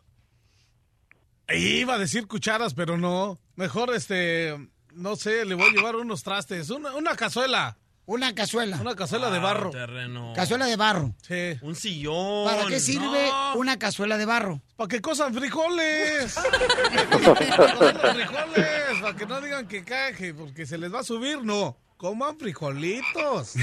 [1.51, 3.39] Iba a decir cucharas, pero no.
[3.56, 4.55] Mejor, este.
[4.94, 6.70] No sé, le voy a llevar unos trastes.
[6.70, 7.76] Una, una cazuela.
[8.10, 8.78] Una cazuela.
[8.80, 9.70] Una cazuela de Ah, barro.
[9.70, 10.32] terreno.
[10.35, 11.14] Cazuela de barro.
[11.20, 11.59] Sí.
[11.60, 12.47] Un sillón.
[12.47, 13.56] ¿Para qué sirve No.
[13.56, 14.62] una cazuela de barro?
[14.76, 16.35] ¿Para qué cosan frijoles?
[16.35, 19.14] Para frijoles.
[19.18, 21.43] Que no digan que caje, porque se les va a subir.
[21.44, 21.76] No.
[21.98, 23.56] Coman frijolitos.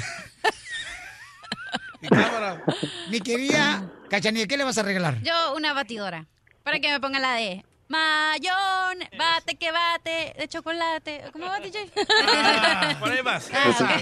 [2.01, 2.63] Y cámara.
[3.09, 5.22] Mi querida Cachanilla, ¿qué le vas a regalar?
[5.23, 6.27] Yo una batidora.
[6.63, 11.23] Para que me ponga la de Mayón, bate que bate, de chocolate.
[11.31, 11.91] ¿Cómo va, DJ?
[12.27, 13.49] Ah, por ahí vas.
[13.53, 14.01] Ah,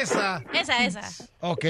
[0.00, 0.42] Esa.
[0.52, 1.28] Esa, esa.
[1.40, 1.64] Ok.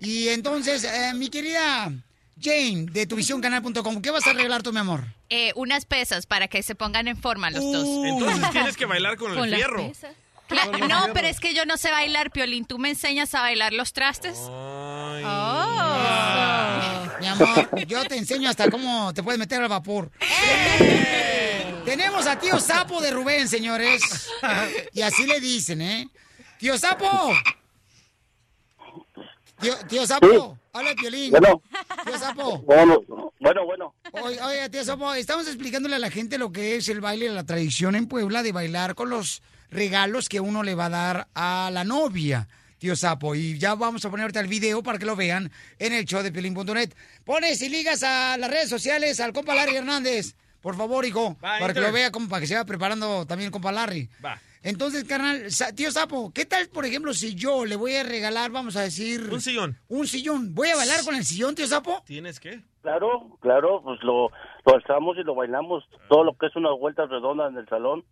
[0.00, 1.92] Y entonces, eh, mi querida
[2.40, 5.04] Jane, de tuvisioncanal.com, ¿qué vas a regalar tú, mi amor?
[5.28, 7.88] Eh, unas pesas para que se pongan en forma los dos.
[8.04, 9.92] Entonces tienes que bailar con, el fierro.
[10.88, 12.64] No, pero es que yo no sé bailar, Piolín.
[12.64, 14.38] ¿Tú me enseñas a bailar los trastes?
[14.38, 15.18] Oh.
[17.20, 20.10] Mi amor, yo te enseño hasta cómo te puedes meter al vapor.
[21.84, 24.30] Tenemos a tío Sapo de Rubén, señores.
[24.92, 26.08] Y así le dicen, ¿eh?
[26.58, 27.32] Tío Sapo.
[29.60, 31.30] Tío, tío Sapo, habla Piolín.
[31.30, 31.62] Bueno.
[32.04, 32.58] Tío Sapo.
[32.58, 33.00] Bueno,
[33.38, 33.94] bueno, bueno.
[34.12, 37.44] Oye, oye, tío Sapo, estamos explicándole a la gente lo que es el baile, la
[37.44, 39.42] tradición en Puebla de bailar con los
[39.72, 42.46] regalos que uno le va a dar a la novia,
[42.78, 43.34] tío Sapo.
[43.34, 46.22] Y ya vamos a poner ahorita el video para que lo vean en el show
[46.22, 46.94] de Piolín.net.
[47.24, 50.36] Pones y ligas a las redes sociales al compa Larry Hernández.
[50.60, 53.46] Por favor, hijo, Va, para que lo vea, como para que se vaya preparando también
[53.46, 54.08] el compa Larry.
[54.24, 54.38] Va.
[54.62, 58.76] Entonces, carnal, tío Sapo, ¿qué tal, por ejemplo, si yo le voy a regalar, vamos
[58.76, 59.28] a decir...
[59.32, 59.76] Un sillón.
[59.88, 60.54] Un sillón.
[60.54, 62.04] ¿Voy a bailar con el sillón, tío Sapo?
[62.06, 62.60] ¿Tienes qué?
[62.82, 64.30] Claro, claro, pues lo,
[64.64, 68.04] lo alzamos y lo bailamos, todo lo que es unas vueltas redondas en el salón,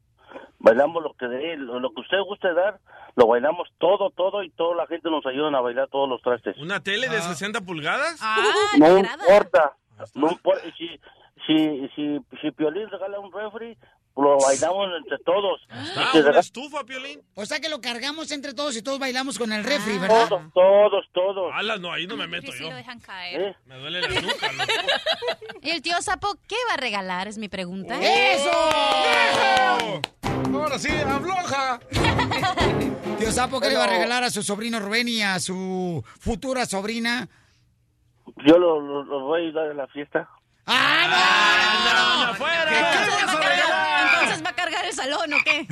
[0.59, 2.79] bailamos lo que dé, lo, lo que usted guste dar,
[3.17, 6.57] lo bailamos todo, todo y toda la gente nos ayuda a bailar todos los trastes.
[6.59, 8.21] ¿Una tele de 60 pulgadas?
[8.79, 9.77] no importa,
[10.15, 11.01] no importa, si,
[11.47, 13.77] si, si, si Piolín regala un refri,
[14.17, 15.61] lo bailamos entre todos.
[15.71, 17.23] Ah, ¿una estufa, Piolín?
[17.35, 20.29] O sea que lo cargamos entre todos y todos bailamos con el refri, ¿verdad?
[20.29, 21.53] Todos, todos, todos.
[21.55, 22.69] Ala, no, ahí no me meto yo.
[22.75, 23.41] dejan caer.
[23.41, 23.57] ¿Eh?
[23.67, 24.73] Me duele la nuca, loco.
[25.63, 27.29] ¿Y el tío Sapo qué va a regalar?
[27.29, 27.99] Es mi pregunta.
[28.01, 28.51] ¡Eso!
[30.53, 31.81] Ahora sí, afloja.
[33.19, 36.67] Tío Sapo, ¿qué le va a regalar a su sobrino Rubén y a su futura
[36.67, 37.29] sobrina?
[38.47, 40.29] Yo lo, lo, lo voy a ayudar a la fiesta.
[40.67, 42.33] ¡Ah,
[44.13, 45.67] Entonces va a cargar el salón, ¿o qué?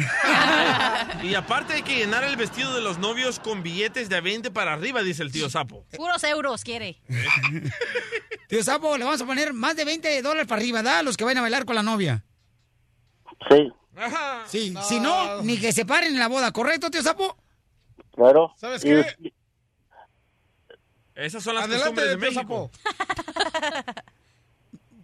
[1.27, 4.51] Y aparte hay que llenar el vestido de los novios con billetes de a 20
[4.51, 5.85] para arriba, dice el tío Sapo.
[5.97, 7.01] Puros euros quiere.
[8.49, 11.03] Tío Sapo, le vamos a poner más de 20 dólares para arriba, ¿da?
[11.03, 12.25] Los que van a bailar con la novia.
[13.51, 13.73] Sí,
[14.47, 17.37] Sí, si no, ni que se paren en la boda, ¿correcto, tío Sapo?
[18.15, 18.55] claro.
[18.57, 19.33] ¿Sabes Y- qué?
[21.15, 22.71] Esas son las Adelante, costumbres de tío México.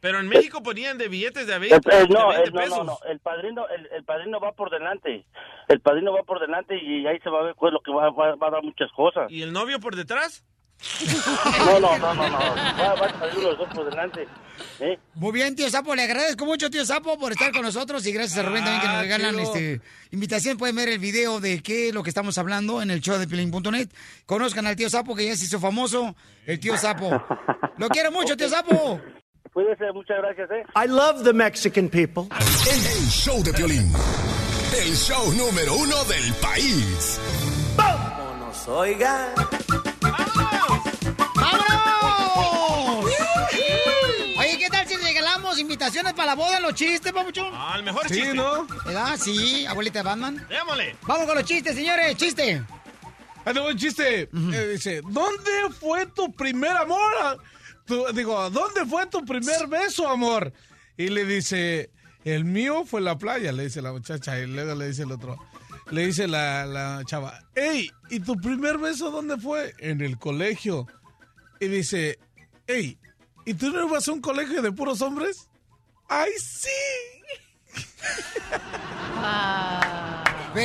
[0.05, 2.53] Pero en México ponían de billetes de a El- 20, el- de no, 20 el,
[2.53, 2.79] no, pesos.
[2.79, 5.25] no, no, el padrino, el, el padrino va por delante.
[5.69, 8.11] El padrino va por delante y ahí se va a ver pues, lo que va,
[8.11, 9.31] va- va a dar muchas cosas.
[9.31, 10.45] ¿Y el novio por detrás?
[11.65, 12.39] No, no, no, no, no.
[12.39, 14.29] Va, va a salir los dos por delante.
[14.81, 14.99] ¿eh?
[15.15, 18.39] Muy bien, tío Sapo, le agradezco mucho, tío Sapo, por estar con nosotros y gracias
[18.45, 19.43] a Rubén también que nos Ah, regalan chido.
[19.55, 20.59] este invitación.
[20.59, 23.27] Pueden ver el video de qué es lo que estamos hablando en el show de
[23.27, 23.89] Pilín.net.
[24.27, 26.15] Conozcan al tío Sapo que ya se hizo famoso,
[26.45, 27.09] el tío Sapo.
[27.79, 29.01] Lo quiero mucho, tío Sapo.
[29.55, 30.65] Cuídese, muchas gracias, ¿eh?
[30.75, 32.25] I love the Mexican people.
[32.31, 33.93] El show de Piolín.
[34.77, 37.21] El show número uno del país.
[37.77, 39.33] Vámonos, oiga.
[41.37, 43.05] ¡Vámonos!
[44.39, 47.51] Oye, ¿qué tal si regalamos invitaciones para la boda, los chistes, papuchón?
[47.55, 48.35] Ah, el mejor Sí, chiste.
[48.35, 48.67] ¿no?
[48.85, 49.17] ¿Verdad?
[49.23, 50.47] Sí, abuelita de Batman.
[50.49, 50.97] Démosle.
[51.07, 52.61] Vamos con los chistes, señores, chiste.
[53.45, 54.23] Ahí tengo un chiste.
[54.33, 57.39] Eh, dice, ¿dónde fue tu primer amor?
[57.85, 60.53] Ah, tu- digo, ¿dónde fue tu primer beso, amor?
[60.97, 61.91] Y le dice,
[62.25, 64.39] el mío fue en la playa, le dice la muchacha.
[64.39, 65.37] Y luego le dice el otro.
[65.91, 69.75] Le dice la, la chava, hey, ¿y tu primer beso dónde fue?
[69.79, 70.87] En el colegio.
[71.61, 72.19] Y dice,
[72.67, 72.99] hey,
[73.45, 75.49] ¿y tú no ibas a un colegio de puros hombres?
[76.09, 76.69] ¡Ay, sí!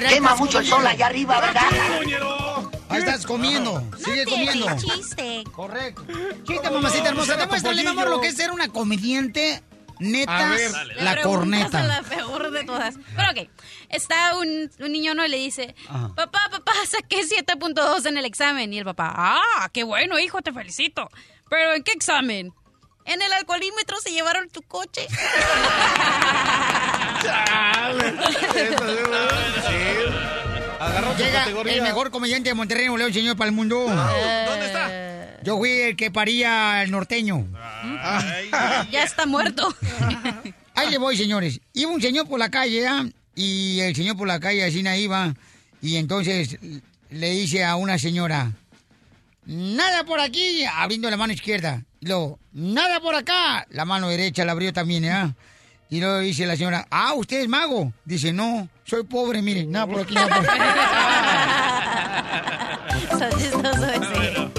[0.09, 2.48] Quema mucho el sol allá arriba, ¿verdad?
[2.89, 3.83] Ahí estás comiendo.
[4.03, 4.67] Sigue comiendo.
[4.77, 5.43] chiste.
[5.55, 6.03] Correcto.
[6.45, 7.37] Chiste, mamacita hermosa.
[7.37, 9.63] Demuéstrale, mi amor, lo que es ser una comediante
[9.99, 10.55] neta.
[10.95, 11.79] La preguntas corneta.
[11.79, 12.95] a la peor de todas.
[13.15, 13.49] Pero ok,
[13.89, 16.13] está un, un niño no y le dice, Ajá.
[16.15, 18.73] papá, papá, saqué 7.2 en el examen.
[18.73, 21.09] Y el papá, ah, qué bueno, hijo, te felicito.
[21.49, 22.53] Pero ¿en qué examen?
[23.05, 25.07] En el alcoholímetro se llevaron tu coche.
[30.79, 31.73] Agarró Llega categoría.
[31.73, 33.79] el mejor comediante de Monterrey, Nuevo León, señor, para el mundo.
[33.85, 35.41] ¿Dónde está?
[35.43, 37.45] Yo fui el que paría el norteño.
[38.01, 38.49] Ay,
[38.91, 39.73] ya está muerto.
[40.75, 41.59] Ahí le voy, señores.
[41.73, 43.05] Iba un señor por la calle, ¿ah?
[43.35, 45.33] Y el señor por la calle así na iba.
[45.81, 46.57] Y entonces
[47.09, 48.51] le dice a una señora,
[49.45, 51.83] nada por aquí, abriendo la mano izquierda.
[52.01, 55.35] Y luego, nada por acá, la mano derecha la abrió también, ¿ah?
[55.89, 57.91] Y luego dice la señora, ah, ¿usted es mago?
[58.05, 60.15] Dice, no, soy pobre, mire, nada por aquí.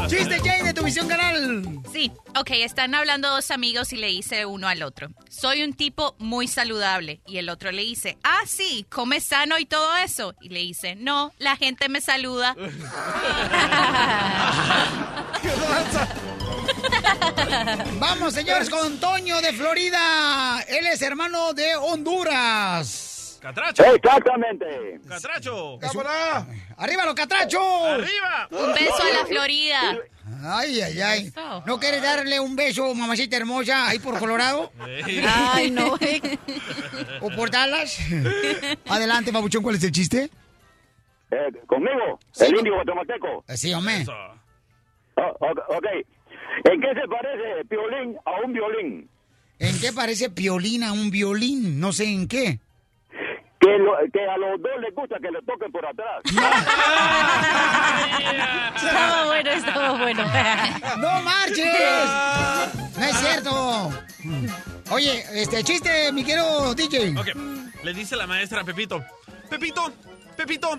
[0.06, 1.80] ¡Chiste, Jane, de tu visión canal!
[1.92, 6.14] Sí, ok, están hablando dos amigos y le dice uno al otro, soy un tipo
[6.18, 7.20] muy saludable.
[7.26, 10.34] Y el otro le dice, ah, sí, come sano y todo eso.
[10.40, 12.54] Y le dice, no, la gente me saluda.
[17.98, 20.60] Vamos, señores, con Toño de Florida.
[20.68, 23.09] Él es hermano de Honduras.
[23.40, 23.84] ¡Catracho!
[23.94, 25.00] Exactamente.
[25.08, 25.78] ¡Catracho!
[25.80, 26.46] ¡Cámara!
[26.76, 27.62] ¡Arriba los catrachos!
[27.86, 28.48] ¡Arriba!
[28.50, 29.80] Un beso a la Florida.
[30.44, 31.32] Ay, ay, ay.
[31.66, 34.70] ¿No quieres darle un beso, mamacita hermosa, ahí por Colorado?
[35.26, 35.94] Ay, no.
[37.20, 37.98] ¿O por Dallas?
[38.88, 40.30] Adelante, babuchón, ¿cuál es el chiste?
[41.30, 41.36] Eh,
[41.66, 42.18] ¿Conmigo?
[42.32, 42.44] Sí.
[42.46, 43.44] El indio guatemalteco.
[43.48, 44.04] Eh, Sí, hombre.
[45.16, 45.86] Oh, ok.
[46.64, 49.10] ¿En qué se parece violín a un violín?
[49.58, 51.78] ¿En qué parece piolín a un violín?
[51.80, 52.58] No sé en qué.
[53.60, 56.22] Que, lo- que a los dos les gusta que le toquen por atrás.
[58.76, 60.24] Estaba bueno, estaba bueno.
[60.98, 61.66] ¡No marches!
[62.98, 63.90] No es cierto.
[64.90, 67.14] Oye, este chiste, mi querido DJ.
[67.18, 67.28] Ok,
[67.84, 69.04] le dice la maestra a Pepito,
[69.50, 69.92] Pepito,
[70.36, 70.78] Pepito,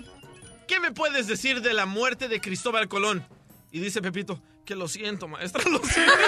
[0.66, 3.24] ¿qué me puedes decir de la muerte de Cristóbal Colón?
[3.70, 6.12] Y dice Pepito, que lo siento, maestra, lo siento.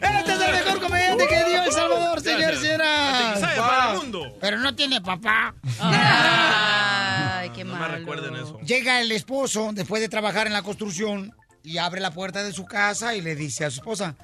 [0.00, 0.80] Este es el mejor
[1.26, 4.36] que dio El Salvador, señor, el mundo.
[4.40, 5.54] Pero no tiene papá.
[5.80, 7.94] Ay, qué No me malo.
[7.96, 8.58] recuerden eso.
[8.60, 12.64] Llega el esposo después de trabajar en la construcción y abre la puerta de su
[12.66, 14.14] casa y le dice a su esposa,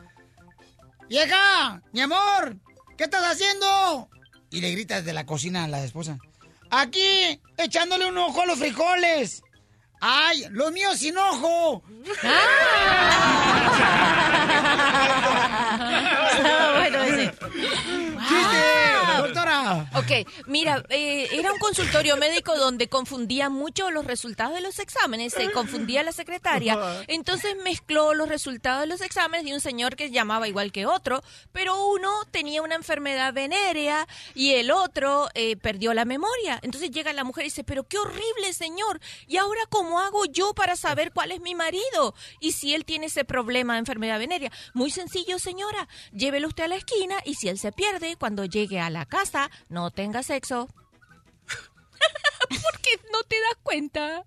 [1.08, 1.82] ¡Vieja!
[1.92, 2.56] ¡Mi amor!
[2.96, 4.08] ¿Qué estás haciendo?
[4.50, 6.18] Y le grita desde la cocina a la esposa,
[6.70, 7.40] ¡Aquí!
[7.56, 9.42] ¡Echándole un ojo a los frijoles!
[10.00, 10.46] ¡Ay!
[10.50, 11.82] ¡Los míos sin ojo!
[15.78, 17.32] bueno, ese.
[17.32, 18.03] ¡Chiste!
[19.44, 19.90] ¡Doctora!
[19.96, 25.34] Ok, mira, eh, era un consultorio médico donde confundían mucho los resultados de los exámenes,
[25.34, 30.10] se confundía la secretaria, entonces mezcló los resultados de los exámenes de un señor que
[30.10, 31.22] llamaba igual que otro,
[31.52, 36.58] pero uno tenía una enfermedad venérea y el otro eh, perdió la memoria.
[36.62, 40.54] Entonces llega la mujer y dice, pero qué horrible señor, ¿y ahora cómo hago yo
[40.54, 42.14] para saber cuál es mi marido?
[42.40, 44.50] Y si él tiene ese problema de enfermedad venérea.
[44.72, 48.80] Muy sencillo, señora, llévelo usted a la esquina y si él se pierde, cuando llegue
[48.80, 49.34] a la casa,
[49.69, 50.69] no tenga sexo.
[52.48, 54.24] Porque no te das cuenta.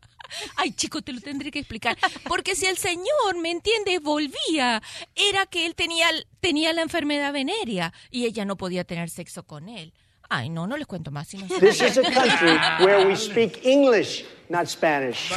[0.55, 1.97] Ay, chico, te lo tendré que explicar.
[2.27, 3.99] Porque si el señor, ¿me entiende?
[3.99, 4.81] Volvía,
[5.15, 6.07] era que él tenía,
[6.41, 9.93] tenía la enfermedad venérea y ella no podía tener sexo con él.
[10.29, 11.29] Ay, no, no les cuento más.
[11.29, 15.31] This is a country where we speak English, not Spanish.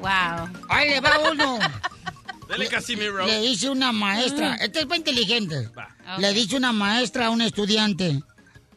[0.00, 0.48] Wow.
[0.70, 1.58] Ahí le va uno.
[2.48, 3.26] Dele Casimiro.
[3.26, 5.70] Le dice una maestra, este es para inteligente.
[6.18, 8.22] Le dice una maestra a un estudiante.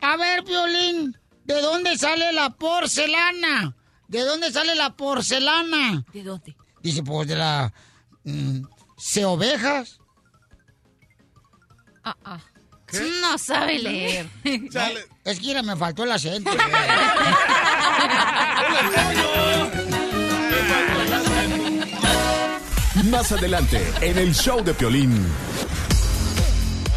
[0.01, 3.75] A ver, Violín, ¿de dónde sale la porcelana?
[4.07, 6.03] ¿De dónde sale la porcelana?
[6.13, 6.55] ¿De dónde?
[6.81, 7.73] Dice, pues de la...
[8.23, 8.61] mm,
[8.97, 9.99] ¿Se ovejas?
[12.03, 12.39] Ah, ah.
[13.21, 14.27] No sabe leer.
[15.25, 16.49] Es que mira, me faltó el acento.
[23.11, 25.25] Más adelante, en el show de Piolín.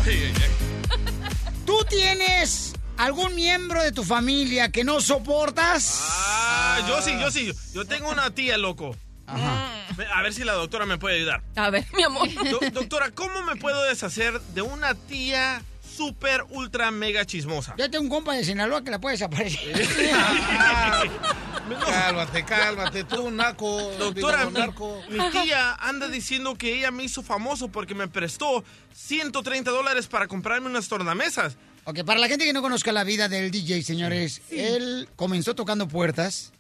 [1.66, 5.98] ¿Tú tienes algún miembro de tu familia que no soportas?
[6.02, 7.52] Ah, yo sí, yo sí.
[7.74, 8.96] Yo tengo una tía, loco.
[9.26, 11.42] A ver si la doctora me puede ayudar.
[11.56, 12.28] A ver, mi amor.
[12.32, 15.62] Do- doctora, ¿cómo me puedo deshacer de una tía
[15.96, 17.74] súper, ultra, mega chismosa?
[17.76, 19.60] Yo tengo un compa de Sinaloa que la puede desaparecer.
[21.78, 23.80] Cálmate, cálmate, tú, naco.
[23.98, 25.02] Doctora, digo, mi, narco.
[25.08, 28.64] mi tía anda diciendo que ella me hizo famoso porque me prestó
[28.94, 31.56] 130 dólares para comprarme unas tornamesas.
[31.84, 35.88] Ok, para la gente que no conozca la vida del DJ, señores, él comenzó tocando
[35.88, 36.52] puertas.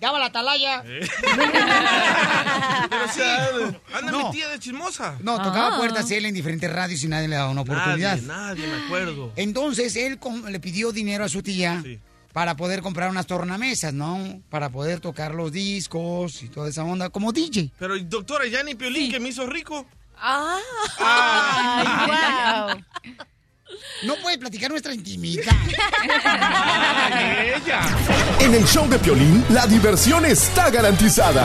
[0.00, 0.82] ¡Daba la atalaya!
[2.90, 3.20] Pero sí,
[3.94, 4.26] anda No.
[4.26, 5.16] mi tía de chismosa.
[5.20, 8.16] No, tocaba puertas él en diferentes radios y nadie le daba una oportunidad.
[8.22, 9.32] Nadie, nadie me acuerdo.
[9.36, 10.18] Entonces él
[10.48, 11.82] le pidió dinero a su tía
[12.32, 14.40] para poder comprar unas tornamesas, ¿no?
[14.50, 17.70] Para poder tocar los discos y toda esa onda, como DJ.
[17.78, 19.86] Pero doctora, ya ni Piolín que me hizo rico.
[20.16, 20.58] Ah.
[20.98, 22.82] Ay, wow.
[24.04, 25.52] No puede platicar nuestra intimidad.
[28.40, 31.44] En el show de Piolín, la diversión está garantizada.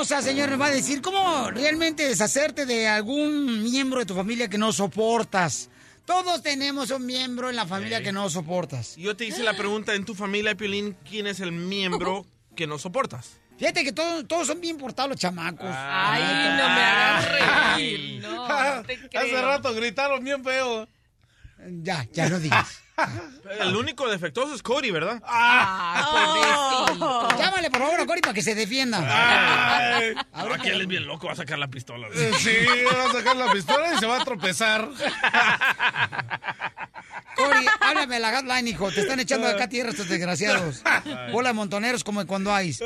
[0.00, 4.48] Hermosa, señor, nos va a decir cómo realmente deshacerte de algún miembro de tu familia
[4.48, 5.68] que no soportas.
[6.06, 8.96] Todos tenemos un miembro en la familia que no soportas.
[8.96, 12.24] Yo te hice la pregunta en tu familia, Piolín, ¿quién es el miembro
[12.56, 13.32] que no soportas?
[13.58, 15.68] Fíjate que todos, todos son bien portados los chamacos.
[15.70, 16.22] Ay,
[16.56, 18.22] no me hagas reír.
[18.22, 19.42] No, no te Hace creo.
[19.42, 20.88] rato gritaron bien feo.
[21.82, 22.79] Ya, ya no digas.
[23.60, 25.22] El único defectuoso es Cody, ¿verdad?
[25.26, 27.28] Oh.
[27.38, 28.98] Llámale, por favor, a Cory para que se defienda.
[29.96, 30.14] Ay,
[30.54, 32.06] Aquí él es bien loco, va a sacar la pistola.
[32.14, 32.50] Eh, Sí,
[32.86, 34.88] va a sacar la pistola y se va a tropezar.
[37.36, 38.90] Cory, háblame a la hotline, hijo.
[38.92, 40.82] Te están echando acá tierra estos desgraciados.
[41.32, 42.76] Bola de montoneros como cuando hay.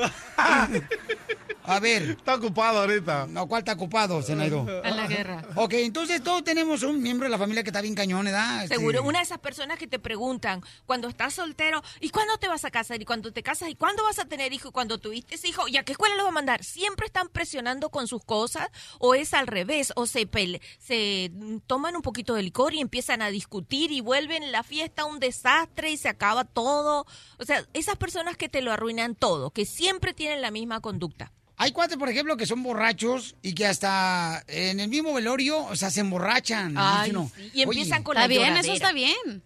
[1.67, 2.11] A ver.
[2.11, 3.27] Está ocupado ahorita.
[3.29, 4.67] No, ¿cuál está ocupado, Zenaido?
[4.85, 5.43] En la guerra.
[5.57, 8.65] Ok, entonces todos tenemos un miembro de la familia que está bien cañón, ¿verdad?
[8.65, 12.49] Este, Seguro, una de esas personas que te preguntan cuando estás soltero, ¿y cuándo te
[12.49, 13.01] vas a casar?
[13.01, 13.71] ¿Y cuando te casas?
[13.71, 14.69] ¿Y cuándo vas a tener hijo?
[14.69, 15.67] ¿Y cuando tuviste hijo?
[15.69, 16.63] ¿Y a qué escuela lo va a mandar?
[16.65, 18.69] ¿Siempre están presionando con sus cosas?
[18.99, 19.93] ¿O es al revés?
[19.97, 21.33] ¿O se, pele- se
[21.67, 25.91] toman un poquito de licor y empiezan a discutir y vuelven la fiesta un desastre
[25.91, 27.07] y se acaba todo?
[27.39, 31.33] O sea, esas personas que te lo arruinan todo, que siempre tienen la misma conducta.
[31.57, 35.77] Hay cuates, por ejemplo, que son borrachos y que hasta en el mismo velorio, o
[35.77, 36.75] sea, se emborrachan.
[36.77, 37.51] Ay, sí.
[37.55, 38.75] Y empiezan "Oye, con Está la bien, eso lloradera".
[38.75, 39.43] está bien.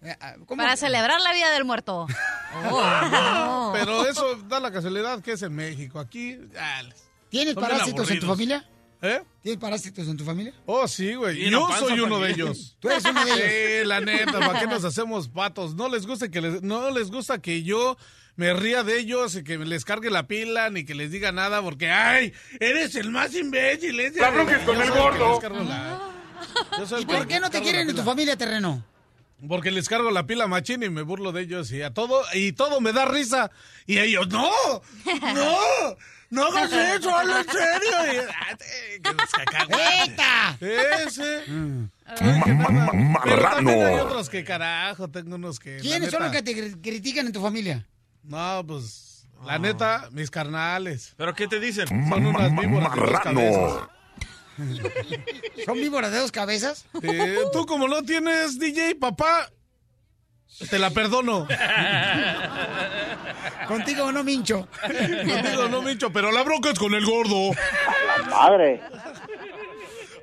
[0.57, 2.07] Para celebrar la vida del muerto.
[2.71, 5.99] Oh, Pero eso da la casualidad que es en México.
[6.01, 6.39] Aquí.
[6.59, 6.81] ah,
[7.29, 8.67] ¿Tienes parásitos en tu familia?
[9.03, 9.23] ¿Eh?
[9.43, 10.55] ¿Tienes parásitos en tu familia?
[10.67, 11.51] Oh, sí, güey.
[11.51, 12.75] Yo soy uno de ellos.
[12.81, 13.83] Tú eres uno de ellos.
[13.83, 15.75] Sí, la neta, ¿para qué nos hacemos patos?
[15.75, 17.97] No les gusta que les, no les gusta que yo
[18.39, 21.61] me ría de ellos y que les cargue la pila ni que les diga nada
[21.61, 22.33] porque ¡ay!
[22.61, 23.99] Eres el más imbécil.
[23.99, 25.41] ese- La bronca es con el que gordo.
[25.65, 26.01] la-
[27.01, 28.85] ¿Y por que qué no te quieren en tu familia, terreno?
[29.49, 32.53] Porque les cargo la pila machín y me burlo de ellos y a todo, y
[32.53, 33.51] todo me da risa.
[33.87, 34.51] Y ellos, ¡no!
[35.35, 35.59] ¡No!
[36.31, 37.15] ¡No hagas eso!
[37.17, 38.15] ¡Habla en serio!
[38.15, 40.09] Y, ah, te- que los cacahuates.
[40.09, 40.59] ¡Eta!
[41.07, 41.45] Ese.
[41.49, 44.05] Ma- Pero también hay Marrano.
[44.05, 45.79] otros que carajo, tengo unos que.
[45.79, 47.87] ¿Quiénes son los que te cri- critican en tu familia?
[48.29, 51.15] No, pues, la neta, mis carnales.
[51.17, 51.89] ¿Pero qué te dicen?
[51.89, 53.89] Son unas víboras de dos cabezas.
[55.65, 56.85] ¿Son víboras de dos cabezas?
[57.03, 59.51] Eh, tú como no tienes DJ, papá,
[60.69, 61.49] te la perdono.
[63.67, 64.69] Contigo no mincho.
[64.83, 67.53] Contigo no mincho, pero la bronca es con el gordo.
[68.31, 68.83] Madre.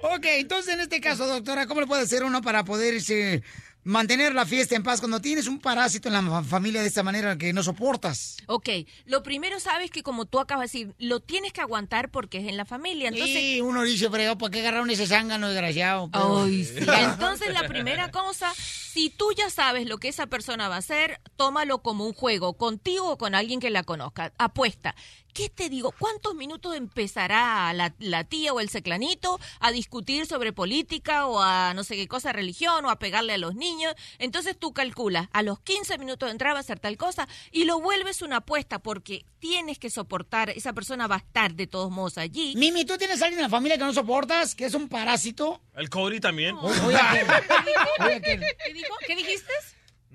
[0.03, 3.41] Ok, entonces en este caso, doctora, ¿cómo le puede hacer uno para poderse
[3.85, 7.03] mantener la fiesta en paz cuando tienes un parásito en la fa- familia de esta
[7.03, 8.35] manera que no soportas?
[8.47, 8.67] Ok,
[9.05, 12.47] lo primero sabes que como tú acabas de decir, lo tienes que aguantar porque es
[12.49, 13.07] en la familia.
[13.09, 16.09] Entonces, y uno dice, fregado, ¿para qué agarraron ese zángano desgraciado?
[16.11, 16.73] Pero- Ay, sí.
[16.77, 18.51] Entonces, la primera cosa,
[18.95, 22.53] si tú ya sabes lo que esa persona va a hacer, tómalo como un juego,
[22.53, 24.31] contigo o con alguien que la conozca.
[24.37, 24.95] Apuesta.
[25.33, 25.93] ¿Qué te digo?
[25.99, 31.83] ¿Cuántos minutos empezará la, tía o el seclanito a discutir sobre política o a no
[31.83, 33.93] sé qué cosa, religión o a pegarle a los niños?
[34.17, 37.65] Entonces tú calculas, a los 15 minutos de entrar va a hacer tal cosa y
[37.65, 41.91] lo vuelves una apuesta porque tienes que soportar, esa persona va a estar de todos
[41.91, 42.55] modos allí.
[42.55, 45.61] Mimi, ¿tú tienes alguien en la familia que no soportas, que es un parásito?
[45.75, 46.55] El Cody también.
[46.55, 46.75] Oye,
[47.99, 48.39] Oye, ¿qué?
[48.65, 48.95] ¿Qué dijo?
[49.05, 49.53] ¿Qué dijiste?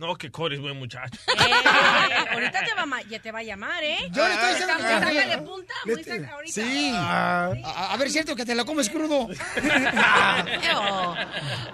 [0.00, 1.18] No, que Cody es buen muchacho.
[2.10, 3.96] Eh, ahorita te va, ya te va a llamar, ¿eh?
[4.12, 6.52] Yo le estoy diciendo que- sácale punta, muy saca ahorita.
[6.62, 6.92] Sí.
[6.94, 7.52] Ah.
[7.64, 9.28] A, a ver, cierto que te lo comes crudo.
[10.82, 11.14] Oh.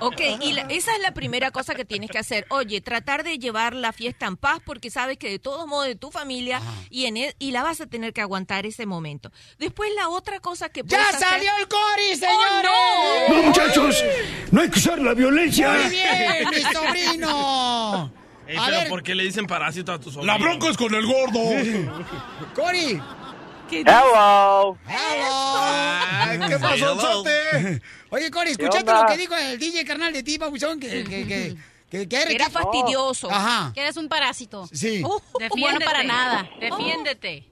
[0.00, 2.46] Ok, y la- esa es la primera cosa que tienes que hacer.
[2.50, 5.94] Oye, tratar de llevar la fiesta en paz porque sabes que de todos modos de
[5.96, 9.30] tu familia y en e- y la vas a tener que aguantar ese momento.
[9.58, 12.70] Después la otra cosa que ¡Ya hacer- salió el Cori, ¡Oh, señores!
[13.28, 13.36] no!
[13.36, 14.04] No, muchachos,
[14.50, 15.70] no hay que usar la violencia.
[15.72, 18.12] Muy bien, mi sobrino.
[18.46, 18.88] Ey, A pero ver.
[18.88, 20.32] ¿por qué le dicen parásito a tus sobrino?
[20.32, 21.40] La bronca es con el gordo.
[22.54, 23.00] Cori.
[23.68, 24.78] Hello.
[24.86, 27.00] Ay, ¿Qué pasó, Hello.
[27.00, 27.82] Sote?
[28.10, 30.78] Oye, Cori, ¿escuchaste lo que dijo el DJ carnal de ti, Pabuchón?
[30.78, 31.56] Que, que, que,
[31.90, 33.28] que, que Era fastidioso.
[33.30, 33.72] Ajá.
[33.74, 34.68] Que eres un parásito.
[34.72, 35.02] Sí.
[35.04, 35.20] Uh,
[35.58, 36.48] Bueno para nada.
[36.60, 37.44] Defiéndete.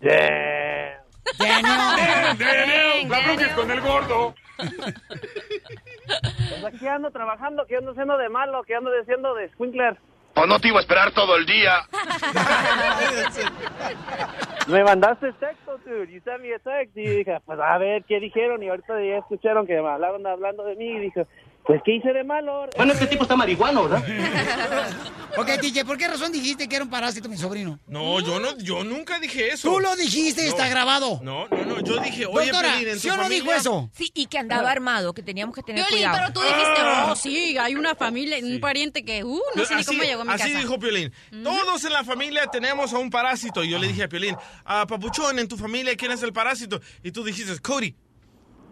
[0.00, 1.00] Yeah.
[1.38, 3.08] Daniel.
[3.08, 4.34] La bronca es con el gordo.
[4.56, 9.98] Pues aquí ando trabajando, que ando haciendo de malo, que ando diciendo de sprinkler.
[10.36, 11.86] O no te iba a esperar todo el día.
[14.68, 16.10] Me mandaste texto, dude.
[16.10, 16.96] You sent me a text.
[16.96, 18.62] Y dije, pues a ver qué dijeron.
[18.62, 20.88] Y ahorita ya escucharon que me hablaron hablando de mí.
[20.88, 21.26] Y dije,
[21.66, 22.66] pues qué hice de malo.
[22.76, 24.04] Bueno, este tipo está marihuano, ¿verdad?
[25.36, 27.80] Ok, DJ, ¿por qué razón dijiste que era un parásito mi sobrino?
[27.88, 29.68] No, yo no, yo nunca dije eso.
[29.68, 30.50] Tú lo dijiste y No.
[30.50, 31.18] está grabado.
[31.24, 33.52] No, no, no, yo dije, oye, Doctora, Pelín, en tu ¿sí o no familia- dijo
[33.52, 33.90] eso?
[33.94, 36.32] Sí, y que andaba armado, que teníamos que tener Piolín, cuidado.
[36.32, 39.80] pero tú dijiste, oh, sí, hay una familia, un pariente que, uh, no sé ni
[39.80, 40.58] así, cómo llegó a mi así casa.
[40.60, 41.12] dijo Piolín.
[41.42, 43.64] Todos en la familia tenemos a un parásito.
[43.64, 46.80] Y yo le dije a Piolín, ah, Papuchón, en tu familia, ¿quién es el parásito?
[47.02, 47.92] Y tú dijiste, Cody.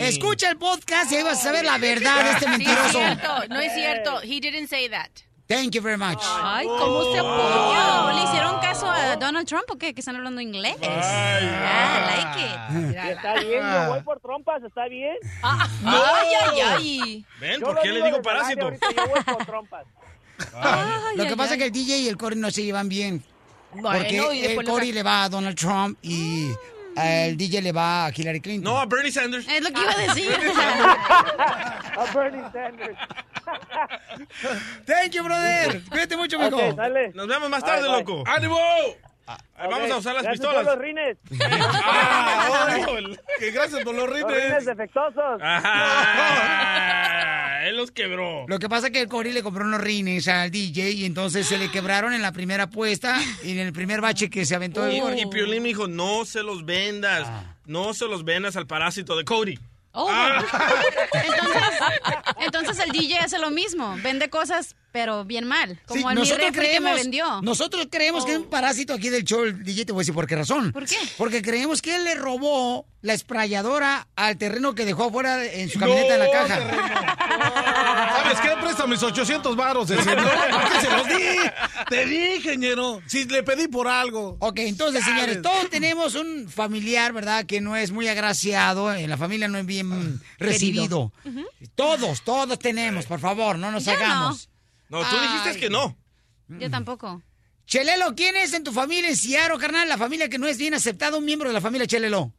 [0.00, 2.98] Escucha el podcast y ahí vas a saber la verdad de este Sí, es mentiroso.
[2.98, 4.20] cierto, no es cierto.
[4.22, 5.08] He didn't say that.
[5.46, 6.18] Thank you very much.
[6.42, 8.12] Ay, ¿cómo se apoya?
[8.14, 9.94] ¿Le hicieron caso a Donald Trump o qué?
[9.94, 10.76] Que están hablando inglés.
[10.82, 12.96] Ah, like it.
[13.16, 15.16] Está bien, yo voy por trompas, está bien.
[15.42, 17.24] Ay, ay, ay.
[17.40, 17.60] ¿Ven?
[17.60, 18.70] ¿Por lo qué le digo parásito?
[18.70, 19.84] Yo voy por trompas.
[21.16, 21.56] Lo que ay, pasa ay.
[21.56, 23.24] es que el DJ y el Cory no se llevan bien.
[23.72, 26.50] Bueno, porque y el lo Cory le va a Donald Trump y
[26.96, 28.72] el DJ le va a Hillary Clinton.
[28.72, 29.46] No, a Bernie Sanders.
[29.48, 30.30] Es lo que iba a decir.
[31.98, 32.98] A Bernie Sanders.
[34.86, 35.82] Thank you, brother.
[35.90, 36.72] Cuídate mucho, mijo.
[36.74, 37.12] Dale.
[37.14, 37.98] Nos vemos más tarde, Bye, bye.
[38.00, 38.24] loco.
[38.26, 38.58] ¡Ánimo!
[39.56, 40.64] Ahí Vamos a usar las gracias pistolas.
[40.64, 41.16] por los rines.
[41.40, 42.76] Ah.
[43.38, 44.64] ¡Que gracias por los Los rines rines!
[44.66, 45.40] defectuosos.
[45.42, 47.62] Ajá.
[47.68, 48.46] Él los quebró.
[48.48, 51.46] Lo que pasa es que el Cory le compró unos rines al DJ y entonces
[51.46, 54.86] se le quebraron en la primera apuesta y en el primer bache que se aventó
[54.86, 57.28] el Y, Piolín me dijo, no se los vendas.
[57.66, 59.58] No se los vendas al parásito de Cody.
[59.92, 60.42] Oh, Ah.
[61.12, 61.62] entonces,
[62.40, 65.80] Entonces el DJ hace lo mismo, vende cosas, pero bien mal.
[65.86, 67.40] Como Sí, el mi refri que me vendió.
[67.42, 70.14] Nosotros creemos que es un parásito aquí del show, el DJ, te voy a decir
[70.14, 70.72] por qué razón.
[70.72, 70.96] ¿Por qué?
[71.16, 75.78] Porque creemos que él le robó la esprayadora al terreno que dejó afuera en su
[75.78, 78.18] camioneta en la caja.
[78.22, 78.48] ¿Sabes qué?
[78.60, 80.16] Presta mis 800 varos de señor.
[80.50, 81.14] ¿Por qué se los di?
[81.88, 83.00] Te dije, ñero.
[83.06, 84.36] Si le pedí por algo.
[84.40, 87.44] Ok, entonces, señores, todos tenemos un familiar, ¿verdad?
[87.46, 91.12] Que no es muy agraciado, en la familia no es bien recibido.
[91.74, 93.98] Todos, todos tenemos, por favor, no nos Yo no.
[93.98, 94.48] hagamos.
[94.88, 95.60] No, tú dijiste Ay.
[95.60, 95.96] que no.
[96.48, 97.22] Yo tampoco.
[97.66, 99.88] Chelelo, ¿quién es en tu familia en Ciaro, carnal?
[99.88, 102.32] La familia que no es bien aceptada, un miembro de la familia Chelelo.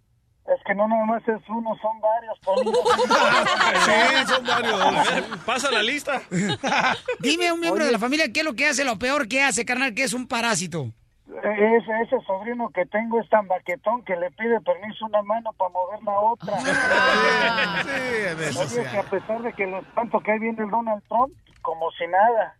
[0.47, 2.39] Es que no nomás es uno, son varios.
[3.85, 4.81] Sí, son varios.
[4.81, 6.23] A ver, pasa la lista.
[7.19, 7.87] Dime un miembro Oye.
[7.87, 10.13] de la familia qué es lo que hace, lo peor que hace, carnal, que es
[10.13, 10.91] un parásito.
[11.37, 15.69] Ese, ese sobrino que tengo es tan baquetón que le pide permiso una mano para
[15.69, 16.53] mover la otra.
[18.59, 21.31] Oye, que a pesar de que lo tanto que ahí viene el Donald Trump,
[21.61, 22.55] como si nada.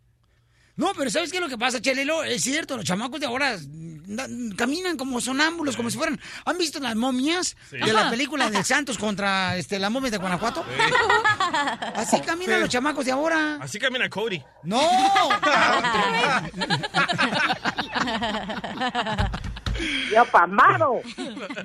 [0.80, 2.24] No, pero ¿sabes qué es lo que pasa, Chelelo?
[2.24, 3.58] Es cierto, los chamacos de ahora
[4.56, 6.18] caminan como sonámbulos, como si fueran...
[6.46, 7.78] ¿Han visto las momias Sí.
[7.78, 10.64] de la película de Santos contra este, la momia de Guanajuato?
[11.96, 12.62] Así caminan Sí.
[12.62, 13.58] los chamacos de ahora.
[13.62, 14.42] Así camina Cody.
[14.64, 14.80] ¡No!
[20.12, 21.02] ¡Ya pamado!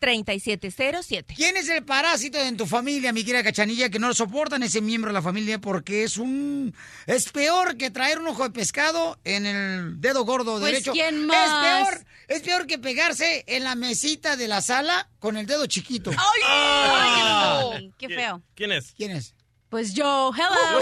[0.00, 1.34] 310-855-3707.
[1.36, 4.80] ¿Quién es el parásito en tu familia, mi querida Cachanilla, que no lo soportan ese
[4.80, 6.74] miembro de la familia porque es un...
[7.06, 10.92] Es peor que traer un ojo de pescado en el dedo gordo Pues, derecho.
[10.92, 11.84] ¿quién Es más?
[11.84, 16.12] peor, es peor que pegarse en la mesita de la sala con el dedo chiquito.
[16.16, 18.40] Ay, qué feo.
[18.54, 18.94] ¿Quién es?
[18.96, 19.34] ¿Quién es?
[19.68, 20.80] Pues yo, hello.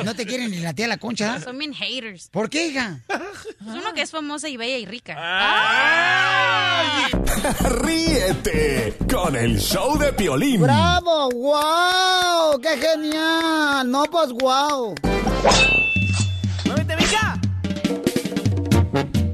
[0.04, 1.40] No te quieren ni la tía la concha.
[1.40, 2.28] Son bien haters.
[2.30, 3.00] ¿Por qué, hija?
[3.08, 5.16] Es uno que es famosa y bella y rica.
[7.60, 10.62] Ríete con el show de Piolín.
[10.62, 11.30] ¡Bravo!
[11.30, 12.60] ¡Wow!
[12.60, 13.90] ¡Qué genial!
[13.90, 14.94] No, pues wow.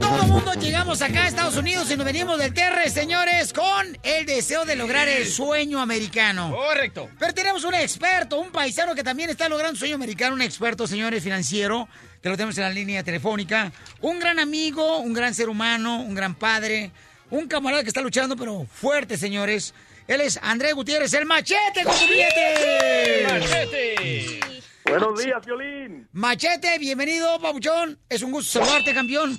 [0.07, 3.99] Todo el mundo llegamos acá a Estados Unidos y nos venimos del TR, señores, con
[4.05, 6.55] el deseo de lograr el sueño americano.
[6.55, 7.11] Correcto.
[7.19, 10.87] Pero tenemos un experto, un paisano que también está logrando un sueño americano, un experto,
[10.87, 11.89] señores, financiero,
[12.23, 13.73] que lo tenemos en la línea telefónica.
[14.01, 16.93] Un gran amigo, un gran ser humano, un gran padre,
[17.31, 19.75] un camarada que está luchando, pero fuerte, señores.
[20.07, 23.27] Él es Andrés Gutiérrez, el machete con su billete.
[23.29, 24.41] ¡Machete!
[24.89, 26.09] Buenos días, Violín.
[26.13, 27.99] Machete, bienvenido, Pabuchón.
[28.09, 29.37] Es un gusto saludarte, campeón.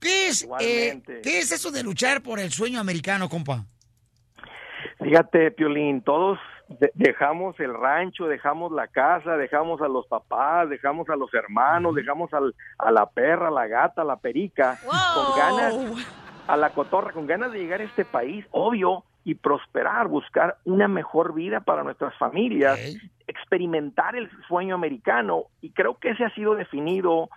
[0.00, 1.02] ¿Qué es, eh.
[1.22, 3.64] ¿Qué es eso de luchar por el sueño americano, compa?
[5.02, 11.08] Fíjate, Piolín, todos de- dejamos el rancho, dejamos la casa, dejamos a los papás, dejamos
[11.08, 14.78] a los hermanos, dejamos al- a la perra, a la gata, a la perica,
[15.14, 15.74] con ganas,
[16.46, 20.88] a la cotorra, con ganas de llegar a este país, obvio, y prosperar, buscar una
[20.88, 22.78] mejor vida para nuestras familias,
[23.26, 27.28] experimentar el sueño americano, y creo que ese ha sido definido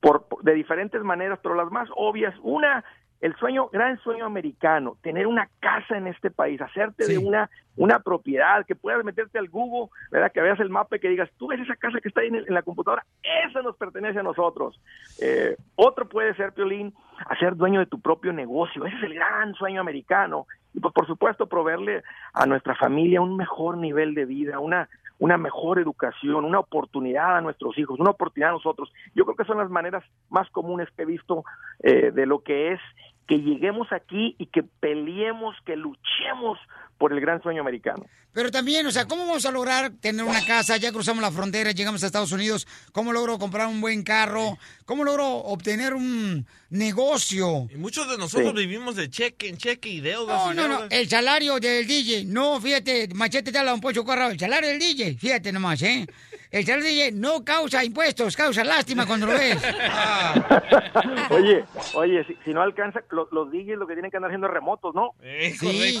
[0.00, 2.84] por, de diferentes maneras, pero las más obvias, una,
[3.20, 7.98] el sueño, gran sueño americano, tener una casa en este país, hacerte de una, una
[7.98, 10.30] propiedad, que puedas meterte al Google, ¿verdad?
[10.30, 12.36] que veas el mapa y que digas, tú ves esa casa que está ahí en,
[12.36, 13.04] el- en la computadora,
[13.48, 14.80] esa nos pertenece a nosotros.
[15.20, 16.94] Eh, otro puede ser, Piolín,
[17.28, 20.46] hacer dueño de tu propio negocio, ese es el gran sueño americano.
[20.74, 22.04] Y pues por supuesto proveerle
[22.34, 24.88] a nuestra familia un mejor nivel de vida, una,
[25.18, 28.92] una mejor educación, una oportunidad a nuestros hijos, una oportunidad a nosotros.
[29.14, 31.44] Yo creo que son las maneras más comunes que he visto
[31.82, 32.80] eh, de lo que es
[33.26, 36.58] que lleguemos aquí y que peleemos, que luchemos
[36.98, 38.04] por el gran sueño americano.
[38.32, 40.76] Pero también, o sea, ¿cómo vamos a lograr tener una casa?
[40.76, 42.66] Ya cruzamos la frontera, llegamos a Estados Unidos.
[42.92, 44.58] ¿Cómo logro comprar un buen carro?
[44.84, 47.68] ¿Cómo logro obtener un negocio?
[47.72, 48.66] Y muchos de nosotros Sí.
[48.66, 50.46] vivimos de cheque en cheque y deudas.
[50.46, 50.92] No, y no, no, deudas.
[50.92, 52.24] el salario del DJ.
[52.26, 54.30] No, fíjate, Machete te habla un pocho corrado.
[54.30, 56.06] El salario del DJ, fíjate nomás, ¿eh?
[56.50, 59.58] El salario del DJ no causa impuestos, causa lástima cuando lo ves.
[61.30, 61.64] Oye,
[61.94, 64.52] oye, si, si no alcanza, lo- los DJs lo que tienen que andar haciendo es
[64.54, 65.10] remotos, ¿no?
[65.22, 65.50] Sí,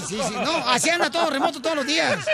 [0.06, 0.34] sí.
[0.42, 2.26] No, así anda todo remoto todos los días.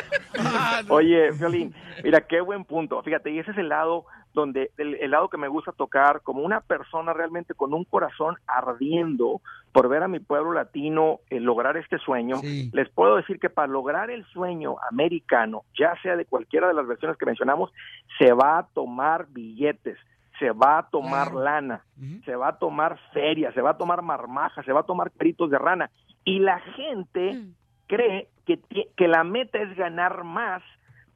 [0.89, 3.03] Oye, Violín, mira, qué buen punto.
[3.03, 6.43] Fíjate, y ese es el lado donde el, el lado que me gusta tocar como
[6.43, 9.41] una persona realmente con un corazón ardiendo
[9.73, 12.37] por ver a mi pueblo latino eh, lograr este sueño,
[12.73, 16.87] les puedo decir que para lograr el sueño americano, ya sea de cualquiera de las
[16.87, 17.73] versiones que mencionamos,
[18.19, 19.99] se va a tomar billetes,
[20.39, 21.85] se va a tomar lana,
[22.25, 25.51] se va a tomar feria, se va a tomar marmaja, se va a tomar peritos
[25.51, 25.91] de rana.
[26.25, 27.43] Y la gente
[27.89, 28.61] cree que,
[28.97, 30.63] que la meta es ganar más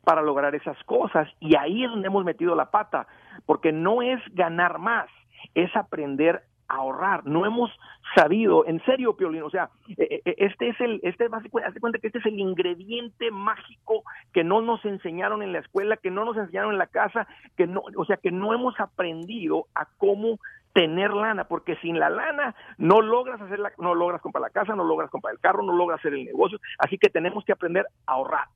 [0.09, 1.29] para lograr esas cosas.
[1.39, 3.07] Y ahí es donde hemos metido la pata,
[3.45, 5.07] porque no es ganar más,
[5.55, 7.27] es aprender a ahorrar.
[7.27, 7.71] No hemos
[8.15, 9.69] sabido, en serio, Piolín, o sea,
[9.99, 13.31] eh, eh, este es el, este, básico- haz de cuenta que este es el ingrediente
[13.31, 14.03] mágico
[14.33, 17.29] que no nos enseñaron en la escuela, que no nos enseñaron en la casa,
[17.59, 20.39] que no, o sea, que no hemos aprendido a cómo
[20.73, 24.75] tener lana, porque sin la lana no logras hacer la, no logras comprar la casa,
[24.75, 27.85] no logras comprar el carro, no logras hacer el negocio, así que tenemos que aprender
[28.07, 28.47] a ahorrar.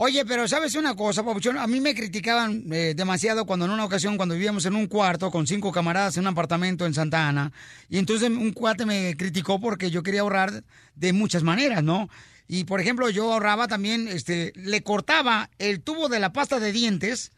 [0.00, 1.58] Oye, pero ¿sabes una cosa, Papuchón?
[1.58, 5.28] A mí me criticaban eh, demasiado cuando en una ocasión, cuando vivíamos en un cuarto
[5.32, 7.50] con cinco camaradas en un apartamento en Santa Ana,
[7.88, 10.62] y entonces un cuate me criticó porque yo quería ahorrar
[10.94, 12.08] de muchas maneras, ¿no?
[12.46, 16.70] Y, por ejemplo, yo ahorraba también, este, le cortaba el tubo de la pasta de
[16.70, 17.32] dientes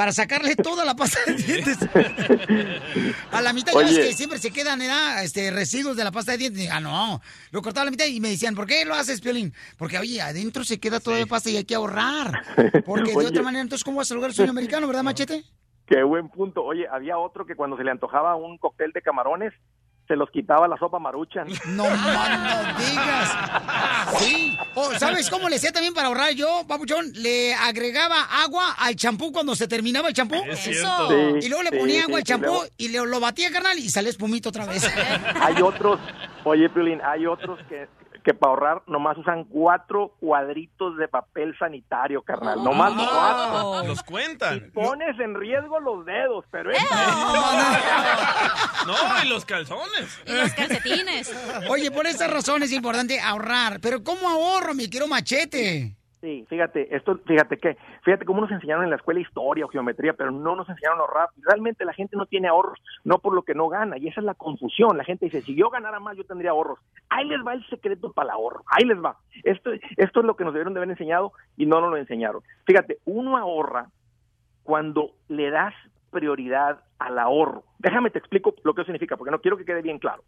[0.00, 1.76] para sacarle toda la pasta de dientes.
[3.32, 4.06] A la mitad, ya ves Oye.
[4.06, 5.22] que siempre se quedan ¿verdad?
[5.22, 6.70] este, residuos de la pasta de dientes.
[6.72, 7.20] Ah, no,
[7.50, 9.52] lo cortaba a la mitad y me decían, ¿por qué lo haces, Piolín?
[9.76, 12.32] Porque, oye, adentro se queda toda la pasta y hay que ahorrar.
[12.86, 13.26] Porque de Oye.
[13.26, 15.44] otra manera, entonces, ¿cómo vas a lograr el sueño americano, verdad, Machete?
[15.86, 16.64] Qué buen punto.
[16.64, 19.52] Oye, había otro que cuando se le antojaba un cóctel de camarones,
[20.10, 21.46] se los quitaba la sopa maruchan.
[21.68, 23.36] No, no digas.
[24.18, 24.58] Sí.
[24.74, 27.12] O, ¿sabes cómo le hacía también para ahorrar yo, papuchón?
[27.14, 30.34] Le agregaba agua al champú cuando se terminaba el champú.
[30.48, 31.08] Es cierto.
[31.40, 33.78] Sí, y luego le ponía sí, agua al champú luego- y le, lo batía, carnal,
[33.78, 34.84] y salía espumito otra vez.
[35.40, 36.00] Hay otros,
[36.42, 37.86] oye, Piolín, hay otros que,
[38.22, 42.62] que para ahorrar nomás usan cuatro cuadritos de papel sanitario, carnal.
[42.62, 43.88] Nomás cuatro.
[43.88, 44.70] Los cuentan.
[44.72, 46.78] Pones en riesgo los dedos, pero es...
[48.86, 48.94] No,
[49.24, 50.20] y los calzones.
[50.26, 51.34] Y los calcetines.
[51.68, 53.80] Oye, por esa razón es importante ahorrar.
[53.80, 55.99] Pero ¿cómo ahorro, mi quiero machete?
[56.20, 60.12] Sí, fíjate, esto, fíjate que, fíjate cómo nos enseñaron en la escuela historia o geometría,
[60.12, 61.28] pero no nos enseñaron a ahorrar.
[61.38, 64.26] Realmente la gente no tiene ahorros, no por lo que no gana, y esa es
[64.26, 64.98] la confusión.
[64.98, 66.78] La gente dice, si yo ganara más, yo tendría ahorros.
[67.08, 69.16] Ahí les va el secreto para el ahorro, ahí les va.
[69.44, 72.42] Esto, esto es lo que nos debieron de haber enseñado y no nos lo enseñaron.
[72.66, 73.86] Fíjate, uno ahorra
[74.62, 75.74] cuando le das
[76.10, 77.64] prioridad al ahorro.
[77.78, 80.22] Déjame te explico lo que significa, porque no quiero que quede bien claro.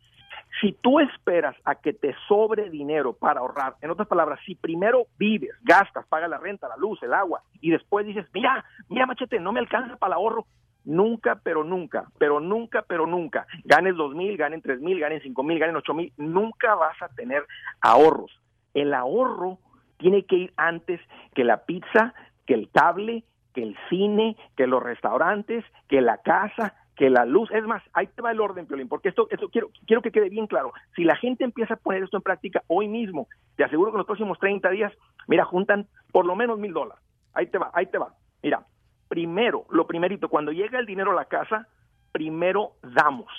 [0.61, 5.07] Si tú esperas a que te sobre dinero para ahorrar, en otras palabras, si primero
[5.19, 9.41] vives, gastas, pagas la renta, la luz, el agua, y después dices, mira, mira, machete,
[9.41, 10.47] no me alcanza para el ahorro,
[10.85, 15.43] nunca, pero nunca, pero nunca, pero nunca, ganes dos mil, ganen tres mil, ganen cinco
[15.43, 17.45] mil, ganen ocho mil, nunca vas a tener
[17.81, 18.31] ahorros.
[18.75, 19.59] El ahorro
[19.99, 21.01] tiene que ir antes
[21.35, 22.15] que la pizza,
[22.47, 27.51] que el cable, que el cine, que los restaurantes, que la casa, que la luz.
[27.53, 30.29] Es más, ahí te va el orden, Piolín, porque esto, esto quiero, quiero que quede
[30.29, 30.73] bien claro.
[30.95, 33.99] Si la gente empieza a poner esto en práctica hoy mismo, te aseguro que en
[33.99, 34.93] los próximos 30 días,
[35.27, 37.03] mira, juntan por lo menos mil dólares.
[37.35, 38.15] Ahí te va, ahí te va.
[38.43, 38.67] Mira,
[39.09, 41.67] primero, lo primerito, cuando llega el dinero a la casa,
[42.13, 43.31] primero damos.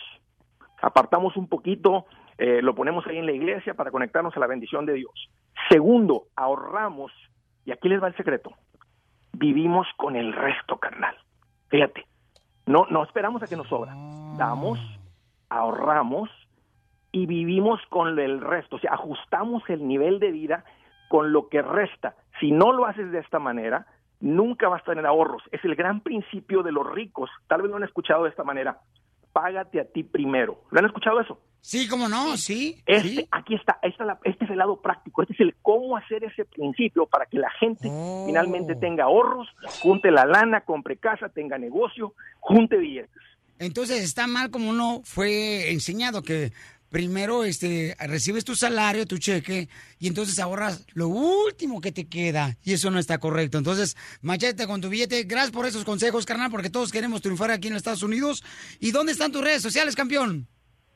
[0.82, 2.06] Apartamos un poquito,
[2.38, 5.30] eh, lo ponemos ahí en la iglesia para conectarnos a la bendición de Dios.
[5.70, 7.12] Segundo, ahorramos,
[7.66, 8.52] y aquí les va el secreto,
[9.34, 11.16] vivimos con el resto, carnal.
[11.68, 12.06] Fíjate,
[12.66, 13.94] no, no esperamos a que nos sobra.
[14.38, 14.80] Damos,
[15.50, 16.30] ahorramos
[17.12, 18.78] y vivimos con el resto.
[18.78, 20.64] O sea, ajustamos el nivel de vida
[21.10, 22.16] con lo que resta.
[22.40, 23.86] Si no lo haces de esta manera,
[24.20, 25.44] nunca vas a tener ahorros.
[25.52, 27.30] Es el gran principio de los ricos.
[27.48, 28.80] Tal vez lo han escuchado de esta manera.
[29.32, 30.58] Págate a ti primero.
[30.72, 31.40] ¿Lo han escuchado eso?
[31.66, 32.84] Sí, cómo no, sí.
[32.86, 36.22] Este, aquí está, esta la- este es el lado práctico, este es el cómo hacer
[36.26, 38.26] ese principio para que la gente Oh.
[38.28, 39.48] finalmente tenga ahorros,
[39.80, 43.22] junte la lana, compre casa, tenga negocio, junte billetes.
[43.60, 46.52] Entonces está mal como uno fue enseñado que
[46.90, 49.70] primero este recibes tu salario, tu cheque
[50.00, 53.58] y entonces ahorras lo último que te queda y eso no está correcto.
[53.58, 55.24] Entonces, machete con tu billete.
[55.24, 58.44] Gracias por esos consejos, carnal, porque todos queremos triunfar aquí en los Estados Unidos.
[58.82, 60.46] ¿Y dónde están tus redes sociales, campeón?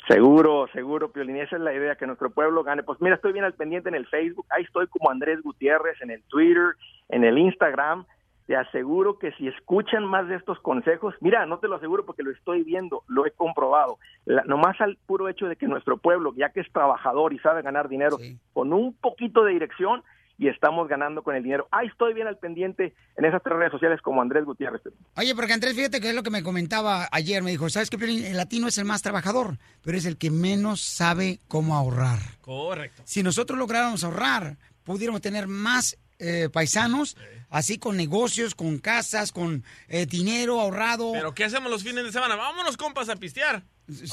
[0.08, 2.84] Seguro, seguro, Piolín, esa es la idea, que nuestro pueblo gane.
[2.84, 6.12] Pues mira, estoy bien al pendiente en el Facebook, ahí estoy como Andrés Gutiérrez, en
[6.12, 6.76] el Twitter,
[7.10, 8.06] en el Instagram.
[8.46, 12.24] Te aseguro que si escuchan más de estos consejos, mira, no te lo aseguro porque
[12.24, 13.98] lo estoy viendo, lo he comprobado.
[14.24, 17.62] La- nomás al puro hecho de que nuestro pueblo, ya que es trabajador y sabe
[17.62, 18.16] ganar dinero,
[18.54, 20.02] con un poquito de dirección
[20.38, 21.68] y estamos ganando con el dinero.
[21.72, 24.82] Ahí estoy bien al pendiente en esas tres redes sociales como Andrés Gutiérrez.
[25.16, 27.42] Oye, porque Andrés, fíjate que es lo que me comentaba ayer.
[27.42, 27.98] Me dijo, ¿sabes qué?
[27.98, 32.20] El latino es el más trabajador, pero es el que menos sabe cómo ahorrar.
[32.42, 33.02] Correcto.
[33.06, 37.18] Si nosotros lográramos ahorrar, pudiéramos tener más eh, paisanos,
[37.50, 41.12] así con negocios, con casas, con eh, dinero ahorrado.
[41.14, 42.36] ¿Pero qué hacemos los fines de semana?
[42.36, 43.64] Vámonos, compas, a pistear.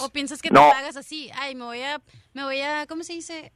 [0.01, 0.69] O piensas que No.
[0.69, 2.01] te pagas así, ay, me voy a,
[2.33, 3.53] me voy a, ¿cómo se dice?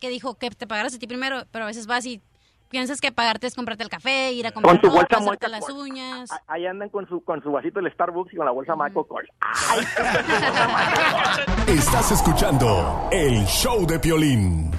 [0.00, 2.20] Que dijo que te pagaras a ti primero, pero a veces vas y
[2.68, 6.30] piensas que pagarte es comprarte el café, ir a comprar Con su bolsa las uñas.
[6.46, 9.28] Ahí andan con su, con su vasito del Starbucks y con la bolsa Michael Kors.
[11.68, 14.70] Estás escuchando el show de Piolín.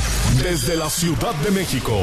[0.43, 1.93] Desde la Ciudad de México,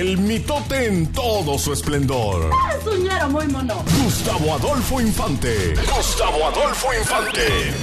[0.00, 2.50] el mitote en todo su esplendor.
[2.82, 3.76] Suñero muy mono.
[4.02, 5.74] Gustavo Adolfo Infante.
[5.94, 7.74] Gustavo Adolfo Infante.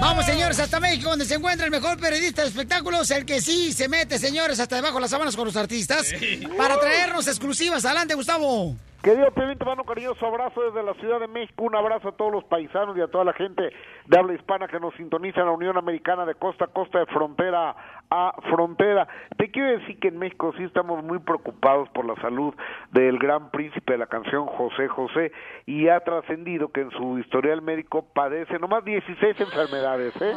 [0.00, 3.72] Vamos, señores, hasta México, donde se encuentra el mejor periodista de espectáculos, el que sí
[3.72, 6.14] se mete, señores, hasta debajo de las sábanas con los artistas,
[6.56, 7.84] para traernos exclusivas.
[7.84, 8.76] Adelante, Gustavo.
[9.06, 12.12] Querido Piolín, te mando un cariñoso abrazo desde la Ciudad de México, un abrazo a
[12.16, 13.70] todos los paisanos y a toda la gente
[14.06, 17.06] de habla hispana que nos sintoniza en la Unión Americana de costa a costa, de
[17.06, 17.76] frontera
[18.10, 19.06] a frontera.
[19.36, 22.52] Te quiero decir que en México sí estamos muy preocupados por la salud
[22.90, 25.30] del gran príncipe de la canción José José
[25.66, 29.85] y ha trascendido que en su historial médico padece nomás 16 enfermedades,
[30.20, 30.32] ¿eh?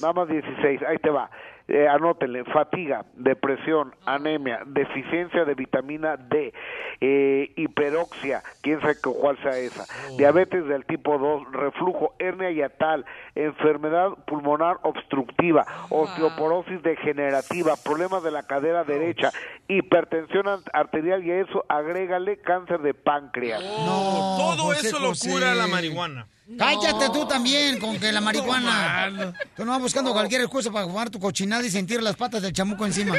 [0.00, 1.30] Nada más 16, ahí te va.
[1.68, 6.52] Eh, anótenle, fatiga, depresión, anemia, deficiencia de vitamina D,
[7.00, 9.84] eh, hiperoxia, quién sabe cu- cuál sea esa,
[10.18, 13.06] diabetes del tipo 2, reflujo, hernia hiatal,
[13.36, 19.30] enfermedad pulmonar obstructiva, osteoporosis degenerativa, problemas de la cadera derecha,
[19.68, 23.62] hipertensión arterial y a eso agrégale cáncer de páncreas.
[23.62, 25.30] No, Todo José eso lo José.
[25.30, 26.26] cura la marihuana.
[26.58, 29.32] Cállate tú también con que la marihuana.
[29.56, 32.52] Tú no vas buscando cualquier excusa para fumar tu cochinada y sentir las patas del
[32.52, 33.14] chamuco encima.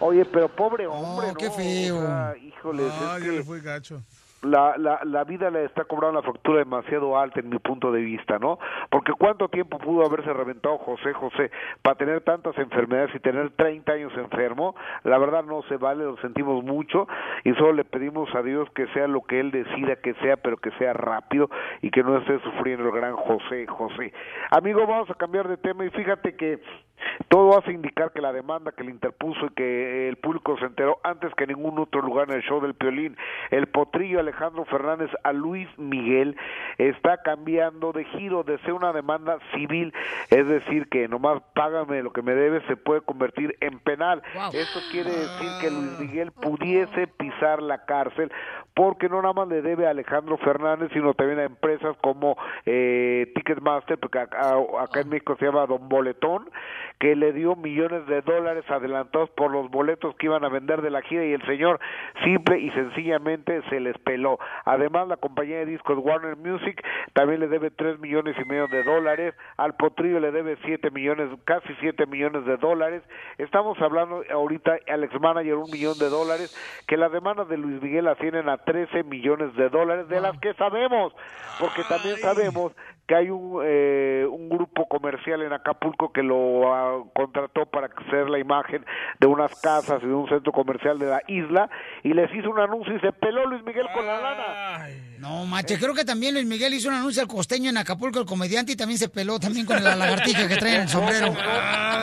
[0.00, 1.52] Oye, pero pobre hombre, qué ¿no?
[1.52, 1.98] feo.
[1.98, 4.02] O sea, híjole, Ah, es ya que- le fue gacho.
[4.42, 8.00] La, la, la vida le está cobrando la factura demasiado alta en mi punto de
[8.00, 8.58] vista, ¿no?
[8.90, 11.50] Porque cuánto tiempo pudo haberse reventado José José
[11.82, 14.74] para tener tantas enfermedades y tener 30 años enfermo,
[15.04, 17.06] la verdad no se vale, lo sentimos mucho
[17.44, 20.56] y solo le pedimos a Dios que sea lo que él decida que sea, pero
[20.56, 21.48] que sea rápido
[21.80, 24.12] y que no esté sufriendo el gran José José.
[24.50, 26.60] Amigo, vamos a cambiar de tema y fíjate que
[27.28, 30.98] todo hace indicar que la demanda que le interpuso y que el público se enteró
[31.02, 33.16] antes que en ningún otro lugar en el show del Piolín,
[33.50, 36.36] el potrillo Alejandro Fernández a Luis Miguel
[36.78, 39.92] está cambiando de giro de ser una demanda civil,
[40.30, 44.22] es decir, que nomás págame lo que me debes, se puede convertir en penal.
[44.52, 48.32] Esto quiere decir que Luis Miguel pudiese pisar la cárcel
[48.74, 53.30] porque no nada más le debe a Alejandro Fernández, sino también a empresas como eh,
[53.34, 56.48] Ticketmaster, porque acá, acá en México se llama Don Boletón,
[57.02, 60.90] que le dio millones de dólares adelantados por los boletos que iban a vender de
[60.90, 61.80] la gira y el señor
[62.22, 64.38] simple y sencillamente se les peló.
[64.64, 66.80] Además, la compañía de discos Warner Music
[67.12, 71.28] también le debe tres millones y medio de dólares, al Potrillo le debe siete millones,
[71.44, 73.02] casi siete millones de dólares.
[73.36, 76.56] Estamos hablando ahorita al ex manager un millón de dólares,
[76.86, 80.54] que las demandas de Luis Miguel ascienden a 13 millones de dólares, de las que
[80.54, 81.12] sabemos,
[81.58, 82.72] porque también sabemos
[83.08, 88.38] que hay un, eh, un grupo comercial en Acapulco que lo contrató para hacer la
[88.38, 88.84] imagen
[89.20, 91.68] de unas casas y de un centro comercial de la isla
[92.02, 94.88] y les hizo un anuncio y se peló Luis Miguel con la lana.
[95.18, 98.26] No, macho, creo que también Luis Miguel hizo un anuncio al costeño en Acapulco, el
[98.26, 101.32] comediante, y también se peló también con la lagartija que trae en el sombrero.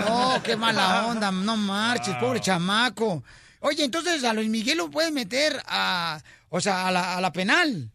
[0.08, 3.24] No, qué mala onda, no marches, pobre chamaco.
[3.62, 7.32] Oye, entonces a Luis Miguel lo pueden meter a, o sea, a la, a la
[7.34, 7.92] penal.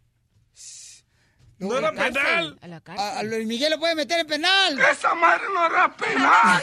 [1.68, 2.58] No era penal.
[2.62, 4.78] A la A, a Luis Miguel lo pueden meter en penal.
[4.78, 6.62] ¡Esa madre no era penal!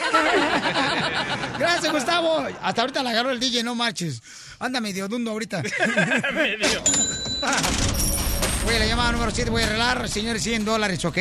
[1.58, 2.46] Gracias, Gustavo.
[2.62, 4.22] Hasta ahorita la agarró el DJ, no marches.
[4.58, 5.62] Anda medio dundo ahorita.
[8.64, 11.18] Voy a la llamada número 7, voy a arreglar, señores, 100 dólares, ¿ok?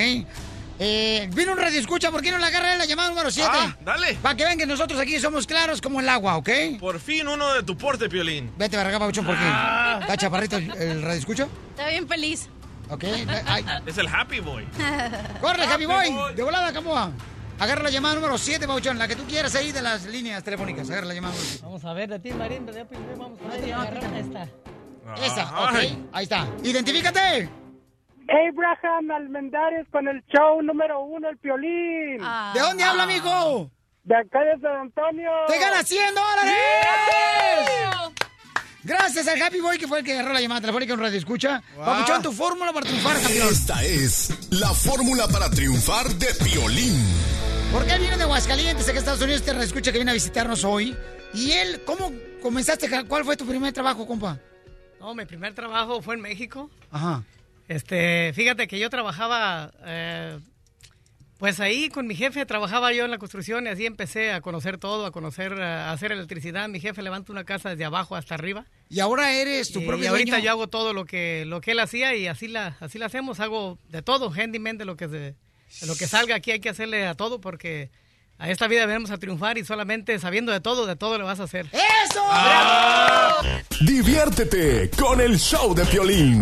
[0.84, 3.50] Eh, vino un radio escucha, ¿por qué no la agarra la llamada número 7?
[3.52, 4.14] Ah, dale.
[4.16, 6.50] Para que vean que nosotros aquí somos claros como el agua, ¿ok?
[6.80, 8.52] Por fin uno de tu porte, Piolín.
[8.58, 10.00] Vete para acá, Pabuchón, porque Ah.
[10.02, 11.48] está chaparrito el, el radio escucha.
[11.72, 12.48] Está bien feliz.
[12.92, 13.04] ¿Ok?
[13.48, 13.66] Ay.
[13.86, 14.66] Es el Happy Boy.
[15.42, 16.12] ¡Corre, Happy Happy Boy!
[16.12, 16.34] Boy.
[16.36, 17.12] De volada, Camoa.
[17.60, 20.90] Agarra la llamada número 7, Pabuchón, la que tú quieras ahí de las líneas telefónicas.
[20.90, 21.66] Agarra la llamada número 7.
[21.66, 22.84] Vamos a ver de ti, Marín, de
[23.18, 23.74] vamos a ver.
[23.74, 24.48] agarrar esta.
[25.24, 25.76] Esa, ok.
[26.12, 26.48] Ahí está.
[26.64, 27.50] ¡Identifícate!
[28.28, 32.18] Abraham Almendares con el show número uno, el Piolín.
[32.54, 33.70] ¿De dónde habla, amigo?
[34.04, 35.30] De acá de San Antonio.
[35.48, 36.54] ¡Te gana 100 dólares!
[38.84, 41.62] Gracias al Happy Boy que fue el que agarró la llamada telefónica en Radio Escucha.
[41.78, 43.50] Papuchón, tu fórmula para triunfar, campeón.
[43.52, 47.06] Esta es la fórmula para triunfar de Piolín.
[47.72, 50.96] Porque él viene de Aguascalientes, en Estados Unidos, te escucha que viene a visitarnos hoy.
[51.34, 52.90] Y él, ¿cómo comenzaste?
[53.08, 54.40] ¿Cuál fue tu primer trabajo, compa?
[55.00, 56.70] No, mi primer trabajo fue en México.
[56.92, 57.24] Ajá.
[57.68, 60.40] Este, fíjate que yo trabajaba, eh,
[61.42, 64.78] Pues ahí con mi jefe trabajaba yo en la construcción y así empecé a conocer
[64.78, 66.70] todo, a conocer, a hacer electricidad.
[66.70, 68.66] Mi jefe levanta una casa desde abajo hasta arriba.
[68.90, 70.46] Y ahora eres tu Y, propio y ahorita dueño.
[70.46, 73.40] yo hago todo lo que lo que él hacía y así la así la hacemos.
[73.40, 75.36] Hago de todo, handyman de lo que se-
[75.82, 77.90] de lo que salga aquí hay que hacerle a todo porque
[78.38, 81.40] a esta vida venimos a triunfar y solamente sabiendo de todo, de todo le vas
[81.40, 81.66] a hacer.
[81.72, 82.24] ¡Eso!
[83.84, 86.42] Diviértete con el show de Piolín.